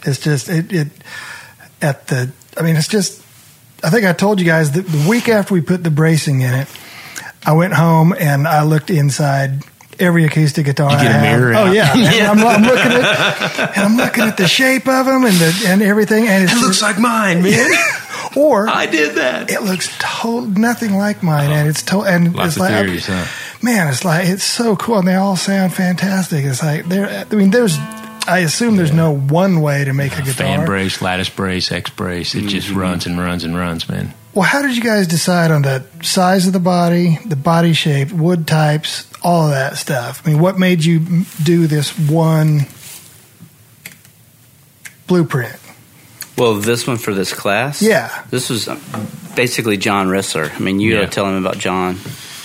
It's 0.04 0.20
just 0.20 0.50
it, 0.50 0.74
it 0.74 0.88
at 1.82 2.08
the. 2.08 2.34
I 2.58 2.64
mean, 2.64 2.76
it's 2.76 2.90
just. 2.90 3.21
I 3.84 3.90
think 3.90 4.06
I 4.06 4.14
told 4.14 4.40
you 4.40 4.46
guys 4.46 4.72
that 4.72 4.86
the 4.86 5.10
week 5.10 5.28
after 5.30 5.54
we 5.54 5.62
put 5.62 5.84
the 5.84 5.90
bracing 5.92 6.42
in 6.42 6.54
it, 6.54 6.68
I 7.46 7.54
went 7.54 7.74
home 7.74 8.14
and 8.18 8.48
I 8.48 8.64
looked 8.64 8.90
inside 8.92 9.64
every 10.00 10.26
acoustic 10.26 10.66
guitar. 10.66 10.92
You 10.92 10.98
get 10.98 11.08
I 11.08 11.10
a 11.10 11.20
have. 11.20 11.40
mirror 11.40 11.54
Oh 11.56 11.58
out. 11.68 11.74
yeah, 11.74 11.94
and 11.96 12.28
I'm, 12.40 12.46
I'm 12.48 12.64
looking 12.64 12.92
at 12.92 13.72
and 13.78 13.86
I'm 13.86 13.98
looking 13.98 14.24
at 14.26 14.38
the 14.38 14.48
shape 14.48 14.88
of 14.88 15.06
them 15.06 15.26
and 15.26 15.36
the 15.36 15.64
and 15.68 15.82
everything, 15.82 16.28
and 16.28 16.44
it's 16.44 16.54
It 16.54 16.62
looks 16.62 16.82
like 16.82 17.00
mine, 17.00 17.42
man. 17.44 17.70
or 18.36 18.68
I 18.70 18.86
did 18.86 19.16
that. 19.16 19.50
it 19.52 19.64
looks 19.64 19.90
to- 20.22 20.48
nothing 20.48 20.94
like 20.96 21.24
mine, 21.24 21.52
and 21.52 21.68
it's 21.68 21.82
to- 21.84 22.02
and 22.02 22.36
Lots 22.36 22.48
it's 22.50 22.56
of 22.58 22.62
like 22.62 22.86
theories, 22.86 23.08
huh? 23.08 23.26
man, 23.64 23.88
it's 23.88 24.06
like 24.06 24.28
it's 24.28 24.44
so 24.44 24.76
cool, 24.76 25.00
and 25.00 25.08
they 25.08 25.16
all 25.16 25.36
sound 25.36 25.74
fantastic. 25.74 26.46
It's 26.46 26.62
like 26.64 26.86
there. 26.86 27.26
I 27.30 27.36
mean, 27.36 27.50
there's. 27.52 27.78
I 28.28 28.40
assume 28.40 28.76
there's 28.78 28.92
no 28.94 29.16
one 29.16 29.62
way 29.62 29.84
to 29.84 29.94
make 29.94 30.14
a 30.14 30.22
guitar. 30.22 30.34
Fan 30.34 30.66
brace, 30.66 31.02
lattice 31.02 31.30
brace, 31.30 31.72
X 31.72 31.90
brace. 31.90 32.36
It 32.36 32.48
just 32.48 32.68
Mm-hmm. 32.70 32.80
runs 32.80 33.06
and 33.06 33.20
runs 33.20 33.44
and 33.44 33.58
runs, 33.58 33.90
man. 33.90 34.14
Well, 34.34 34.46
how 34.46 34.62
did 34.62 34.76
you 34.78 34.82
guys 34.84 35.08
decide 35.08 35.52
on 35.52 35.64
the 35.64 35.84
size 36.02 36.48
of 36.48 36.54
the 36.54 36.60
body, 36.60 37.20
the 37.26 37.36
body 37.36 37.74
shape, 37.74 38.12
wood 38.14 38.48
types, 38.48 39.12
all 39.24 39.46
of 39.46 39.52
that 39.52 39.78
stuff? 39.78 40.22
I 40.26 40.30
mean, 40.32 40.40
what 40.40 40.58
made 40.58 40.86
you 40.86 41.26
do 41.44 41.68
this 41.68 41.98
one 41.98 42.62
blueprint? 45.08 45.56
Well, 46.38 46.56
this 46.56 46.88
one 46.88 46.98
for 46.98 47.14
this 47.14 47.34
class? 47.34 47.82
Yeah. 47.82 48.24
This 48.30 48.50
was 48.50 48.68
uh, 48.68 48.80
basically 49.36 49.78
John 49.78 50.08
Rissler. 50.08 50.54
I 50.56 50.60
mean, 50.60 50.80
you 50.80 50.94
Yeah. 50.94 51.02
gotta 51.02 51.12
tell 51.12 51.26
him 51.28 51.36
about 51.36 51.58
John 51.58 51.96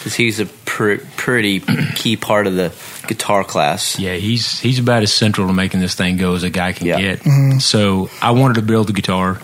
because 0.06 0.14
he's 0.14 0.38
a 0.38 0.46
pr- 0.46 1.02
pretty 1.16 1.58
key 1.96 2.16
part 2.16 2.46
of 2.46 2.54
the 2.54 2.72
guitar 3.08 3.42
class. 3.42 3.98
Yeah, 3.98 4.14
he's 4.14 4.60
he's 4.60 4.78
about 4.78 5.02
as 5.02 5.12
central 5.12 5.48
to 5.48 5.52
making 5.52 5.80
this 5.80 5.96
thing 5.96 6.16
go 6.16 6.34
as 6.36 6.44
a 6.44 6.50
guy 6.50 6.72
can 6.72 6.86
Yeah. 6.86 7.00
get. 7.00 7.60
So 7.60 8.08
I 8.22 8.30
wanted 8.30 8.54
to 8.54 8.62
build 8.62 8.88
a 8.88 8.92
guitar. 8.92 9.40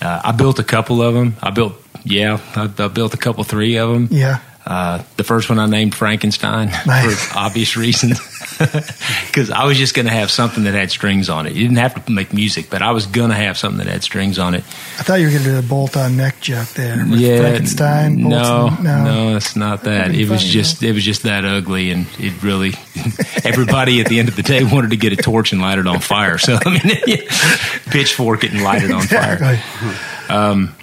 Uh, 0.00 0.20
I 0.24 0.32
built 0.32 0.58
a 0.58 0.64
couple 0.64 1.00
of 1.00 1.14
them. 1.14 1.36
I 1.40 1.50
built, 1.50 1.74
yeah, 2.02 2.40
I, 2.56 2.64
I 2.76 2.88
built 2.88 3.14
a 3.14 3.16
couple, 3.16 3.44
three 3.44 3.76
of 3.76 3.90
them. 3.92 4.08
Yeah. 4.10 4.40
Uh, 4.64 5.02
the 5.16 5.24
first 5.24 5.48
one 5.48 5.58
I 5.58 5.66
named 5.66 5.92
Frankenstein 5.92 6.68
for 6.84 7.36
obvious 7.36 7.76
reasons, 7.76 8.20
because 9.26 9.50
I 9.50 9.64
was 9.64 9.76
just 9.76 9.92
going 9.94 10.06
to 10.06 10.12
have 10.12 10.30
something 10.30 10.62
that 10.64 10.72
had 10.74 10.90
strings 10.92 11.28
on 11.28 11.46
it. 11.48 11.54
You 11.54 11.62
didn't 11.62 11.78
have 11.78 12.04
to 12.04 12.12
make 12.12 12.32
music, 12.32 12.70
but 12.70 12.80
I 12.80 12.92
was 12.92 13.06
going 13.06 13.30
to 13.30 13.36
have 13.36 13.58
something 13.58 13.84
that 13.84 13.90
had 13.90 14.04
strings 14.04 14.38
on 14.38 14.54
it. 14.54 14.62
I 14.98 15.02
thought 15.02 15.16
you 15.16 15.26
were 15.26 15.32
going 15.32 15.42
to 15.44 15.50
do 15.50 15.58
a 15.58 15.62
bolt-on 15.62 16.16
neck 16.16 16.40
joke 16.40 16.68
there. 16.68 17.04
Yeah, 17.06 17.38
Frankenstein. 17.40 18.22
No, 18.22 18.68
no, 18.80 18.90
and- 19.28 19.36
it's 19.36 19.56
not 19.56 19.82
that. 19.82 20.14
It 20.14 20.28
was 20.28 20.44
just 20.44 20.80
it 20.84 20.92
was 20.92 21.02
just 21.04 21.24
that 21.24 21.44
ugly, 21.44 21.90
and 21.90 22.06
it 22.20 22.40
really 22.42 22.72
everybody 23.44 24.00
at 24.00 24.06
the 24.06 24.20
end 24.20 24.28
of 24.28 24.36
the 24.36 24.42
day 24.44 24.62
wanted 24.62 24.90
to 24.90 24.96
get 24.96 25.12
a 25.12 25.16
torch 25.16 25.52
and 25.52 25.60
light 25.60 25.78
it 25.80 25.88
on 25.88 25.98
fire. 26.00 26.38
So 26.38 26.56
I 26.64 26.70
mean, 26.70 27.18
pitchfork 27.90 28.44
it 28.44 28.52
and 28.52 28.62
light 28.62 28.84
it 28.84 28.92
on 28.92 29.02
fire. 29.02 29.32
Exactly. 29.34 30.78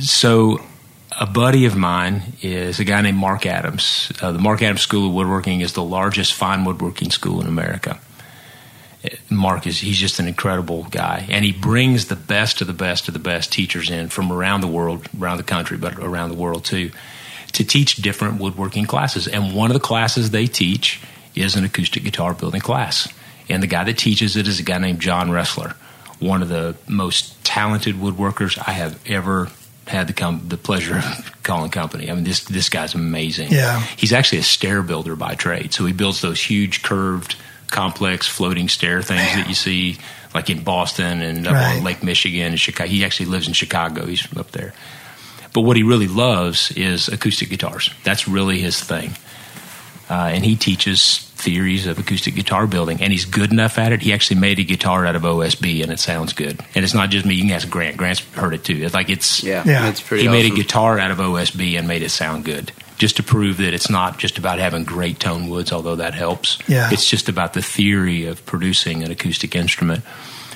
So, 0.00 0.62
a 1.18 1.26
buddy 1.26 1.64
of 1.66 1.76
mine 1.76 2.22
is 2.42 2.80
a 2.80 2.84
guy 2.84 3.00
named 3.00 3.18
Marc 3.18 3.46
Adams. 3.46 4.12
Uh, 4.20 4.32
the 4.32 4.38
Marc 4.38 4.62
Adams 4.62 4.82
School 4.82 5.08
of 5.08 5.14
Woodworking 5.14 5.60
is 5.60 5.72
the 5.72 5.82
largest 5.82 6.34
fine 6.34 6.64
woodworking 6.64 7.10
school 7.10 7.40
in 7.40 7.46
America. 7.46 7.98
Uh, 9.04 9.08
Marc 9.30 9.66
is 9.66 9.78
he's 9.78 9.98
just 9.98 10.18
an 10.18 10.28
incredible 10.28 10.84
guy, 10.90 11.26
and 11.28 11.44
he 11.44 11.52
brings 11.52 12.06
the 12.06 12.16
best 12.16 12.60
of 12.60 12.66
the 12.66 12.72
best 12.72 13.08
of 13.08 13.14
the 13.14 13.20
best 13.20 13.52
teachers 13.52 13.90
in 13.90 14.08
from 14.08 14.32
around 14.32 14.60
the 14.60 14.68
world, 14.68 15.08
around 15.18 15.38
the 15.38 15.42
country, 15.42 15.76
but 15.76 15.98
around 15.98 16.30
the 16.30 16.36
world 16.36 16.64
too, 16.64 16.90
to 17.52 17.64
teach 17.64 17.96
different 17.96 18.40
woodworking 18.40 18.86
classes. 18.86 19.28
And 19.28 19.54
one 19.54 19.70
of 19.70 19.74
the 19.74 19.80
classes 19.80 20.30
they 20.30 20.46
teach 20.46 21.00
is 21.34 21.56
an 21.56 21.64
acoustic 21.64 22.04
guitar 22.04 22.34
building 22.34 22.60
class. 22.60 23.08
And 23.48 23.62
the 23.62 23.66
guy 23.66 23.84
that 23.84 23.98
teaches 23.98 24.36
it 24.36 24.46
is 24.46 24.60
a 24.60 24.62
guy 24.62 24.78
named 24.78 25.00
John 25.00 25.30
Wrestler, 25.30 25.74
one 26.20 26.42
of 26.42 26.48
the 26.48 26.76
most 26.86 27.44
talented 27.44 27.96
woodworkers 27.96 28.56
I 28.66 28.72
have 28.72 29.00
ever 29.06 29.48
had 29.92 30.06
the 30.08 30.12
com- 30.12 30.42
the 30.48 30.56
pleasure 30.56 30.96
of 30.96 31.42
calling 31.42 31.70
company. 31.70 32.10
I 32.10 32.14
mean, 32.14 32.24
this 32.24 32.40
this 32.44 32.68
guy's 32.68 32.94
amazing. 32.94 33.52
Yeah. 33.52 33.80
he's 33.96 34.12
actually 34.12 34.38
a 34.38 34.42
stair 34.44 34.82
builder 34.82 35.14
by 35.16 35.34
trade. 35.36 35.72
So 35.72 35.86
he 35.86 35.92
builds 35.92 36.20
those 36.20 36.40
huge 36.40 36.82
curved, 36.82 37.36
complex 37.70 38.26
floating 38.26 38.68
stair 38.68 39.02
things 39.02 39.20
that 39.34 39.48
you 39.48 39.54
see 39.54 39.98
like 40.34 40.48
in 40.50 40.62
Boston 40.64 41.20
and 41.22 41.46
up 41.46 41.54
Right. 41.54 41.76
on 41.78 41.84
Lake 41.84 42.02
Michigan 42.02 42.52
and 42.52 42.58
Chicago. 42.60 42.88
He 42.88 43.04
actually 43.04 43.26
lives 43.26 43.46
in 43.48 43.52
Chicago. 43.54 44.06
He's 44.06 44.26
up 44.36 44.50
there. 44.52 44.72
But 45.52 45.60
what 45.62 45.76
he 45.76 45.82
really 45.82 46.08
loves 46.08 46.70
is 46.72 47.08
acoustic 47.08 47.50
guitars. 47.50 47.90
That's 48.04 48.26
really 48.26 48.58
his 48.58 48.80
thing. 48.82 49.12
Uh, 50.12 50.26
and 50.34 50.44
he 50.44 50.56
teaches 50.56 51.20
theories 51.36 51.86
of 51.86 51.98
acoustic 51.98 52.34
guitar 52.34 52.66
building, 52.66 53.00
and 53.00 53.10
he's 53.12 53.24
good 53.24 53.50
enough 53.50 53.78
at 53.78 53.92
it. 53.92 54.02
He 54.02 54.12
actually 54.12 54.38
made 54.40 54.58
a 54.58 54.62
guitar 54.62 55.06
out 55.06 55.16
of 55.16 55.22
OSB, 55.22 55.82
and 55.82 55.90
it 55.90 55.98
sounds 55.98 56.34
good. 56.34 56.60
And 56.74 56.84
it's 56.84 56.92
not 56.92 57.08
just 57.08 57.24
me. 57.24 57.34
You 57.34 57.44
can 57.44 57.52
ask 57.52 57.68
Grant. 57.70 57.96
Grant's 57.96 58.20
heard 58.34 58.52
it 58.52 58.62
too. 58.62 58.76
It's 58.84 58.92
like 58.92 59.08
it's 59.08 59.42
Yeah, 59.42 59.62
Yeah. 59.64 59.80
that's 59.82 60.02
pretty 60.02 60.24
he 60.24 60.28
awesome. 60.28 60.42
made 60.42 60.52
a 60.52 60.54
guitar 60.54 60.98
out 60.98 61.10
of 61.10 61.18
OSB 61.18 61.78
and 61.78 61.88
made 61.88 62.02
it 62.02 62.10
sound 62.10 62.44
good, 62.44 62.72
just 62.98 63.16
to 63.16 63.22
prove 63.22 63.56
that 63.56 63.72
it's 63.72 63.88
not 63.88 64.18
just 64.18 64.36
about 64.36 64.58
having 64.58 64.84
great 64.84 65.18
tone 65.18 65.48
woods, 65.48 65.72
although 65.72 65.96
that 65.96 66.12
helps. 66.14 66.58
Yeah. 66.68 66.90
it's 66.92 67.08
just 67.08 67.30
about 67.30 67.54
the 67.54 67.62
theory 67.62 68.26
of 68.26 68.44
producing 68.44 69.02
an 69.02 69.10
acoustic 69.10 69.56
instrument. 69.56 70.04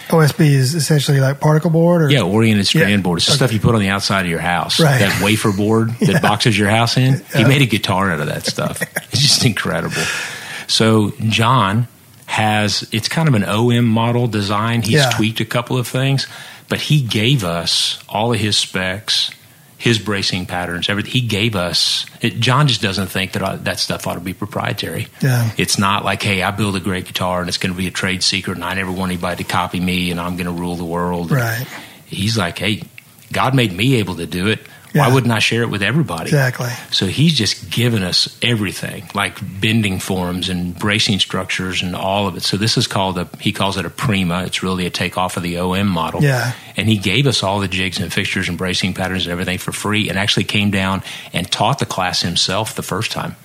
OSB 0.09 0.41
is 0.47 0.75
essentially 0.75 1.21
like 1.21 1.41
particle 1.41 1.71
board, 1.71 2.03
or 2.03 2.11
Yeah, 2.11 2.21
oriented 2.23 2.67
strand 2.67 2.91
Yeah. 2.91 2.97
board. 2.99 3.19
It's 3.19 3.27
the 3.27 3.33
Okay. 3.33 3.37
stuff 3.39 3.53
you 3.53 3.61
put 3.61 3.75
on 3.75 3.81
the 3.81 3.89
outside 3.89 4.25
of 4.25 4.31
your 4.31 4.41
house. 4.41 4.79
Right. 4.81 4.99
That 5.01 5.23
wafer 5.23 5.53
board 5.53 5.95
that 6.01 6.23
boxes 6.23 6.57
your 6.59 6.71
house 6.71 6.97
in. 6.97 7.23
He 7.35 7.45
made 7.45 7.63
a 7.63 7.67
guitar 7.67 8.11
out 8.13 8.21
of 8.21 8.27
that 8.27 8.47
stuff. 8.47 8.81
It's 9.13 9.23
just 9.23 9.45
incredible. 9.47 10.03
So 10.67 11.13
John 11.29 11.89
has 12.27 12.87
it's 12.93 13.09
kind 13.09 13.29
of 13.29 13.35
an 13.35 13.45
OM 13.45 13.85
model 13.87 14.27
design. 14.27 14.83
He's 14.83 15.05
tweaked 15.15 15.41
a 15.41 15.45
couple 15.45 15.79
of 15.79 15.87
things, 15.89 16.27
but 16.69 16.81
he 16.81 17.01
gave 17.01 17.45
us 17.45 17.99
all 18.09 18.33
of 18.35 18.39
his 18.41 18.57
specs, 18.59 19.31
his 19.79 19.99
bracing 19.99 20.47
patterns, 20.47 20.89
everything. 20.89 21.13
He 21.13 21.21
gave 21.21 21.55
us. 21.55 22.07
It, 22.23 22.41
John 22.41 22.67
just 22.67 22.81
doesn't 22.81 23.09
think 23.09 23.33
that 23.33 23.43
uh, 23.43 23.57
that 23.57 23.79
stuff 23.79 24.07
ought 24.07 24.15
to 24.15 24.21
be 24.21 24.33
proprietary. 24.33 25.09
Yeah. 25.21 25.51
It's 25.59 25.79
not 25.79 26.05
like, 26.05 26.23
hey, 26.23 26.43
I 26.43 26.51
build 26.51 26.77
a 26.77 26.81
great 26.81 27.05
guitar 27.05 27.41
and 27.41 27.49
it's 27.49 27.59
going 27.59 27.73
to 27.73 27.79
be 27.79 27.87
a 27.87 27.91
trade 27.91 28.23
secret, 28.23 28.57
and 28.57 28.65
I 28.65 28.75
never 28.75 28.91
want 28.91 29.13
anybody 29.13 29.45
to 29.45 29.51
copy 29.51 29.81
me, 29.81 30.11
and 30.11 30.19
I'm 30.19 30.37
going 30.37 30.47
to 30.47 30.53
rule 30.53 30.77
the 30.77 30.85
world. 30.85 31.31
Right. 31.31 31.67
He's 32.07 32.39
like, 32.39 32.59
hey, 32.59 32.83
God 33.33 33.55
made 33.55 33.73
me 33.73 33.97
able 33.97 34.17
to 34.17 34.27
do 34.27 34.47
it. 34.47 34.61
Yeah. 34.97 35.07
Why 35.07 35.15
wouldn't 35.15 35.33
I 35.33 35.41
share 35.41 35.63
it 35.63 35.69
with 35.69 35.83
everybody? 35.83 36.31
Exactly. 36.31 36.71
So 36.91 37.07
he's 37.07 37.35
just 37.35 37.71
given 37.71 38.03
us 38.03 38.39
everything, 38.41 39.09
like 39.15 39.39
bending 39.61 40.01
forms 40.01 40.49
and 40.49 40.77
bracing 40.77 41.19
structures 41.19 41.83
and 41.83 41.95
all 41.95 42.27
of 42.27 42.37
it. 42.37 42.43
So 42.43 42.57
this 42.57 42.79
is 42.79 42.87
called 42.87 43.19
a 43.19 43.29
he 43.39 43.53
calls 43.53 43.77
it 43.77 43.85
a 43.85 43.91
prima. 43.91 44.45
It's 44.45 44.63
really 44.63 44.87
a 44.87 44.91
takeoff 44.91 45.37
of 45.37 45.43
the 45.43 45.59
OM 45.59 45.87
model. 45.87 46.23
Yeah. 46.23 46.55
And 46.77 46.89
he 46.89 46.97
gave 46.97 47.27
us 47.27 47.43
all 47.43 47.61
the 47.61 47.69
jigs 47.69 48.01
and 48.01 48.11
fixtures 48.13 48.49
and 48.49 48.57
bracing 48.57 48.95
patterns 48.95 49.27
and 49.27 49.33
everything 49.33 49.59
for 49.59 49.73
free 49.73 50.09
and 50.09 50.19
actually 50.19 50.45
came 50.45 50.71
down 50.71 51.03
and 51.33 51.51
taught 51.51 51.79
the 51.79 51.87
class 51.87 52.23
himself 52.23 52.75
the 52.75 52.83
first 52.83 53.13
time. 53.13 53.37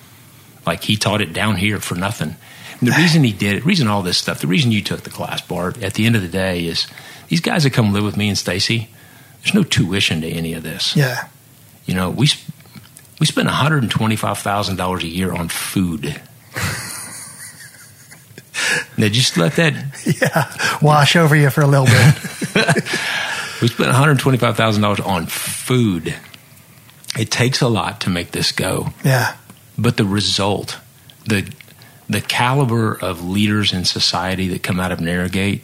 Like 0.65 0.83
he 0.83 0.95
taught 0.95 1.21
it 1.21 1.33
down 1.33 1.57
here 1.57 1.79
for 1.79 1.95
nothing. 1.95 2.35
And 2.79 2.87
the 2.87 2.95
reason 2.95 3.23
he 3.23 3.33
did 3.33 3.57
it, 3.57 3.65
reason 3.65 3.87
all 3.87 4.01
this 4.01 4.17
stuff, 4.17 4.39
the 4.39 4.47
reason 4.47 4.71
you 4.71 4.81
took 4.81 5.01
the 5.01 5.09
class, 5.09 5.41
Bart, 5.41 5.83
at 5.83 5.95
the 5.95 6.05
end 6.05 6.15
of 6.15 6.21
the 6.21 6.27
day 6.27 6.65
is 6.65 6.87
these 7.27 7.41
guys 7.41 7.63
that 7.63 7.73
come 7.73 7.93
live 7.93 8.03
with 8.03 8.17
me 8.17 8.29
and 8.29 8.37
Stacy, 8.37 8.89
there's 9.43 9.53
no 9.53 9.63
tuition 9.63 10.21
to 10.21 10.27
any 10.29 10.53
of 10.53 10.63
this. 10.63 10.95
Yeah. 10.95 11.27
You 11.85 11.95
know, 11.95 12.09
we 12.09 12.27
we 13.19 13.25
spend 13.25 13.47
one 13.47 13.55
hundred 13.55 13.83
and 13.83 13.91
twenty 13.91 14.15
five 14.15 14.37
thousand 14.39 14.77
dollars 14.77 15.03
a 15.03 15.07
year 15.07 15.31
on 15.33 15.49
food. 15.49 16.19
now, 18.97 19.07
just 19.07 19.37
let 19.37 19.53
that 19.55 19.73
Yeah. 20.21 20.77
Wash 20.81 21.15
over 21.15 21.35
you 21.35 21.49
for 21.49 21.61
a 21.61 21.67
little 21.67 21.85
bit. 21.85 22.15
we 23.61 23.67
spent 23.67 23.87
one 23.87 23.95
hundred 23.95 24.19
twenty 24.19 24.37
five 24.37 24.55
thousand 24.57 24.81
dollars 24.81 24.99
on 24.99 25.25
food. 25.27 26.15
It 27.17 27.29
takes 27.31 27.61
a 27.61 27.67
lot 27.67 28.01
to 28.01 28.09
make 28.09 28.31
this 28.31 28.51
go, 28.53 28.89
Yeah. 29.03 29.35
but 29.77 29.97
the 29.97 30.05
result, 30.05 30.77
the 31.25 31.51
the 32.09 32.21
caliber 32.21 32.93
of 33.01 33.23
leaders 33.27 33.73
in 33.73 33.85
society 33.85 34.47
that 34.49 34.63
come 34.63 34.79
out 34.79 34.91
of 34.91 34.99
Narrowgate, 34.99 35.63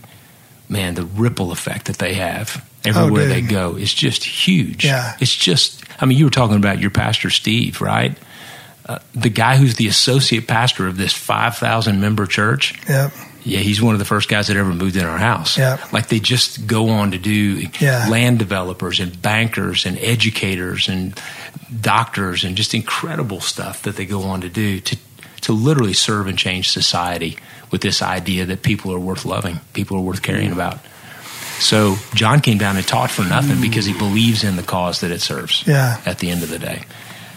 man, 0.70 0.96
the 0.96 1.06
ripple 1.06 1.52
effect 1.52 1.86
that 1.86 1.98
they 1.98 2.14
have 2.16 2.66
everywhere 2.86 3.28
dude. 3.28 3.32
they 3.36 3.42
go 3.42 3.76
is 3.76 3.94
just 3.94 4.24
huge. 4.24 4.86
Yeah. 4.86 5.16
It's 5.20 5.36
just, 5.36 5.84
I 6.00 6.06
mean, 6.06 6.18
you 6.18 6.26
were 6.26 6.32
talking 6.32 6.56
about 6.58 6.80
your 6.80 6.92
pastor, 6.92 7.30
Steve, 7.30 7.82
right? 7.82 8.18
Uh, 8.86 9.00
the 9.14 9.30
guy 9.30 9.58
who's 9.58 9.76
the 9.76 9.88
associate 9.88 10.48
pastor 10.48 10.88
of 10.88 10.96
this 10.98 11.12
5,000 11.14 12.00
member 12.00 12.26
church. 12.26 12.74
Yep. 12.88 13.12
Yeah, 13.44 13.60
he's 13.60 13.82
one 13.82 13.94
of 13.96 14.00
the 14.00 14.06
first 14.06 14.28
guys 14.30 14.48
that 14.48 14.58
ever 14.58 14.74
moved 14.74 14.96
in 14.98 15.06
our 15.06 15.18
house. 15.18 15.58
Yeah. 15.58 15.78
Like 15.94 16.08
they 16.08 16.20
just 16.20 16.68
go 16.68 16.90
on 16.90 17.12
to 17.12 17.18
do 17.18 17.66
Yeah. 17.80 18.08
land 18.10 18.40
developers 18.40 19.00
and 19.00 19.22
bankers 19.22 19.86
and 19.86 19.98
educators 20.00 20.88
and 20.90 21.20
doctors 21.82 22.44
and 22.44 22.56
just 22.56 22.74
incredible 22.74 23.42
stuff 23.42 23.82
that 23.84 23.96
they 23.96 24.06
go 24.06 24.24
on 24.24 24.42
to 24.42 24.50
do 24.50 24.80
to 24.82 24.98
to 25.42 25.54
literally 25.54 25.94
serve 25.94 26.28
and 26.28 26.38
change 26.38 26.70
society 26.70 27.38
with 27.72 27.80
this 27.82 28.02
idea 28.02 28.46
that 28.46 28.64
people 28.64 28.92
are 28.92 29.00
worth 29.00 29.24
loving, 29.24 29.60
people 29.74 29.96
are 29.98 30.02
worth 30.02 30.22
caring 30.22 30.52
about. 30.52 30.80
So 31.60 31.96
John 32.14 32.42
came 32.42 32.58
down 32.58 32.78
and 32.78 32.86
taught 32.88 33.10
for 33.12 33.24
nothing 33.24 33.60
because 33.62 33.86
he 33.86 33.94
believes 33.98 34.44
in 34.44 34.56
the 34.56 34.64
cause 34.64 35.02
that 35.02 35.12
it 35.12 35.22
serves 35.22 35.64
Yeah. 35.68 36.00
at 36.06 36.20
the 36.20 36.30
end 36.30 36.44
of 36.44 36.50
the 36.50 36.60
day. 36.60 36.84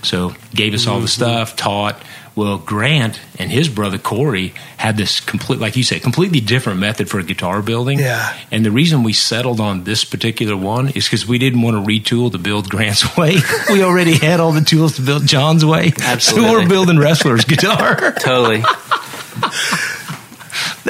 So 0.02 0.34
gave 0.54 0.72
us 0.74 0.86
all 0.86 1.00
the 1.00 1.08
stuff, 1.08 1.56
taught. 1.56 2.00
Well, 2.36 2.58
Grant 2.58 3.20
and 3.38 3.50
his 3.50 3.68
brother 3.68 3.98
Corey 3.98 4.54
had 4.78 4.96
this 4.96 5.20
complete, 5.20 5.58
like 5.58 5.76
you 5.76 5.82
said, 5.82 6.00
completely 6.00 6.40
different 6.40 6.78
method 6.78 7.10
for 7.10 7.20
guitar 7.22 7.60
building. 7.60 7.98
Yeah. 7.98 8.34
And 8.50 8.64
the 8.64 8.70
reason 8.70 9.02
we 9.02 9.12
settled 9.12 9.60
on 9.60 9.84
this 9.84 10.04
particular 10.04 10.56
one 10.56 10.88
is 10.90 11.04
because 11.06 11.26
we 11.26 11.38
didn't 11.38 11.60
want 11.60 11.76
to 11.84 11.90
retool 11.92 12.30
to 12.32 12.38
build 12.38 12.70
Grant's 12.70 13.14
way. 13.16 13.36
we 13.68 13.82
already 13.82 14.14
had 14.14 14.40
all 14.40 14.52
the 14.52 14.60
tools 14.62 14.96
to 14.96 15.02
build 15.02 15.26
John's 15.26 15.64
way. 15.66 15.90
So 15.90 16.02
Absolutely. 16.04 16.50
we're 16.56 16.68
building 16.68 16.98
Wrestler's 16.98 17.44
guitar. 17.44 18.12
Totally. 18.12 18.62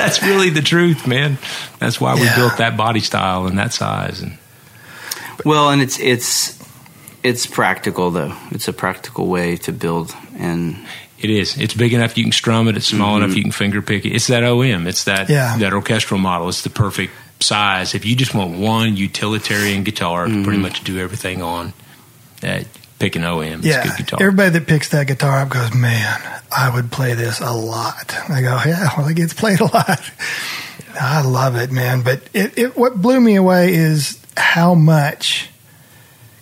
That's 0.00 0.22
really 0.22 0.50
the 0.50 0.62
truth, 0.62 1.06
man. 1.06 1.38
That's 1.78 2.00
why 2.00 2.14
we 2.14 2.22
Yeah. 2.24 2.36
built 2.36 2.56
that 2.58 2.76
body 2.76 3.00
style 3.00 3.46
and 3.46 3.58
that 3.58 3.72
size. 3.74 4.20
And 4.20 4.38
Well, 5.44 5.70
and 5.70 5.82
it's 5.82 5.98
it's 5.98 6.54
it's 7.22 7.46
practical 7.46 8.10
though. 8.10 8.34
It's 8.50 8.66
a 8.68 8.72
practical 8.72 9.26
way 9.26 9.56
to 9.58 9.72
build, 9.72 10.14
and 10.38 10.76
It 11.18 11.28
is. 11.28 11.54
It's 11.58 11.74
big 11.74 11.92
enough 11.92 12.16
you 12.16 12.24
can 12.24 12.32
strum 12.32 12.66
it. 12.68 12.78
It's 12.78 12.86
small 12.86 13.18
enough 13.18 13.36
you 13.36 13.42
can 13.42 13.52
finger 13.52 13.82
pick 13.82 14.06
it. 14.06 14.12
It's 14.14 14.28
that 14.28 14.42
OM. 14.42 14.86
It's 14.86 15.04
that 15.04 15.28
Yeah. 15.28 15.54
that 15.58 15.74
orchestral 15.74 16.18
model. 16.18 16.48
It's 16.48 16.62
the 16.62 16.70
perfect 16.70 17.12
size. 17.40 17.94
If 17.94 18.06
you 18.06 18.16
just 18.16 18.32
want 18.34 18.52
one 18.56 18.96
utilitarian 18.96 19.82
guitar 19.84 20.26
to 20.28 20.42
pretty 20.44 20.58
much 20.58 20.82
do 20.82 20.98
everything 20.98 21.42
on, 21.42 21.74
uh, 22.42 22.60
pick 22.98 23.16
an 23.16 23.24
OM. 23.24 23.58
It's 23.58 23.66
a 23.66 23.68
Yeah, 23.68 23.82
good 23.84 23.96
guitar. 23.98 24.18
everybody 24.22 24.50
that 24.50 24.66
picks 24.66 24.88
that 24.88 25.06
guitar 25.08 25.40
up 25.42 25.50
goes, 25.50 25.74
"Man, 25.74 26.18
I 26.56 26.70
would 26.74 26.90
play 26.90 27.14
this 27.14 27.40
a 27.40 27.52
lot." 27.52 28.14
I 28.28 28.42
go, 28.42 28.60
"Yeah, 28.66 28.88
well, 28.96 29.08
it 29.08 29.14
gets 29.14 29.34
played 29.34 29.60
a 29.60 29.64
lot." 29.64 30.00
I 31.00 31.22
love 31.22 31.56
it, 31.56 31.70
man. 31.70 32.02
But 32.02 32.22
it, 32.34 32.58
it 32.58 32.76
what 32.76 33.00
blew 33.00 33.20
me 33.20 33.36
away 33.36 33.74
is 33.74 34.18
how 34.36 34.74
much. 34.74 35.48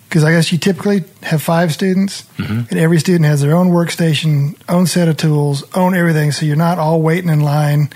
Because 0.07 0.23
I 0.23 0.31
guess 0.31 0.51
you 0.51 0.57
typically 0.57 1.03
have 1.21 1.39
five 1.43 1.71
students, 1.71 2.23
Mm-hmm. 2.39 2.61
and 2.71 2.79
every 2.79 2.99
student 2.99 3.25
has 3.25 3.41
their 3.41 3.55
own 3.55 3.69
workstation, 3.69 4.55
own 4.67 4.87
set 4.87 5.07
of 5.07 5.17
tools, 5.17 5.63
own 5.75 5.93
everything. 5.93 6.31
So 6.31 6.47
you're 6.47 6.55
not 6.55 6.79
all 6.79 6.99
waiting 6.99 7.29
in 7.29 7.41
line 7.41 7.91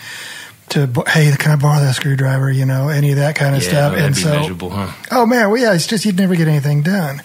to, 0.69 0.87
hey, 1.07 1.31
can 1.37 1.51
I 1.51 1.55
borrow 1.55 1.79
that 1.79 1.95
screwdriver? 1.95 2.51
You 2.51 2.67
know, 2.67 2.89
any 2.89 3.09
of 3.09 3.15
that 3.17 3.35
kind 3.35 3.55
of 3.55 3.63
yeah, 3.63 3.69
stuff. 3.69 3.97
And 3.97 4.15
so, 4.15 4.69
huh? 4.69 4.91
Oh 5.09 5.25
man, 5.25 5.49
well 5.49 5.59
yeah, 5.59 5.73
it's 5.73 5.87
just 5.87 6.05
you'd 6.05 6.17
never 6.19 6.35
get 6.35 6.47
anything 6.47 6.83
done. 6.83 7.23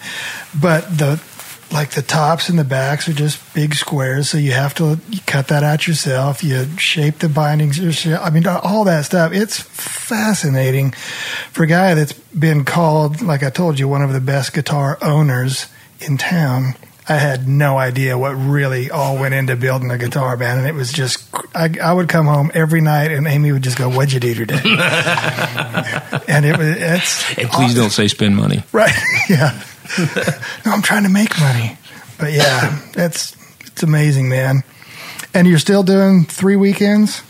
But 0.59 0.97
the 0.97 1.21
like 1.71 1.91
the 1.91 2.01
tops 2.01 2.49
and 2.49 2.57
the 2.57 2.63
backs 2.63 3.07
are 3.07 3.13
just 3.13 3.53
big 3.53 3.75
squares, 3.75 4.29
so 4.29 4.37
you 4.37 4.51
have 4.51 4.73
to 4.75 4.99
you 5.09 5.19
cut 5.25 5.49
that 5.49 5.63
out 5.63 5.87
yourself. 5.87 6.43
You 6.43 6.65
shape 6.77 7.19
the 7.19 7.29
bindings 7.29 7.77
yourself. 7.77 8.25
I 8.25 8.29
mean, 8.31 8.47
all 8.47 8.85
that 8.85 9.05
stuff. 9.05 9.33
It's 9.33 9.59
fascinating 9.59 10.91
for 11.51 11.63
a 11.63 11.67
guy 11.67 11.93
that's 11.93 12.13
been 12.13 12.65
called, 12.65 13.21
like 13.21 13.43
I 13.43 13.49
told 13.49 13.79
you, 13.79 13.87
one 13.87 14.01
of 14.01 14.13
the 14.13 14.21
best 14.21 14.53
guitar 14.53 14.97
owners 15.01 15.67
in 15.99 16.17
town. 16.17 16.75
I 17.07 17.17
had 17.17 17.47
no 17.47 17.79
idea 17.79 18.15
what 18.19 18.33
really 18.33 18.91
all 18.91 19.17
went 19.17 19.33
into 19.33 19.55
building 19.55 19.89
a 19.89 19.97
guitar 19.97 20.37
band, 20.37 20.59
and 20.59 20.67
it 20.67 20.75
was 20.75 20.91
just. 20.91 21.27
I, 21.55 21.73
I 21.81 21.91
would 21.91 22.07
come 22.07 22.27
home 22.27 22.51
every 22.53 22.81
night, 22.81 23.11
and 23.11 23.25
Amy 23.27 23.51
would 23.51 23.63
just 23.63 23.79
go, 23.79 23.89
"What'd 23.89 24.13
you 24.13 24.19
do 24.19 24.35
today?" 24.35 24.61
and 26.27 26.45
it 26.45 26.55
was. 26.55 26.67
It's 26.77 27.37
And 27.37 27.49
please 27.49 27.73
don't 27.73 27.89
say 27.89 28.07
spend 28.07 28.35
money. 28.35 28.63
Right. 28.71 28.93
Yeah. 29.29 29.63
no, 30.65 30.71
I'm 30.71 30.81
trying 30.81 31.03
to 31.03 31.09
make 31.09 31.39
money. 31.39 31.77
But 32.19 32.33
yeah, 32.33 32.79
that's 32.93 33.35
it's 33.65 33.83
amazing, 33.83 34.29
man. 34.29 34.63
And 35.33 35.47
you're 35.47 35.59
still 35.59 35.83
doing 35.83 36.25
three 36.25 36.55
weekends, 36.55 37.21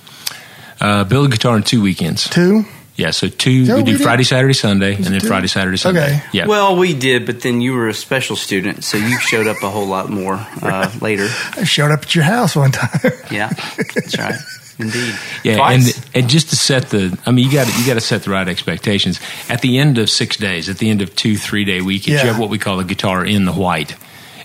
Uh, 0.82 1.04
build 1.04 1.26
a 1.28 1.30
guitar 1.30 1.58
in 1.58 1.64
two 1.64 1.82
weekends. 1.82 2.30
two. 2.30 2.66
Yeah, 2.96 3.12
so 3.12 3.28
two. 3.30 3.66
So 3.66 3.76
we 3.76 3.84
we 3.84 3.92
do 3.92 3.98
did- 3.98 4.04
Friday, 4.04 4.24
Saturday, 4.24 4.54
Sunday, 4.54 4.96
and 4.96 5.06
then 5.06 5.22
two? 5.22 5.28
Friday, 5.28 5.48
Saturday, 5.48 5.78
Sunday. 5.78 6.04
Okay. 6.18 6.22
Yeah. 6.34 6.48
well, 6.48 6.76
we 6.76 6.94
did, 6.94 7.26
but 7.26 7.40
then 7.42 7.62
you 7.62 7.74
were 7.74 7.88
a 7.88 7.94
special 7.94 8.36
student, 8.36 8.84
so 8.84 8.98
you 8.98 9.18
showed 9.20 9.48
up 9.48 9.64
a 9.64 9.70
whole 9.70 9.88
lot 9.88 10.10
more 10.10 10.36
uh, 10.62 10.90
later. 11.02 11.30
I 11.56 11.64
showed 11.64 11.92
up 11.92 12.02
at 12.02 12.14
your 12.16 12.26
house 12.26 12.56
one 12.58 12.72
time. 12.72 13.00
Yeah, 13.32 13.50
that's 13.78 14.18
right, 14.18 14.36
indeed. 14.80 15.14
Yeah, 15.44 15.58
Twice. 15.58 15.98
and 15.98 16.10
and 16.16 16.30
just 16.30 16.50
to 16.50 16.56
set 16.56 16.90
the, 16.90 17.18
I 17.26 17.32
mean, 17.32 17.46
you 17.46 17.52
got 17.52 17.68
you 17.80 17.86
got 17.86 17.94
to 17.96 18.02
set 18.02 18.24
the 18.24 18.32
right 18.32 18.48
expectations. 18.48 19.20
At 19.50 19.62
the 19.62 19.78
end 19.78 19.98
of 19.98 20.10
six 20.10 20.38
days, 20.38 20.70
at 20.70 20.78
the 20.80 20.90
end 20.90 21.02
of 21.02 21.16
two 21.16 21.38
three 21.38 21.66
day 21.66 21.82
weekends, 21.82 22.20
Yeah. 22.22 22.28
you 22.28 22.32
have 22.32 22.40
what 22.40 22.50
we 22.50 22.58
call 22.58 22.80
a 22.80 22.84
guitar 22.86 23.26
in 23.26 23.46
the 23.46 23.54
white, 23.54 23.96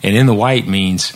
and 0.03 0.17
in 0.17 0.27
the 0.27 0.35
white 0.35 0.67
means 0.67 1.13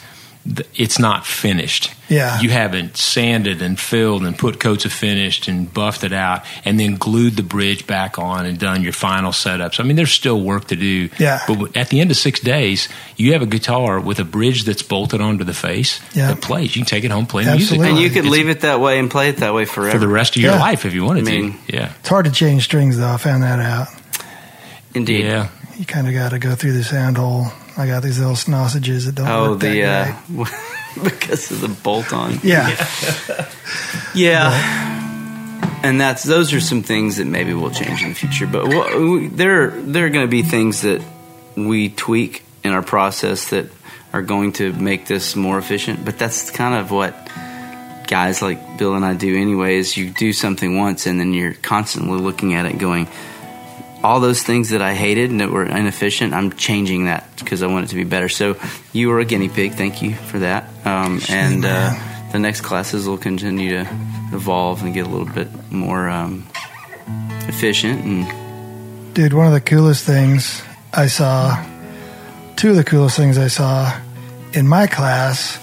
it's 0.74 0.98
not 0.98 1.26
finished. 1.26 1.92
Yeah. 2.10 2.40
you 2.40 2.48
haven't 2.48 2.96
sanded 2.96 3.60
and 3.60 3.78
filled 3.78 4.24
and 4.24 4.36
put 4.38 4.58
coats 4.58 4.86
of 4.86 4.92
finished 4.94 5.46
and 5.46 5.70
buffed 5.70 6.04
it 6.04 6.12
out, 6.14 6.42
and 6.64 6.80
then 6.80 6.94
glued 6.96 7.36
the 7.36 7.42
bridge 7.42 7.86
back 7.86 8.18
on 8.18 8.46
and 8.46 8.58
done 8.58 8.82
your 8.82 8.94
final 8.94 9.30
setups. 9.30 9.78
I 9.78 9.82
mean, 9.82 9.96
there's 9.96 10.10
still 10.10 10.40
work 10.40 10.68
to 10.68 10.76
do. 10.76 11.10
Yeah. 11.18 11.40
but 11.46 11.76
at 11.76 11.90
the 11.90 12.00
end 12.00 12.10
of 12.10 12.16
six 12.16 12.40
days, 12.40 12.88
you 13.18 13.34
have 13.34 13.42
a 13.42 13.46
guitar 13.46 14.00
with 14.00 14.20
a 14.20 14.24
bridge 14.24 14.64
that's 14.64 14.82
bolted 14.82 15.20
onto 15.20 15.44
the 15.44 15.52
face 15.52 16.00
Yeah. 16.14 16.28
that 16.28 16.40
plays. 16.40 16.74
You 16.74 16.80
can 16.82 16.86
take 16.88 17.04
it 17.04 17.10
home, 17.10 17.26
play 17.26 17.44
Absolutely. 17.44 17.78
music, 17.78 17.90
and 17.92 17.98
you 18.02 18.08
could 18.08 18.24
It's- 18.24 18.32
leave 18.32 18.48
it 18.48 18.60
that 18.62 18.80
way 18.80 18.98
and 18.98 19.10
play 19.10 19.28
it 19.28 19.36
that 19.38 19.52
way 19.52 19.66
forever. 19.66 19.90
for 19.92 19.98
the 19.98 20.08
rest 20.08 20.34
of 20.36 20.40
your 20.40 20.52
Yeah. 20.52 20.60
life 20.60 20.86
if 20.86 20.94
you 20.94 21.04
wanted 21.04 21.28
I 21.28 21.30
mean- 21.30 21.52
to. 21.68 21.76
Yeah. 21.76 21.90
It's 22.00 22.08
hard 22.08 22.24
to 22.24 22.30
change 22.30 22.64
strings, 22.64 22.96
though. 22.96 23.12
I 23.12 23.18
found 23.18 23.42
that 23.42 23.60
out. 23.60 23.88
Indeed. 24.94 25.26
Yeah. 25.26 25.48
You 25.76 25.84
kind 25.84 26.08
of 26.08 26.14
got 26.14 26.30
to 26.30 26.38
go 26.38 26.54
through 26.54 26.72
the 26.72 26.84
sound 26.84 27.18
hole. 27.18 27.52
I 27.78 27.86
got 27.86 28.02
these 28.02 28.18
little 28.18 28.34
sausages 28.36 29.06
that 29.06 29.14
don't 29.14 29.28
Oh, 29.28 29.50
work 29.52 29.60
that 29.60 29.70
the 29.70 29.84
uh, 29.84 30.44
because 31.04 31.50
of 31.52 31.60
the 31.60 31.68
bolt 31.68 32.12
on. 32.12 32.40
Yeah. 32.42 32.74
Yeah. 34.14 34.50
And 35.82 36.00
that's 36.00 36.24
those 36.24 36.52
are 36.52 36.60
some 36.60 36.82
things 36.82 37.18
that 37.18 37.26
maybe 37.26 37.54
will 37.54 37.70
change 37.70 38.02
in 38.02 38.08
the 38.08 38.14
future. 38.14 38.46
But 38.46 38.66
wha- 38.68 38.96
we- 38.98 39.28
there 39.28 39.70
there 39.70 40.06
are 40.06 40.10
going 40.10 40.26
to 40.26 40.30
be 40.30 40.42
things 40.42 40.80
that 40.82 41.02
we 41.56 41.88
tweak 41.90 42.42
in 42.64 42.72
our 42.72 42.82
process 42.82 43.50
that 43.50 43.66
are 44.12 44.22
going 44.22 44.54
to 44.54 44.72
make 44.72 45.06
this 45.06 45.36
more 45.36 45.58
efficient. 45.58 46.04
But 46.04 46.18
that's 46.18 46.50
kind 46.50 46.74
of 46.74 46.90
what 46.90 47.14
guys 48.08 48.42
like 48.42 48.78
Bill 48.78 48.94
and 48.96 49.04
I 49.04 49.14
do 49.14 49.36
anyways. 49.36 49.96
You 49.96 50.10
do 50.10 50.32
something 50.32 50.76
once 50.76 51.06
and 51.06 51.20
then 51.20 51.32
you're 51.32 51.54
constantly 51.54 52.18
looking 52.18 52.54
at 52.54 52.66
it 52.66 52.78
going 52.78 53.06
all 54.02 54.20
those 54.20 54.42
things 54.42 54.70
that 54.70 54.80
I 54.80 54.94
hated 54.94 55.30
and 55.30 55.40
that 55.40 55.50
were 55.50 55.64
inefficient, 55.64 56.32
I'm 56.32 56.52
changing 56.52 57.06
that 57.06 57.28
because 57.38 57.62
I 57.62 57.66
want 57.66 57.86
it 57.86 57.88
to 57.88 57.96
be 57.96 58.04
better. 58.04 58.28
So 58.28 58.56
you 58.92 59.08
were 59.08 59.20
a 59.20 59.24
guinea 59.24 59.48
pig. 59.48 59.72
Thank 59.72 60.02
you 60.02 60.14
for 60.14 60.38
that. 60.40 60.68
Um, 60.86 61.20
and 61.28 61.64
uh, 61.64 61.94
the 62.32 62.38
next 62.38 62.60
classes 62.60 63.08
will 63.08 63.18
continue 63.18 63.70
to 63.70 63.90
evolve 64.32 64.82
and 64.82 64.94
get 64.94 65.06
a 65.06 65.08
little 65.08 65.32
bit 65.32 65.48
more 65.72 66.08
um, 66.08 66.46
efficient. 67.48 68.04
And 68.04 69.14
Dude, 69.14 69.32
one 69.32 69.46
of 69.46 69.52
the 69.52 69.60
coolest 69.60 70.04
things 70.04 70.62
I 70.92 71.06
saw, 71.06 71.64
two 72.56 72.70
of 72.70 72.76
the 72.76 72.84
coolest 72.84 73.16
things 73.16 73.36
I 73.36 73.48
saw 73.48 74.00
in 74.52 74.68
my 74.68 74.86
class 74.86 75.58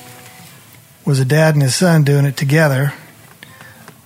was 1.05 1.19
a 1.19 1.25
dad 1.25 1.53
and 1.53 1.63
his 1.63 1.75
son 1.75 2.03
doing 2.03 2.25
it 2.25 2.35
together, 2.35 2.93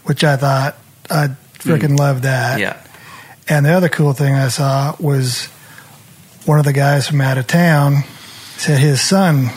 which 0.04 0.24
I 0.24 0.36
thought 0.36 0.78
I'd 1.10 1.36
freaking 1.54 1.98
love 1.98 2.24
that. 2.24 2.60
yeah, 2.60 2.82
And 3.50 3.66
the 3.66 3.72
other 3.72 3.90
cool 3.90 4.14
thing 4.14 4.36
I 4.36 4.50
saw 4.50 4.96
was 5.00 5.48
one 6.46 6.60
of 6.60 6.66
the 6.66 6.74
guys 6.74 7.08
from 7.08 7.20
out 7.22 7.38
of 7.38 7.48
town 7.48 8.04
said 8.58 8.80
his 8.80 9.02
son 9.02 9.50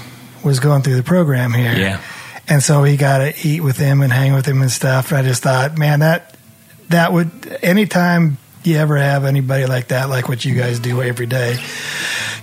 was 0.45 0.61
going 0.61 0.82
through 0.82 0.97
the 0.97 1.03
program 1.03 1.53
here. 1.53 1.76
Yeah. 1.76 2.01
And 2.49 2.62
so 2.62 2.82
he 2.82 2.97
got 2.97 3.18
to 3.18 3.34
eat 3.47 3.61
with 3.61 3.76
him 3.76 4.01
and 4.01 4.12
hang 4.12 4.32
with 4.32 4.47
him 4.47 4.62
and 4.62 4.70
stuff. 4.70 5.11
And 5.11 5.18
I 5.18 5.22
just 5.22 5.43
thought, 5.43 5.78
man, 5.78 6.01
that 6.01 6.36
that 6.88 7.12
would 7.12 7.30
anytime 7.62 8.38
you 8.64 8.76
ever 8.76 8.97
have 8.97 9.24
anybody 9.24 9.66
like 9.66 9.88
that, 9.88 10.09
like 10.09 10.28
what 10.28 10.45
you 10.45 10.55
guys 10.55 10.78
do 10.78 11.03
every 11.03 11.26
day, 11.26 11.59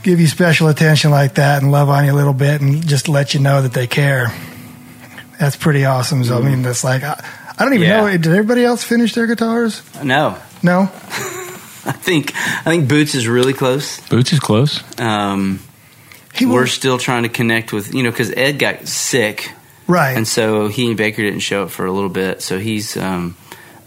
give 0.04 0.20
you 0.20 0.28
special 0.28 0.68
attention 0.68 1.12
like 1.12 1.36
that 1.36 1.62
and 1.62 1.72
love 1.72 1.90
on 1.90 2.06
you 2.06 2.12
a 2.12 2.16
little 2.16 2.34
bit 2.34 2.62
and 2.62 2.86
just 2.86 3.10
let 3.10 3.34
you 3.34 3.40
know 3.40 3.62
that 3.62 3.74
they 3.74 3.88
care. 3.88 4.34
That's 5.40 5.56
pretty 5.56 5.86
awesome. 5.86 6.24
So 6.24 6.38
I 6.38 6.42
mean, 6.42 6.62
that's 6.62 6.84
like 6.84 7.04
I, 7.04 7.24
I 7.60 7.66
don't 7.66 7.74
even 7.74 7.88
Yeah. 7.88 8.02
know. 8.02 8.12
Did 8.12 8.28
everybody 8.28 8.64
else 8.64 8.84
finish 8.84 9.14
their 9.14 9.28
guitars? 9.28 9.82
no, 10.04 10.38
No. 10.64 10.90
I 11.86 11.92
think 11.94 12.34
I 12.36 12.64
think 12.66 12.88
Boots 12.88 13.16
is 13.16 13.28
really 13.28 13.54
close. 13.54 14.00
Boots 14.10 14.32
is 14.34 14.40
close. 14.40 14.82
Um, 15.00 15.60
He 16.34 16.46
we're 16.46 16.62
was 16.62 16.72
still 16.72 16.98
trying 16.98 17.24
to 17.24 17.30
connect 17.30 17.74
with 17.74 17.94
you 17.94 18.04
know 18.04 18.12
because 18.12 18.32
Ed 18.32 18.60
got 18.60 18.88
sick. 18.88 19.52
right. 19.88 20.16
And 20.16 20.28
so 20.28 20.68
he 20.68 20.88
and 20.88 20.98
Baker 20.98 21.22
didn't 21.24 21.40
show 21.40 21.64
up 21.64 21.72
for 21.72 21.86
a 21.86 21.92
little 21.92 22.10
bit. 22.10 22.42
So 22.42 22.60
he's. 22.60 22.96
Um, 22.98 23.36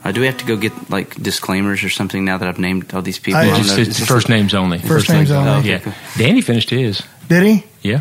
uh, 0.04 0.10
do 0.10 0.20
we 0.20 0.26
have 0.26 0.38
to 0.38 0.44
go 0.44 0.56
get 0.56 0.72
like 0.90 1.14
disclaimers 1.22 1.84
or 1.84 1.88
something 1.90 2.24
now 2.24 2.36
that 2.38 2.48
I've 2.48 2.58
named 2.58 2.92
all 2.92 3.02
these 3.02 3.20
people? 3.20 3.38
I 3.40 3.44
I 3.44 3.50
don't 3.50 3.60
It's, 3.78 4.00
it's 4.00 4.04
first 4.06 4.28
a- 4.28 4.32
names 4.32 4.52
only. 4.52 4.78
First 4.78 5.08
names 5.08 5.30
only. 5.30 5.48
Oh, 5.50 5.58
okay, 5.58 5.68
Yeah. 5.70 5.78
cool. 5.78 5.94
Danny 6.16 6.40
finished 6.40 6.70
his. 6.70 7.02
Did 7.28 7.42
he? 7.44 7.64
Yeah. 7.82 8.00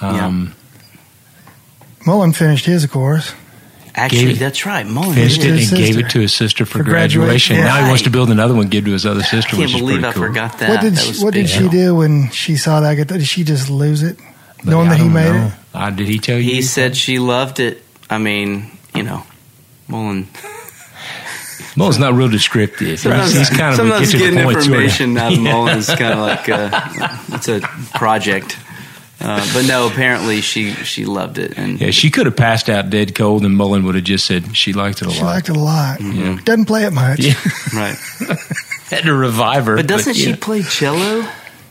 Um, 0.00 0.54
Mullen 2.06 2.32
finished 2.32 2.66
his, 2.66 2.82
of 2.82 2.90
course. 2.90 3.34
Actually, 3.94 4.24
Gave 4.26 4.38
that's 4.38 4.64
right. 4.64 4.86
Mullen 4.86 5.12
Finished 5.14 5.44
it 5.44 5.54
his 5.54 5.70
and 5.70 5.78
gave 5.80 5.98
it 5.98 6.08
to 6.10 6.20
his 6.20 6.32
sister 6.34 6.64
for, 6.64 6.78
For 6.78 6.84
graduation. 6.84 7.56
graduation. 7.56 7.56
Now 7.58 7.82
he 7.82 7.88
wants 7.88 8.02
to 8.04 8.10
build 8.10 8.30
another 8.30 8.54
one, 8.54 8.68
give 8.68 8.86
to 8.86 8.90
his 8.92 9.04
other 9.04 9.20
I 9.20 9.24
sister, 9.24 9.50
can't 9.50 9.60
which 9.62 9.74
is 9.74 9.80
believe 9.80 10.00
pretty 10.00 10.08
I 10.08 10.12
cool. 10.14 10.22
forgot 10.28 10.58
that. 10.60 10.70
what 10.70 10.80
did 10.80 10.94
That 10.94 11.14
she, 11.14 11.24
what 11.24 11.34
did 11.34 11.48
she 11.50 11.68
do 11.68 11.94
when 11.96 12.30
she 12.30 12.56
saw 12.56 12.80
that 12.80 12.94
guitar? 12.94 13.18
Did 13.18 13.26
she 13.26 13.44
just 13.44 13.68
lose 13.68 14.02
it, 14.02 14.18
knowing 14.64 14.88
I 14.88 14.92
that 14.96 15.00
he 15.00 15.08
made 15.08 15.30
know. 15.32 15.46
it? 15.48 15.52
Uh, 15.74 15.90
did 15.90 16.08
he 16.08 16.18
tell 16.18 16.38
you? 16.38 16.54
He 16.54 16.62
said 16.62 16.96
she 16.96 17.18
loved 17.18 17.60
it. 17.60 17.82
I 18.08 18.16
mean, 18.18 18.70
you 18.94 19.02
know, 19.02 19.24
Mullen. 19.88 20.28
Mullen's 21.76 21.98
not 21.98 22.12
real 22.14 22.28
descriptive. 22.28 22.86
He's, 22.88 23.02
Sometimes, 23.02 23.32
he's 23.34 23.48
kind 23.50 23.62
of 23.62 23.72
a 23.74 23.76
sometimes 23.76 24.12
get 24.12 24.18
getting 24.18 24.42
point 24.44 24.62
sort 24.62 24.66
of- 24.66 24.72
information 24.72 25.16
out 25.18 25.32
of 25.32 25.38
Mullen 25.40 25.78
is 25.78 25.86
kind 25.86 26.12
of 26.12 26.18
like 26.18 26.48
uh, 26.48 27.18
it's 27.28 27.48
a 27.48 27.60
project. 27.94 28.58
Uh, 29.22 29.46
but 29.54 29.66
no, 29.68 29.86
apparently 29.86 30.40
she 30.40 30.72
she 30.72 31.04
loved 31.04 31.38
it, 31.38 31.56
and 31.56 31.80
Yeah, 31.80 31.90
she 31.92 32.10
could 32.10 32.26
have 32.26 32.36
passed 32.36 32.68
out 32.68 32.90
dead 32.90 33.14
cold, 33.14 33.44
and 33.44 33.56
Mullen 33.56 33.84
would 33.84 33.94
have 33.94 34.04
just 34.04 34.24
said 34.26 34.56
she 34.56 34.72
liked 34.72 35.00
it 35.02 35.06
a 35.08 35.10
She 35.10 35.20
lot. 35.22 35.26
She 35.28 35.34
liked 35.34 35.48
it 35.50 35.56
a 35.56 35.60
lot. 35.60 36.00
Yeah. 36.00 36.38
Doesn't 36.44 36.64
play 36.64 36.84
it 36.84 36.92
much. 36.92 37.20
Yeah, 37.20 37.34
right. 37.74 37.96
had 38.90 39.04
to 39.04 39.14
revive 39.14 39.66
her. 39.66 39.76
But 39.76 39.86
doesn't 39.86 40.14
she 40.14 40.30
yeah. 40.30 40.36
play 40.40 40.62
cello? 40.62 41.24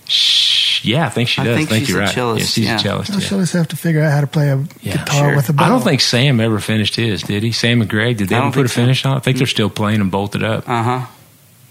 Shh, 0.07 0.83
yeah, 0.83 1.05
I 1.05 1.09
think 1.09 1.29
she 1.29 1.41
I 1.41 1.45
does. 1.45 1.55
think 1.57 1.69
think 1.69 1.85
she's 1.85 1.89
you're 1.89 1.99
a 2.01 2.05
right. 2.05 2.13
cellist, 2.13 2.39
Yeah, 2.39 2.45
she's 2.45 2.65
yeah. 2.65 2.75
a 2.75 2.79
cellist. 2.79 3.09
Well, 3.11 3.19
yeah. 3.19 3.27
she'll 3.27 3.39
just 3.39 3.53
have 3.53 3.67
to 3.69 3.75
figure 3.77 4.01
out 4.01 4.11
how 4.11 4.21
to 4.21 4.27
play 4.27 4.49
a 4.49 4.57
Yeah, 4.81 4.97
guitar 4.97 5.27
sure. 5.29 5.35
with 5.35 5.47
a 5.49 5.53
bow. 5.53 5.63
I 5.65 5.69
don't 5.69 5.83
think 5.83 6.01
Sam 6.01 6.39
ever 6.39 6.59
finished 6.59 6.95
his, 6.95 7.21
did 7.23 7.43
he? 7.43 7.51
Sam 7.51 7.81
and 7.81 7.89
Greg, 7.89 8.17
did 8.17 8.29
they 8.29 8.35
I 8.35 8.39
ever 8.39 8.45
don't 8.45 8.53
put 8.53 8.59
a 8.65 8.69
think 8.69 8.71
so. 8.73 8.81
finish 8.81 9.05
on? 9.05 9.17
I 9.17 9.19
think 9.19 9.37
they're 9.37 9.47
still 9.47 9.69
playing 9.69 10.01
and 10.01 10.09
bolted 10.11 10.43
up. 10.43 10.67
Uh 10.67 10.83
huh. 10.83 11.05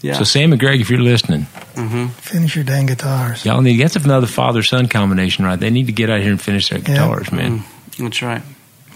Yeah. 0.03 0.15
So 0.15 0.25
Sam 0.25 0.53
and 0.53 0.61
Greg, 0.61 0.81
if 0.81 0.89
you're 0.91 1.01
listening, 1.01 1.43
hmm 1.77 2.07
finish 2.09 2.55
your 2.57 2.65
dang 2.65 2.87
guitars. 2.87 3.45
y'all 3.45 3.61
need 3.61 3.79
that's 3.81 3.97
another 3.97 4.27
father 4.27 4.63
son 4.63 4.89
combination, 4.89 5.45
right? 5.45 5.59
They 5.59 5.71
need 5.71 5.87
to 5.87 5.93
get 5.93 6.09
out 6.11 6.21
here 6.21 6.31
and 6.31 6.41
finish 6.41 6.69
their 6.71 6.79
guitars, 6.79 7.31
man. 7.33 7.61
Mm-hmm. 7.61 8.05
That's 8.05 8.23
right. 8.23 8.43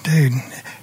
Dude, 0.02 0.32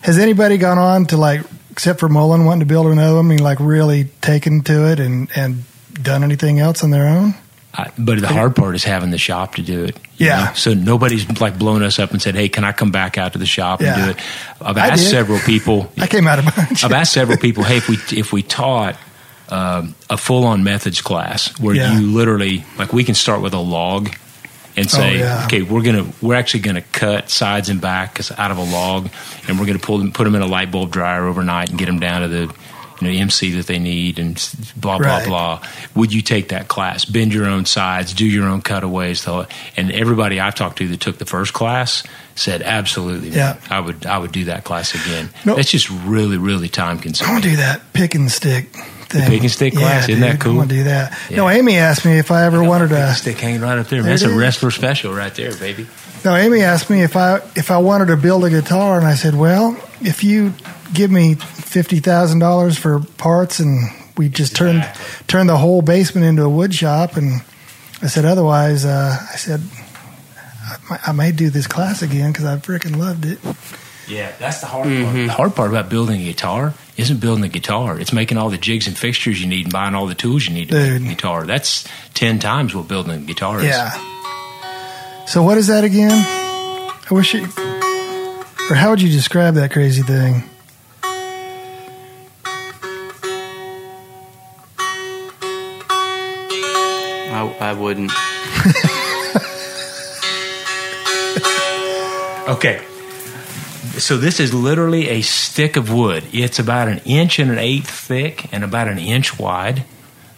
has 0.01 0.17
anybody 0.17 0.57
gone 0.57 0.77
on 0.77 1.05
to 1.07 1.17
like, 1.17 1.41
except 1.71 1.99
for 1.99 2.09
Mullen 2.09 2.45
wanting 2.45 2.61
to 2.61 2.65
build 2.65 2.87
another 2.87 3.15
one, 3.17 3.25
I 3.25 3.29
mean, 3.29 3.39
like 3.39 3.59
really 3.59 4.05
taken 4.21 4.61
to 4.63 4.91
it 4.91 4.99
and 4.99 5.29
and 5.35 5.63
done 5.93 6.23
anything 6.23 6.59
else 6.59 6.83
on 6.83 6.91
their 6.91 7.07
own? 7.07 7.35
I, 7.73 7.89
but 7.97 8.19
the 8.19 8.27
hard 8.27 8.55
part 8.55 8.75
is 8.75 8.83
having 8.83 9.11
the 9.11 9.17
shop 9.17 9.55
to 9.55 9.61
do 9.61 9.85
it. 9.85 9.97
Yeah. 10.17 10.45
know? 10.45 10.53
So 10.55 10.73
nobody's 10.73 11.39
like 11.39 11.57
blown 11.57 11.83
us 11.83 11.99
up 11.99 12.11
and 12.11 12.21
said, 12.21 12.35
"Hey, 12.35 12.49
can 12.49 12.63
I 12.63 12.73
come 12.73 12.91
back 12.91 13.17
out 13.17 13.33
to 13.33 13.39
the 13.39 13.45
shop 13.45 13.81
and 13.81 14.03
do 14.03 14.11
it?" 14.11 14.17
I've 14.59 14.77
asked 14.77 15.09
several 15.09 15.39
people. 15.39 15.91
I 15.97 16.07
came 16.07 16.27
out 16.27 16.39
a 16.39 16.43
bunch. 16.43 16.83
I've 16.83 16.91
asked 16.91 17.13
several 17.13 17.37
people, 17.37 17.63
"Hey, 17.63 17.77
if 17.77 17.87
we 17.87 17.97
if 18.17 18.33
we 18.33 18.43
taught 18.43 18.97
um, 19.51 19.95
a 20.09 20.17
full 20.17 20.45
on 20.45 20.63
methods 20.63 21.01
class 21.01 21.57
where 21.59 21.75
Yeah. 21.75 21.99
you 21.99 22.07
literally 22.07 22.63
like 22.77 22.93
we 22.93 23.03
can 23.03 23.15
start 23.15 23.41
with 23.41 23.53
a 23.53 23.59
log 23.59 24.09
and 24.77 24.89
say, 24.89 25.15
Oh, 25.15 25.23
yeah. 25.23 25.45
okay, 25.45 25.61
we're 25.61 25.81
gonna 25.81 26.05
we're 26.21 26.35
actually 26.35 26.61
gonna 26.61 26.81
cut 26.81 27.29
sides 27.29 27.67
and 27.69 27.81
back 27.81 28.19
out 28.37 28.51
of 28.51 28.57
a 28.57 28.63
log, 28.63 29.09
and 29.47 29.59
we're 29.59 29.65
gonna 29.65 29.79
pull 29.79 29.97
them 29.97 30.11
put 30.13 30.23
them 30.23 30.35
in 30.35 30.41
a 30.41 30.47
light 30.47 30.71
bulb 30.71 30.91
dryer 30.91 31.25
overnight 31.25 31.69
and 31.69 31.77
get 31.77 31.87
them 31.87 31.99
down 31.99 32.21
to 32.21 32.27
the 32.29 32.53
you 33.01 33.07
know 33.07 33.09
MC 33.19 33.51
that 33.57 33.65
they 33.67 33.79
need 33.79 34.19
and 34.19 34.35
blah 34.77 34.97
blah 34.97 35.17
Right. 35.17 35.27
blah. 35.27 35.61
Would 35.95 36.13
you 36.13 36.21
take 36.21 36.49
that 36.49 36.67
class? 36.69 37.03
Bend 37.03 37.33
your 37.33 37.47
own 37.47 37.65
sides, 37.65 38.13
do 38.13 38.25
your 38.25 38.45
own 38.47 38.61
cutaways, 38.61 39.27
and 39.75 39.91
everybody 39.91 40.39
I've 40.39 40.55
talked 40.55 40.77
to 40.77 40.87
that 40.87 41.01
took 41.01 41.17
the 41.17 41.25
first 41.25 41.51
class 41.53 42.03
said 42.35 42.61
absolutely. 42.61 43.29
man. 43.31 43.37
Yeah. 43.37 43.55
I 43.69 43.81
would 43.81 44.05
I 44.05 44.17
would 44.19 44.31
do 44.31 44.45
that 44.45 44.63
class 44.63 44.95
again. 44.95 45.31
No. 45.43 45.55
That's 45.55 45.69
just 45.71 45.89
really 45.89 46.37
really 46.37 46.69
time 46.69 46.97
I 46.99 47.01
consuming. 47.01 47.41
to 47.41 47.49
do 47.49 47.55
that 47.57 47.91
pick 47.91 48.15
and 48.15 48.31
stick 48.31 48.73
thing. 49.11 49.29
pick 49.29 49.41
and 49.41 49.51
stick 49.51 49.73
class, 49.73 50.07
yeah, 50.07 50.15
isn't 50.15 50.27
that 50.29 50.39
cool? 50.39 50.53
I 50.53 50.57
want 50.57 50.69
to 50.69 50.75
do 50.75 50.83
that. 50.85 51.17
Yeah. 51.29 51.37
No, 51.37 51.49
Amy 51.49 51.77
asked 51.77 52.05
me 52.05 52.17
if 52.17 52.31
I 52.31 52.45
ever 52.45 52.63
wanted 52.63 52.89
to. 52.89 53.13
stick 53.13 53.37
hanging 53.39 53.61
right 53.61 53.77
up 53.77 53.87
there. 53.87 54.01
There 54.01 54.11
That's 54.11 54.23
a 54.23 54.35
wrestler 54.35 54.71
special 54.71 55.13
right 55.13 55.33
there, 55.35 55.55
baby. 55.55 55.87
No, 56.23 56.35
Amy 56.35 56.61
asked 56.61 56.89
me 56.89 57.01
if 57.01 57.15
I 57.15 57.37
if 57.55 57.71
I 57.71 57.77
wanted 57.79 58.07
to 58.07 58.17
build 58.17 58.43
a 58.45 58.49
guitar, 58.49 58.97
and 58.97 59.07
I 59.07 59.15
said, 59.15 59.35
"Well, 59.35 59.75
if 60.01 60.23
you 60.23 60.53
give 60.93 61.09
me 61.11 61.35
fifty 61.35 61.99
thousand 61.99 62.39
dollars 62.39 62.77
for 62.77 62.99
parts, 63.17 63.59
and 63.59 63.89
we 64.17 64.29
just 64.29 64.55
turn 64.55 64.77
Exactly. 64.77 65.25
turn 65.27 65.47
the 65.47 65.57
whole 65.57 65.81
basement 65.81 66.25
into 66.27 66.43
a 66.43 66.49
wood 66.49 66.73
shop," 66.75 67.17
and 67.17 67.41
I 68.03 68.07
said, 68.07 68.25
"Otherwise, 68.25 68.85
uh, 68.85 69.17
I 69.19 69.35
said 69.35 69.61
I 70.63 70.77
might, 70.89 71.09
I 71.09 71.11
may 71.11 71.31
do 71.31 71.49
this 71.49 71.65
class 71.67 72.01
again 72.03 72.31
because 72.31 72.45
I 72.45 72.57
freaking 72.57 72.97
loved 72.97 73.25
it." 73.25 73.39
Yeah, 74.11 74.33
that's 74.39 74.59
the 74.59 74.67
hard 74.67 74.83
part. 74.83 74.95
Mm-hmm. 74.95 75.27
The 75.27 75.33
hard 75.33 75.55
part 75.55 75.69
about 75.69 75.89
building 75.89 76.19
a 76.19 76.23
guitar 76.25 76.73
isn't 76.97 77.21
building 77.21 77.41
the 77.41 77.47
guitar. 77.47 77.97
It's 77.97 78.11
making 78.11 78.37
all 78.37 78.49
the 78.49 78.57
jigs 78.57 78.85
and 78.87 78.97
fixtures 78.97 79.41
you 79.41 79.47
need 79.47 79.65
and 79.67 79.73
buying 79.73 79.95
all 79.95 80.05
the 80.05 80.15
tools 80.15 80.45
you 80.47 80.53
need 80.53 80.67
to 80.69 80.75
Dude. 80.75 81.01
make 81.01 81.11
a 81.11 81.15
guitar. 81.15 81.45
That's 81.45 81.87
ten 82.13 82.37
times 82.39 82.75
what 82.75 82.89
building 82.89 83.13
a 83.13 83.25
guitar 83.25 83.59
is. 83.59 83.65
Yeah. 83.65 83.91
So 85.27 85.41
what 85.43 85.57
is 85.57 85.67
that 85.67 85.85
again? 85.85 86.11
I 86.11 87.07
wish 87.13 87.33
it. 87.33 87.43
Or 88.69 88.75
how 88.75 88.89
would 88.89 89.01
you 89.01 89.09
describe 89.09 89.53
that 89.55 89.71
crazy 89.71 90.01
thing? 90.03 90.43
I, 97.33 97.55
I 97.61 97.73
wouldn't. 97.73 98.11
Okay. 102.47 102.81
So 103.97 104.17
this 104.17 104.39
is 104.39 104.53
literally 104.53 105.09
a 105.09 105.21
stick 105.21 105.75
of 105.75 105.91
wood. 105.91 106.23
It's 106.31 106.59
about 106.59 106.87
an 106.87 106.99
inch 107.05 107.39
and 107.39 107.51
an 107.51 107.57
eighth 107.57 107.89
thick 107.89 108.51
and 108.53 108.63
about 108.63 108.87
an 108.87 108.97
inch 108.99 109.37
wide. 109.39 109.83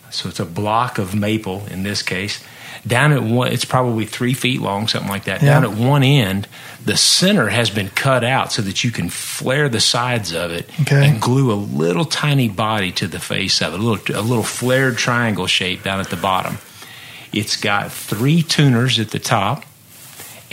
So 0.09 0.29
it's 0.29 0.39
a 0.39 0.45
block 0.45 0.97
of 0.97 1.15
maple 1.15 1.65
in 1.67 1.83
this 1.83 2.01
case. 2.01 2.43
Down 2.85 3.13
at 3.13 3.23
one, 3.23 3.51
it's 3.53 3.63
probably 3.65 4.05
three 4.05 4.33
feet 4.33 4.59
long, 4.59 4.87
something 4.87 5.09
like 5.09 5.23
that. 5.25 5.41
Yeah. 5.41 5.49
Down 5.59 5.63
at 5.63 5.71
one 5.77 6.03
end, 6.03 6.47
the 6.83 6.97
center 6.97 7.47
has 7.47 7.69
been 7.69 7.89
cut 7.89 8.23
out 8.25 8.51
so 8.51 8.61
that 8.63 8.83
you 8.83 8.91
can 8.91 9.09
flare 9.09 9.69
the 9.69 9.79
sides 9.79 10.33
of 10.33 10.51
it 10.51 10.69
Okay. 10.81 11.07
and 11.07 11.21
glue 11.21 11.51
a 11.51 11.55
little 11.55 12.03
tiny 12.05 12.49
body 12.49 12.91
to 12.93 13.07
the 13.07 13.19
face 13.19 13.61
of 13.61 13.73
it, 13.73 13.79
a 13.79 13.83
little 13.83 14.19
a 14.19 14.21
little 14.21 14.43
flared 14.43 14.97
triangle 14.97 15.47
shape 15.47 15.83
down 15.83 15.99
at 16.01 16.09
the 16.09 16.17
bottom. 16.17 16.57
It's 17.31 17.55
got 17.55 17.91
three 17.91 18.41
tuners 18.43 18.99
at 18.99 19.11
the 19.11 19.19
top, 19.19 19.63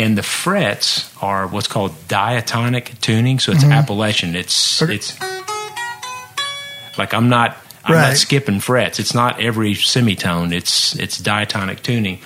and 0.01 0.18
the 0.18 0.22
frets 0.22 1.14
are 1.22 1.46
what's 1.46 1.68
called 1.68 1.92
diatonic 2.09 3.01
tuning. 3.01 3.38
So 3.38 3.53
it's 3.53 3.64
Appalachian. 3.64 4.34
It's 4.34 4.80
Mm-hmm. 4.80 4.84
Okay. 4.84 4.94
it's 4.96 6.98
like 6.98 7.14
I'm 7.14 7.28
not 7.28 7.57
I'm 7.84 7.94
Right. 7.94 8.09
not 8.09 8.16
skipping 8.16 8.61
frets. 8.61 8.98
It's 8.98 9.14
not 9.14 9.40
every 9.40 9.74
semitone. 9.74 10.53
It's 10.53 10.94
it's 10.98 11.18
diatonic 11.18 11.82
tuning. 11.82 12.18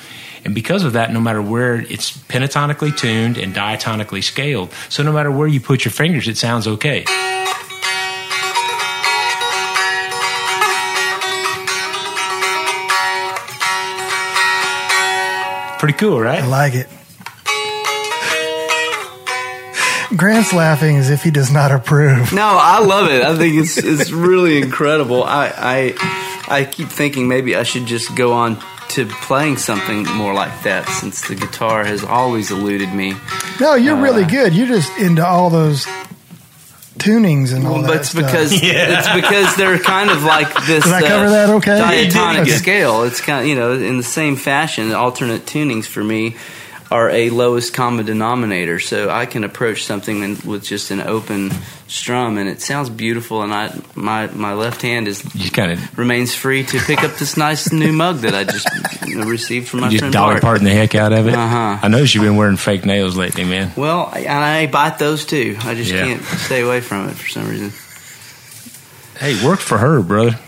And 0.45 0.55
because 0.55 0.85
of 0.85 0.93
that, 0.93 1.11
no 1.12 1.20
matter 1.20 1.41
where 1.41 1.77
it's 1.81 2.14
pentatonically 2.29 2.95
tuned 2.97 3.39
and 3.39 3.55
diatonically 3.55 4.22
scaled, 4.22 4.72
so 4.91 5.03
no 5.03 5.11
matter 5.12 5.31
where 5.31 5.49
you 5.49 5.59
put 5.61 5.85
your 5.87 5.93
fingers, 5.93 6.29
it 6.29 6.37
sounds 6.37 6.66
okay. 6.66 7.05
Pretty 15.79 15.99
cool, 15.99 16.18
right? 16.18 16.43
I 16.43 16.47
like 16.47 16.75
it. 16.75 16.89
Grant's 20.17 20.53
laughing 20.53 20.97
as 20.97 21.11
if 21.11 21.23
he 21.23 21.31
does 21.31 21.51
not 21.51 21.71
approve. 21.73 22.33
No, 22.33 22.43
I 22.61 22.81
love 22.81 23.11
it. 23.11 23.23
I 23.23 23.37
think 23.37 23.57
it's 23.57 23.77
it's 23.79 24.11
really 24.11 24.59
incredible. 24.59 25.23
I 25.25 25.53
I 25.57 26.57
I 26.61 26.65
keep 26.65 26.89
thinking 26.89 27.29
maybe 27.29 27.57
I 27.57 27.62
should 27.62 27.87
just 27.87 28.15
go 28.15 28.33
on 28.33 28.59
to 28.91 29.07
playing 29.07 29.57
something 29.57 30.05
more 30.15 30.35
like 30.35 30.62
that 30.62 30.87
since 30.89 31.27
the 31.27 31.35
guitar 31.35 31.85
has 31.85 32.05
always 32.05 32.51
eluded 32.51 32.93
me. 32.93 33.15
No, 33.61 33.75
you're 33.75 33.97
really 33.97 34.25
Uh, 34.25 34.29
good. 34.29 34.55
You're 34.55 34.69
just 34.69 34.97
into 34.99 35.27
all 35.27 35.51
those 35.51 35.87
tunings 36.99 37.53
and 37.53 37.67
all 37.67 37.73
Well, 37.75 37.83
that 37.83 37.89
but 37.89 37.97
it's 37.99 38.11
stuff. 38.11 38.25
because 38.27 38.53
Yeah. 38.62 38.99
it's 38.99 39.09
because 39.15 39.57
they're 39.57 39.79
kind 39.79 40.11
of 40.11 40.23
like 40.23 40.53
this 40.67 40.85
Did 40.85 40.93
I 40.93 41.01
cover 41.03 41.31
that 41.31 41.51
okay? 41.51 41.79
diatonic 41.79 42.43
Okay. 42.43 42.51
scale. 42.53 43.03
It's 43.03 43.21
kind 43.21 43.41
of 43.43 43.47
you 43.49 43.57
know 43.57 43.73
in 43.73 43.97
the 43.97 44.03
same 44.05 44.37
fashion. 44.37 44.93
Alternate 44.93 45.45
tunings 45.47 45.87
for 45.87 46.05
me 46.05 46.37
are 46.95 47.11
a 47.11 47.28
lowest 47.30 47.74
common 47.74 48.07
denominator, 48.07 48.78
so 48.78 49.11
I 49.11 49.26
can 49.26 49.42
approach 49.42 49.82
something 49.82 50.20
with 50.47 50.62
just 50.62 50.92
an 50.92 51.01
open 51.01 51.51
strum, 51.88 52.38
and 52.38 52.49
it 52.49 52.61
sounds 52.62 52.88
beautiful. 52.88 53.42
And 53.42 53.53
I 53.53 53.74
my 53.97 54.28
my 54.28 54.55
left 54.55 54.80
hand 54.82 55.09
is 55.09 55.24
You 55.34 55.51
kind 55.51 55.72
of 55.72 55.99
remains 55.99 56.34
free 56.36 56.62
to 56.62 56.78
pick 56.78 57.03
up 57.03 57.16
this 57.16 57.36
nice 57.36 57.72
new 57.72 57.92
mug 57.92 58.18
that 58.18 58.34
I 58.34 58.45
just 58.45 58.68
received 59.26 59.66
from 59.68 59.80
my 59.80 59.88
just 59.88 60.01
friend 60.12 60.40
parting 60.40 60.64
the 60.64 60.70
heck 60.70 60.95
out 60.95 61.12
of 61.12 61.26
it. 61.26 61.34
Uh-huh. 61.34 61.78
I 61.82 61.88
noticed 61.88 62.14
you've 62.14 62.22
been 62.24 62.36
wearing 62.36 62.57
fake 62.57 62.84
nails 62.86 63.16
lately, 63.16 63.45
man. 63.45 63.72
Well, 63.76 64.09
I, 64.12 64.62
I 64.62 64.66
bite 64.66 64.99
those 65.01 65.24
too. 65.24 65.57
I 65.62 65.74
just 65.74 65.90
Yeah. 65.90 66.05
can't 66.05 66.22
stay 66.22 66.61
away 66.62 66.80
from 66.80 67.09
it 67.09 67.16
for 67.16 67.28
some 67.28 67.49
reason. 67.49 67.72
Hey, 69.18 69.45
worked 69.45 69.62
for 69.62 69.78
her, 69.78 70.01
brother. 70.01 70.38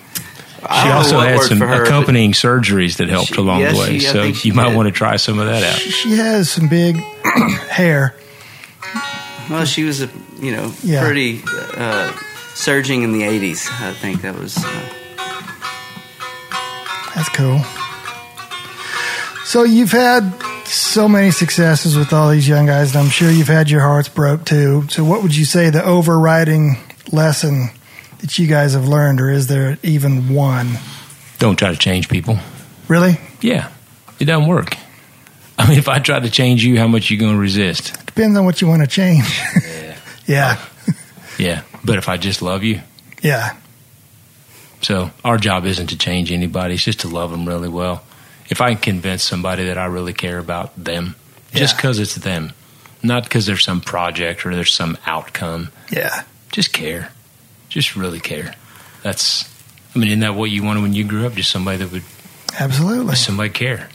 I 0.65 0.85
She 0.85 0.91
also 0.91 1.21
had 1.21 1.41
some 1.43 1.59
her, 1.61 1.85
accompanying 1.85 2.33
surgeries 2.33 2.97
that 2.97 3.09
helped 3.09 3.35
She- 3.35 3.41
along 3.41 3.61
yes, 3.61 3.75
the 3.75 3.79
way. 3.81 3.99
she- 3.99 4.07
so 4.07 4.23
you 4.25 4.55
might 4.55 4.69
did. 4.69 4.77
want 4.77 4.87
to 4.89 4.93
try 4.93 5.17
some 5.17 5.39
of 5.39 5.47
that 5.47 5.63
out. 5.63 5.79
she 5.79 6.17
has 6.17 6.49
some 6.51 6.69
big 6.69 6.97
hair. 7.71 8.15
Well, 9.51 9.65
she 9.65 9.85
was 9.85 10.03
a 10.03 10.09
you 10.41 10.53
know 10.53 10.73
Yeah. 10.83 11.05
pretty 11.05 11.43
uh, 11.77 12.13
surging 12.55 13.03
in 13.03 13.13
the 13.13 13.23
'80s. 13.23 13.69
I 13.81 13.93
think 13.93 14.23
that 14.23 14.37
was. 14.39 14.57
Uh, 14.57 14.81
That's 17.15 17.29
cool. 17.31 17.61
So 19.45 19.63
you've 19.63 19.93
had 19.93 20.35
so 20.67 21.09
many 21.09 21.31
successes 21.31 21.97
with 21.97 22.13
all 22.13 22.29
these 22.31 22.49
young 22.49 22.67
guys, 22.67 22.95
and 22.95 23.05
I'm 23.05 23.11
sure 23.11 23.31
you've 23.31 23.47
had 23.49 23.71
your 23.71 23.81
hearts 23.81 24.09
broke 24.09 24.45
too. 24.45 24.87
So 24.91 25.05
what 25.05 25.23
would 25.23 25.35
you 25.35 25.45
say 25.45 25.71
the 25.71 25.85
overriding 25.85 26.77
lesson 27.13 27.71
that 28.27 28.39
you 28.41 28.49
guys 28.49 28.74
have 28.74 28.89
learned, 28.89 29.20
or 29.20 29.31
is 29.31 29.47
there 29.47 29.79
even 29.85 30.35
one? 30.35 30.72
Don't 31.39 31.57
try 31.57 31.70
to 31.70 31.77
change 31.79 32.09
people. 32.09 32.39
Really? 32.89 33.20
Yeah, 33.41 33.70
it 34.18 34.24
doesn't 34.24 34.49
work. 34.49 34.77
I 35.59 35.68
mean, 35.68 35.79
if 35.79 35.89
I 35.89 36.01
try 36.01 36.18
to 36.18 36.29
change 36.31 36.64
you, 36.64 36.77
how 36.79 36.89
much 36.89 37.09
you 37.11 37.18
going 37.18 37.35
to 37.35 37.39
resist? 37.41 38.05
Depends 38.07 38.37
on 38.37 38.45
what 38.45 38.61
you 38.61 38.66
want 38.66 38.83
to 38.83 38.89
change. 38.89 39.41
yeah. 40.27 40.61
Yeah, 41.39 41.62
but 41.85 41.99
if 41.99 42.09
I 42.09 42.16
just 42.16 42.43
love 42.43 42.64
you, 42.64 42.81
Yeah. 43.22 43.57
so 44.83 45.11
our 45.24 45.37
job 45.39 45.64
isn't 45.66 45.89
to 45.89 45.99
change 45.99 46.33
anybody; 46.33 46.74
it's 46.74 46.85
just 46.85 47.01
to 47.01 47.09
love 47.09 47.31
them 47.31 47.47
really 47.47 47.68
well. 47.68 48.03
If 48.49 48.61
I 48.61 48.74
can 48.74 48.81
convince 48.95 49.22
somebody 49.22 49.64
that 49.66 49.79
I 49.79 49.85
really 49.87 50.12
care 50.14 50.39
about 50.39 50.72
them 50.83 51.14
just 51.53 51.74
Yeah. 51.74 51.77
because 51.77 51.99
it's 52.01 52.14
them, 52.16 52.53
not 53.03 53.22
because 53.24 53.47
there's 53.47 53.62
some 53.64 53.81
project 53.81 54.45
or 54.47 54.55
there's 54.55 54.72
some 54.72 54.97
outcome. 55.07 55.70
Yeah. 55.91 56.22
Just 56.53 56.72
care, 56.72 57.11
just 57.77 57.95
really 57.97 58.20
care. 58.20 58.55
That's, 59.03 59.45
I 59.95 59.99
mean, 59.99 60.09
isn't 60.09 60.20
that 60.20 60.35
what 60.35 60.51
you 60.51 60.62
wanted 60.64 60.81
when 60.83 60.95
you 60.95 61.05
grew 61.05 61.27
up? 61.27 61.35
Just 61.35 61.51
somebody 61.51 61.77
that 61.79 61.93
would, 61.93 62.03
Absolutely. 62.59 63.14
somebody 63.16 63.51
care. 63.51 63.89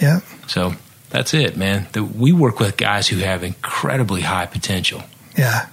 Yeah. 0.00 0.20
So 0.48 0.74
that's 1.10 1.32
it, 1.32 1.56
man. 1.56 1.86
The, 1.92 2.02
we 2.02 2.32
work 2.32 2.58
with 2.58 2.76
guys 2.76 3.06
who 3.06 3.18
have 3.18 3.44
incredibly 3.44 4.20
high 4.22 4.46
potential, 4.46 5.02
Yeah. 5.38 5.68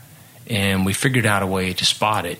and 0.48 0.86
we 0.86 0.94
figured 0.94 1.26
out 1.26 1.42
a 1.42 1.48
way 1.48 1.74
to 1.74 1.84
spot 1.86 2.26
it. 2.28 2.40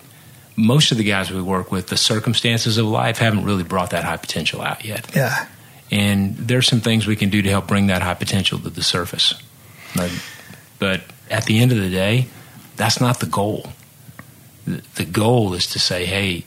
Most 0.54 0.92
of 0.92 0.98
the 0.98 1.04
guys 1.04 1.30
we 1.32 1.42
work 1.42 1.72
with, 1.72 1.88
the 1.88 1.96
circumstances 1.96 2.78
of 2.78 2.86
life 2.86 3.18
haven't 3.18 3.44
really 3.44 3.64
brought 3.64 3.90
that 3.90 4.04
high 4.04 4.18
potential 4.18 4.60
out 4.62 4.84
yet. 4.84 5.10
Yeah. 5.16 5.46
And 5.90 6.36
there's 6.36 6.68
some 6.68 6.80
things 6.80 7.06
we 7.06 7.16
can 7.16 7.28
do 7.30 7.42
to 7.42 7.48
help 7.50 7.66
bring 7.66 7.88
that 7.88 8.02
high 8.02 8.14
potential 8.14 8.58
to 8.60 8.70
the 8.70 8.82
surface. 8.82 9.34
But, 9.96 10.10
but 10.78 11.02
at 11.28 11.44
the 11.46 11.58
end 11.60 11.72
of 11.72 11.78
the 11.78 11.90
day, 11.90 12.28
that's 12.76 13.00
not 13.00 13.18
the 13.20 13.26
goal. 13.26 13.66
The, 14.66 15.04
goal 15.04 15.54
is 15.54 15.66
to 15.68 15.78
say, 15.78 16.04
hey, 16.06 16.44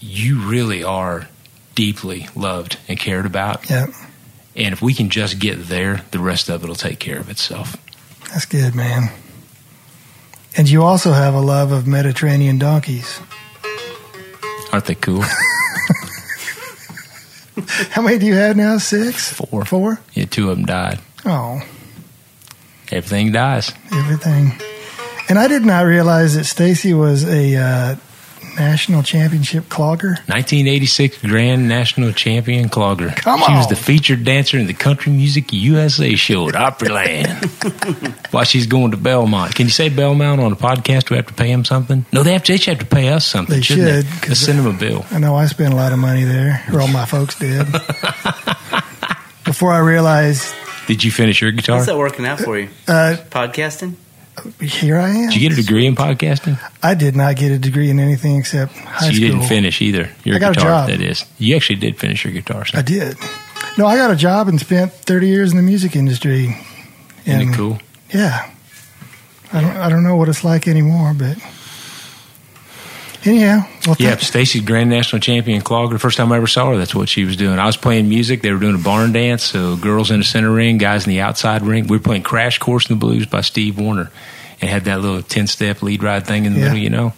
you 0.00 0.40
really 0.40 0.84
are 0.84 1.28
deeply 1.74 2.28
loved 2.36 2.78
and 2.88 2.98
cared 2.98 3.26
about. 3.26 3.68
Yeah. 3.68 3.86
And 4.54 4.72
if 4.72 4.80
we 4.82 4.94
can 4.94 5.08
just 5.10 5.38
get 5.38 5.66
there, 5.68 6.02
the 6.10 6.18
rest 6.20 6.48
of 6.48 6.62
it 6.62 6.68
will 6.68 6.74
take 6.74 6.98
care 7.00 7.18
of 7.18 7.28
itself. 7.30 7.76
That's 8.30 8.44
good, 8.46 8.74
man. 8.74 9.10
And 10.56 10.68
you 10.70 10.82
also 10.82 11.12
have 11.12 11.34
a 11.34 11.40
love 11.40 11.72
of 11.72 11.86
Mediterranean 11.86 12.58
donkeys. 12.58 13.20
Aren't 14.72 14.84
they 14.84 14.94
cool? 14.94 15.22
How 17.90 18.02
many 18.02 18.18
do 18.18 18.26
you 18.26 18.34
have 18.34 18.56
now? 18.56 18.78
Six? 18.78 19.32
Four. 19.32 19.64
Four? 19.64 20.00
Yeah, 20.12 20.26
two 20.26 20.50
of 20.50 20.56
them 20.56 20.66
died. 20.66 20.98
Oh, 21.24 21.62
Everything 22.92 23.32
dies. 23.32 23.72
everything. 23.92 24.52
And 25.28 25.38
I 25.38 25.48
did 25.48 25.64
not 25.64 25.82
realize 25.86 26.34
that 26.34 26.44
Stacy 26.44 26.92
was 26.92 27.24
a 27.24 27.56
uh, 27.56 27.96
national 28.58 29.02
championship 29.02 29.64
clogger. 29.64 30.16
1986 30.28 31.22
Grand 31.22 31.66
National 31.66 32.12
Champion 32.12 32.68
Clogger. 32.68 33.16
Come 33.16 33.40
she 33.40 33.52
was 33.52 33.66
the 33.68 33.74
featured 33.76 34.24
dancer 34.24 34.58
in 34.58 34.66
the 34.66 34.74
Country 34.74 35.12
Music 35.12 35.52
USA 35.52 36.14
show 36.14 36.48
at 36.50 36.54
Opryland. 36.54 37.32
While 38.32 38.44
she's 38.44 38.66
going 38.66 38.90
to 38.90 38.96
Belmont. 38.98 39.54
Can 39.54 39.64
you 39.66 39.70
say 39.72 39.88
Belmont 39.88 40.40
on 40.40 40.52
a 40.52 40.56
podcast? 40.56 41.04
Do 41.08 41.14
we 41.14 41.16
have 41.16 41.26
to 41.28 41.34
pay 41.34 41.48
them 41.50 41.64
something? 41.64 42.04
No, 42.12 42.22
they 42.22 42.32
have 42.34 42.44
to, 42.44 42.52
they 42.52 42.58
should 42.58 42.78
have 42.78 42.88
to 42.88 42.94
pay 42.94 43.08
us 43.08 43.26
something. 43.26 43.56
They 43.56 43.62
shouldn't 43.62 44.04
should, 44.06 44.20
'cause 44.20 44.28
Let's 44.28 44.40
send 44.40 44.58
them 44.58 44.66
a 44.66 44.78
bill. 44.78 45.04
I 45.10 45.18
know 45.18 45.34
I 45.36 45.46
spent 45.46 45.72
a 45.72 45.76
lot 45.76 45.92
of 45.92 45.98
money 45.98 46.24
there, 46.24 46.62
or 46.72 46.80
all 46.82 46.88
my 46.88 47.06
folks 47.06 47.38
did. 47.38 47.66
Before 49.44 49.72
I 49.72 49.78
realized, 49.78 50.54
Did 50.86 51.04
you 51.04 51.10
finish 51.10 51.40
your 51.40 51.50
guitar? 51.52 51.76
How's 51.78 51.86
that 51.86 51.96
working 51.98 52.26
out 52.26 52.40
for 52.40 52.58
you? 52.58 52.68
uh, 52.88 53.16
Podcasting? 53.30 53.94
Here 54.60 54.98
I 54.98 55.08
am. 55.10 55.30
Did 55.30 55.36
you 55.40 55.48
get 55.48 55.58
a 55.58 55.62
degree 55.62 55.86
in 55.86 55.94
podcasting? 55.94 56.58
I 56.82 56.94
did 56.94 57.14
not 57.16 57.36
get 57.36 57.52
a 57.52 57.58
degree 57.58 57.90
in 57.90 57.98
anything 57.98 58.36
except 58.36 58.72
high 58.72 59.06
So 59.06 59.12
you 59.12 59.28
school. 59.28 59.38
didn't 59.38 59.48
finish 59.48 59.80
either. 59.82 60.10
Your 60.24 60.36
I 60.36 60.38
got 60.38 60.52
a 60.52 60.54
guitar, 60.54 60.70
job. 60.70 60.88
that 60.90 61.00
is. 61.00 61.24
You 61.38 61.56
actually 61.56 61.76
did 61.76 61.98
finish 61.98 62.24
your 62.24 62.32
guitar. 62.32 62.64
So. 62.64 62.78
I 62.78 62.82
did. 62.82 63.16
No, 63.78 63.86
I 63.86 63.96
got 63.96 64.10
a 64.10 64.16
job 64.16 64.48
and 64.48 64.60
spent 64.60 64.92
30 64.92 65.26
years 65.28 65.50
in 65.50 65.56
the 65.56 65.62
music 65.62 65.96
industry. 65.96 66.56
Isn't 67.26 67.48
it 67.50 67.54
cool? 67.54 67.78
Yeah. 68.12 68.50
I 69.52 69.60
don't, 69.60 69.76
I 69.76 69.88
don't 69.88 70.02
know 70.04 70.16
what 70.16 70.28
it's 70.28 70.44
like 70.44 70.66
anymore, 70.68 71.14
but 71.16 71.36
anyhow, 73.26 73.66
well, 73.86 73.96
Yeah, 73.98 74.16
Stacy's 74.16 74.62
Grand 74.62 74.90
National 74.90 75.20
Champion 75.20 75.60
Clogger. 75.62 75.92
The 75.92 75.98
first 75.98 76.16
time 76.16 76.30
I 76.32 76.36
ever 76.36 76.46
saw 76.46 76.70
her, 76.70 76.76
that's 76.76 76.94
what 76.94 77.08
she 77.08 77.24
was 77.24 77.36
doing. 77.36 77.58
I 77.58 77.66
was 77.66 77.76
playing 77.76 78.08
music. 78.08 78.42
They 78.42 78.52
were 78.52 78.58
doing 78.58 78.74
a 78.74 78.78
barn 78.78 79.12
dance. 79.12 79.42
So 79.42 79.76
girls 79.76 80.10
in 80.10 80.18
the 80.20 80.24
center 80.24 80.50
ring, 80.52 80.78
guys 80.78 81.06
in 81.06 81.10
the 81.10 81.20
outside 81.20 81.62
ring. 81.62 81.86
We 81.86 81.96
were 81.96 82.02
playing 82.02 82.22
Crash 82.22 82.58
Course 82.58 82.88
in 82.88 82.96
the 82.96 83.00
Blues 83.00 83.26
by 83.26 83.40
Steve 83.42 83.78
Wariner, 83.78 84.10
and 84.60 84.70
had 84.70 84.84
that 84.84 85.00
little 85.00 85.22
ten 85.22 85.46
step 85.46 85.82
lead 85.82 86.02
ride 86.02 86.26
thing 86.26 86.44
in 86.44 86.54
the 86.54 86.60
Yeah. 86.60 86.64
middle, 86.66 86.78
you 86.80 86.90
know. 86.90 87.12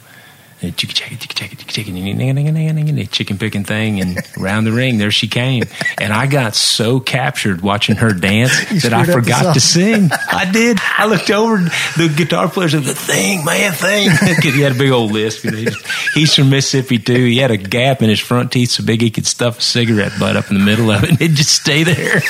Chicken 3.06 3.36
picking 3.36 3.64
thing, 3.64 4.00
and 4.00 4.18
around 4.38 4.64
the 4.64 4.72
ring 4.72 4.96
there 4.96 5.10
she 5.10 5.28
came, 5.28 5.64
and 5.98 6.12
I 6.12 6.26
got 6.26 6.54
so 6.54 6.98
captured 6.98 7.60
watching 7.60 7.96
her 7.96 8.10
dance 8.12 8.82
that 8.82 8.92
I 8.92 9.02
screwed 9.02 9.02
up 9.02 9.06
the 9.06 9.12
forgot 9.12 9.54
to 9.54 9.60
sing. 9.60 10.10
I 10.30 10.50
did. 10.50 10.78
I 10.80 11.06
looked 11.06 11.30
over 11.30 11.58
the 11.58 12.12
guitar 12.16 12.48
player 12.48 12.70
said, 12.70 12.84
"The 12.84 12.94
thing, 12.94 13.44
man, 13.44 13.72
thing," 13.72 14.08
because 14.36 14.54
he 14.54 14.62
had 14.62 14.72
a 14.72 14.78
big 14.78 14.90
old 14.90 15.12
lisp. 15.12 15.44
You 15.44 15.50
know, 15.50 15.58
he's, 15.58 16.12
he's 16.14 16.34
from 16.34 16.50
Mississippi 16.50 16.98
too. 16.98 17.26
He 17.26 17.38
had 17.38 17.50
a 17.50 17.58
gap 17.58 18.00
in 18.00 18.08
his 18.08 18.20
front 18.20 18.52
teeth 18.52 18.70
so 18.70 18.84
big 18.84 19.02
he 19.02 19.10
could 19.10 19.26
stuff 19.26 19.58
a 19.58 19.62
cigarette 19.62 20.12
butt 20.18 20.36
up 20.36 20.50
in 20.50 20.58
the 20.58 20.64
middle 20.64 20.90
of 20.90 21.04
it, 21.04 21.10
and 21.10 21.20
it'd 21.20 21.36
just 21.36 21.52
stay 21.52 21.84
there. 21.84 22.20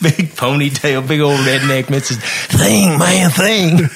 big 0.00 0.32
ponytail, 0.36 1.06
big 1.06 1.20
old 1.20 1.40
redneck, 1.40 1.84
Mrs. 1.84 2.16
Thing, 2.48 2.98
man, 2.98 3.30
thing. 3.30 3.88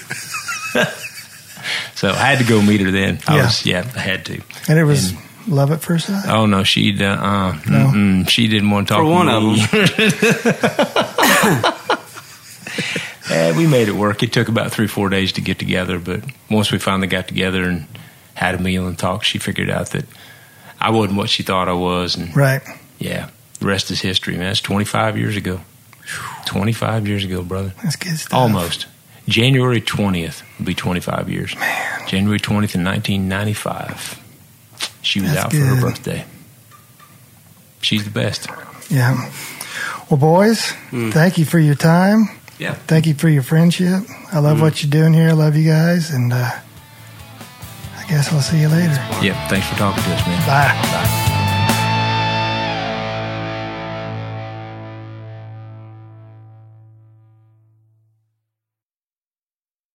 So 1.94 2.08
I 2.10 2.14
had 2.14 2.38
to 2.38 2.44
go 2.44 2.60
meet 2.62 2.80
her 2.80 2.90
then. 2.90 3.18
I 3.26 3.36
Yeah. 3.36 3.44
was, 3.44 3.66
yeah, 3.66 3.84
I 3.96 4.00
had 4.00 4.24
to. 4.26 4.40
and 4.68 4.78
it 4.78 4.84
was 4.84 5.10
And- 5.10 5.18
love 5.48 5.70
at 5.72 5.80
first 5.82 6.06
sight. 6.06 6.26
Oh 6.28 6.46
no, 6.46 6.62
she 6.64 6.96
uh, 7.02 7.06
uh 7.06 7.58
No. 7.68 8.24
she 8.28 8.48
didn't 8.48 8.70
want 8.70 8.88
to 8.88 8.94
talk 8.94 9.00
For 9.00 9.04
to 9.04 9.10
one 9.10 9.28
of 9.28 9.70
them. 9.70 9.88
Eh, 13.30 13.56
we 13.56 13.66
made 13.66 13.88
it 13.88 13.94
work. 13.94 14.22
It 14.22 14.34
took 14.34 14.48
about 14.48 14.70
three, 14.70 14.86
four 14.86 15.08
days 15.08 15.32
to 15.32 15.40
get 15.40 15.58
together, 15.58 15.98
but 15.98 16.20
once 16.50 16.70
we 16.70 16.78
finally 16.78 17.06
got 17.06 17.26
together 17.26 17.62
and 17.64 17.86
had 18.34 18.54
a 18.54 18.58
meal 18.58 18.86
and 18.86 18.98
talked, 18.98 19.24
she 19.24 19.38
figured 19.38 19.70
out 19.70 19.90
that 19.92 20.04
I 20.78 20.90
wasn't 20.90 21.16
what 21.16 21.30
she 21.30 21.42
thought 21.42 21.66
I 21.66 21.72
was, 21.72 22.16
and 22.16 22.36
Right. 22.36 22.60
yeah, 22.98 23.30
the 23.60 23.66
rest 23.66 23.90
is 23.90 24.02
history, 24.02 24.36
man. 24.36 24.50
It's 24.50 24.60
twenty 24.60 24.84
five 24.84 25.16
years 25.16 25.36
ago. 25.36 25.62
Twenty 26.44 26.74
five 26.74 27.08
years 27.08 27.24
ago, 27.24 27.42
brother. 27.42 27.72
That's 27.82 27.96
good 27.96 28.18
stuff. 28.18 28.34
Almost. 28.34 28.86
January 29.28 29.80
twentieth 29.80 30.42
will 30.58 30.66
be 30.66 30.74
twenty 30.74 31.00
five 31.00 31.30
years. 31.30 31.54
January 32.06 32.38
twentieth 32.38 32.74
in 32.74 32.82
nineteen 32.82 33.28
ninety 33.28 33.54
five. 33.54 34.20
She 35.02 35.20
was 35.20 35.32
That's 35.32 35.46
out 35.46 35.50
for 35.52 35.58
her 35.58 35.80
birthday. 35.80 36.24
She's 37.80 38.04
the 38.04 38.10
best. 38.10 38.48
Yeah. 38.90 39.30
Well, 40.10 40.18
boys, 40.18 40.70
Hmm. 40.90 41.10
thank 41.10 41.38
you 41.38 41.44
for 41.44 41.58
your 41.58 41.74
time. 41.74 42.28
Yeah. 42.58 42.74
Thank 42.86 43.06
you 43.06 43.14
for 43.14 43.28
your 43.28 43.42
friendship. 43.42 44.04
I 44.32 44.38
love 44.38 44.60
what 44.60 44.82
you're 44.82 44.90
doing 44.90 45.12
here. 45.12 45.30
I 45.30 45.32
love 45.32 45.56
you 45.56 45.68
guys. 45.70 46.10
And 46.10 46.32
uh, 46.32 46.50
I 47.98 48.06
guess 48.08 48.32
I'll 48.32 48.40
see 48.40 48.60
you 48.60 48.68
later. 48.68 48.94
Yep. 49.22 49.48
Thanks 49.50 49.66
for 49.68 49.76
talking 49.76 50.02
to 50.04 50.10
us, 50.14 50.26
man. 50.26 50.46
Bye. 50.46 50.90
Bye. 50.92 51.30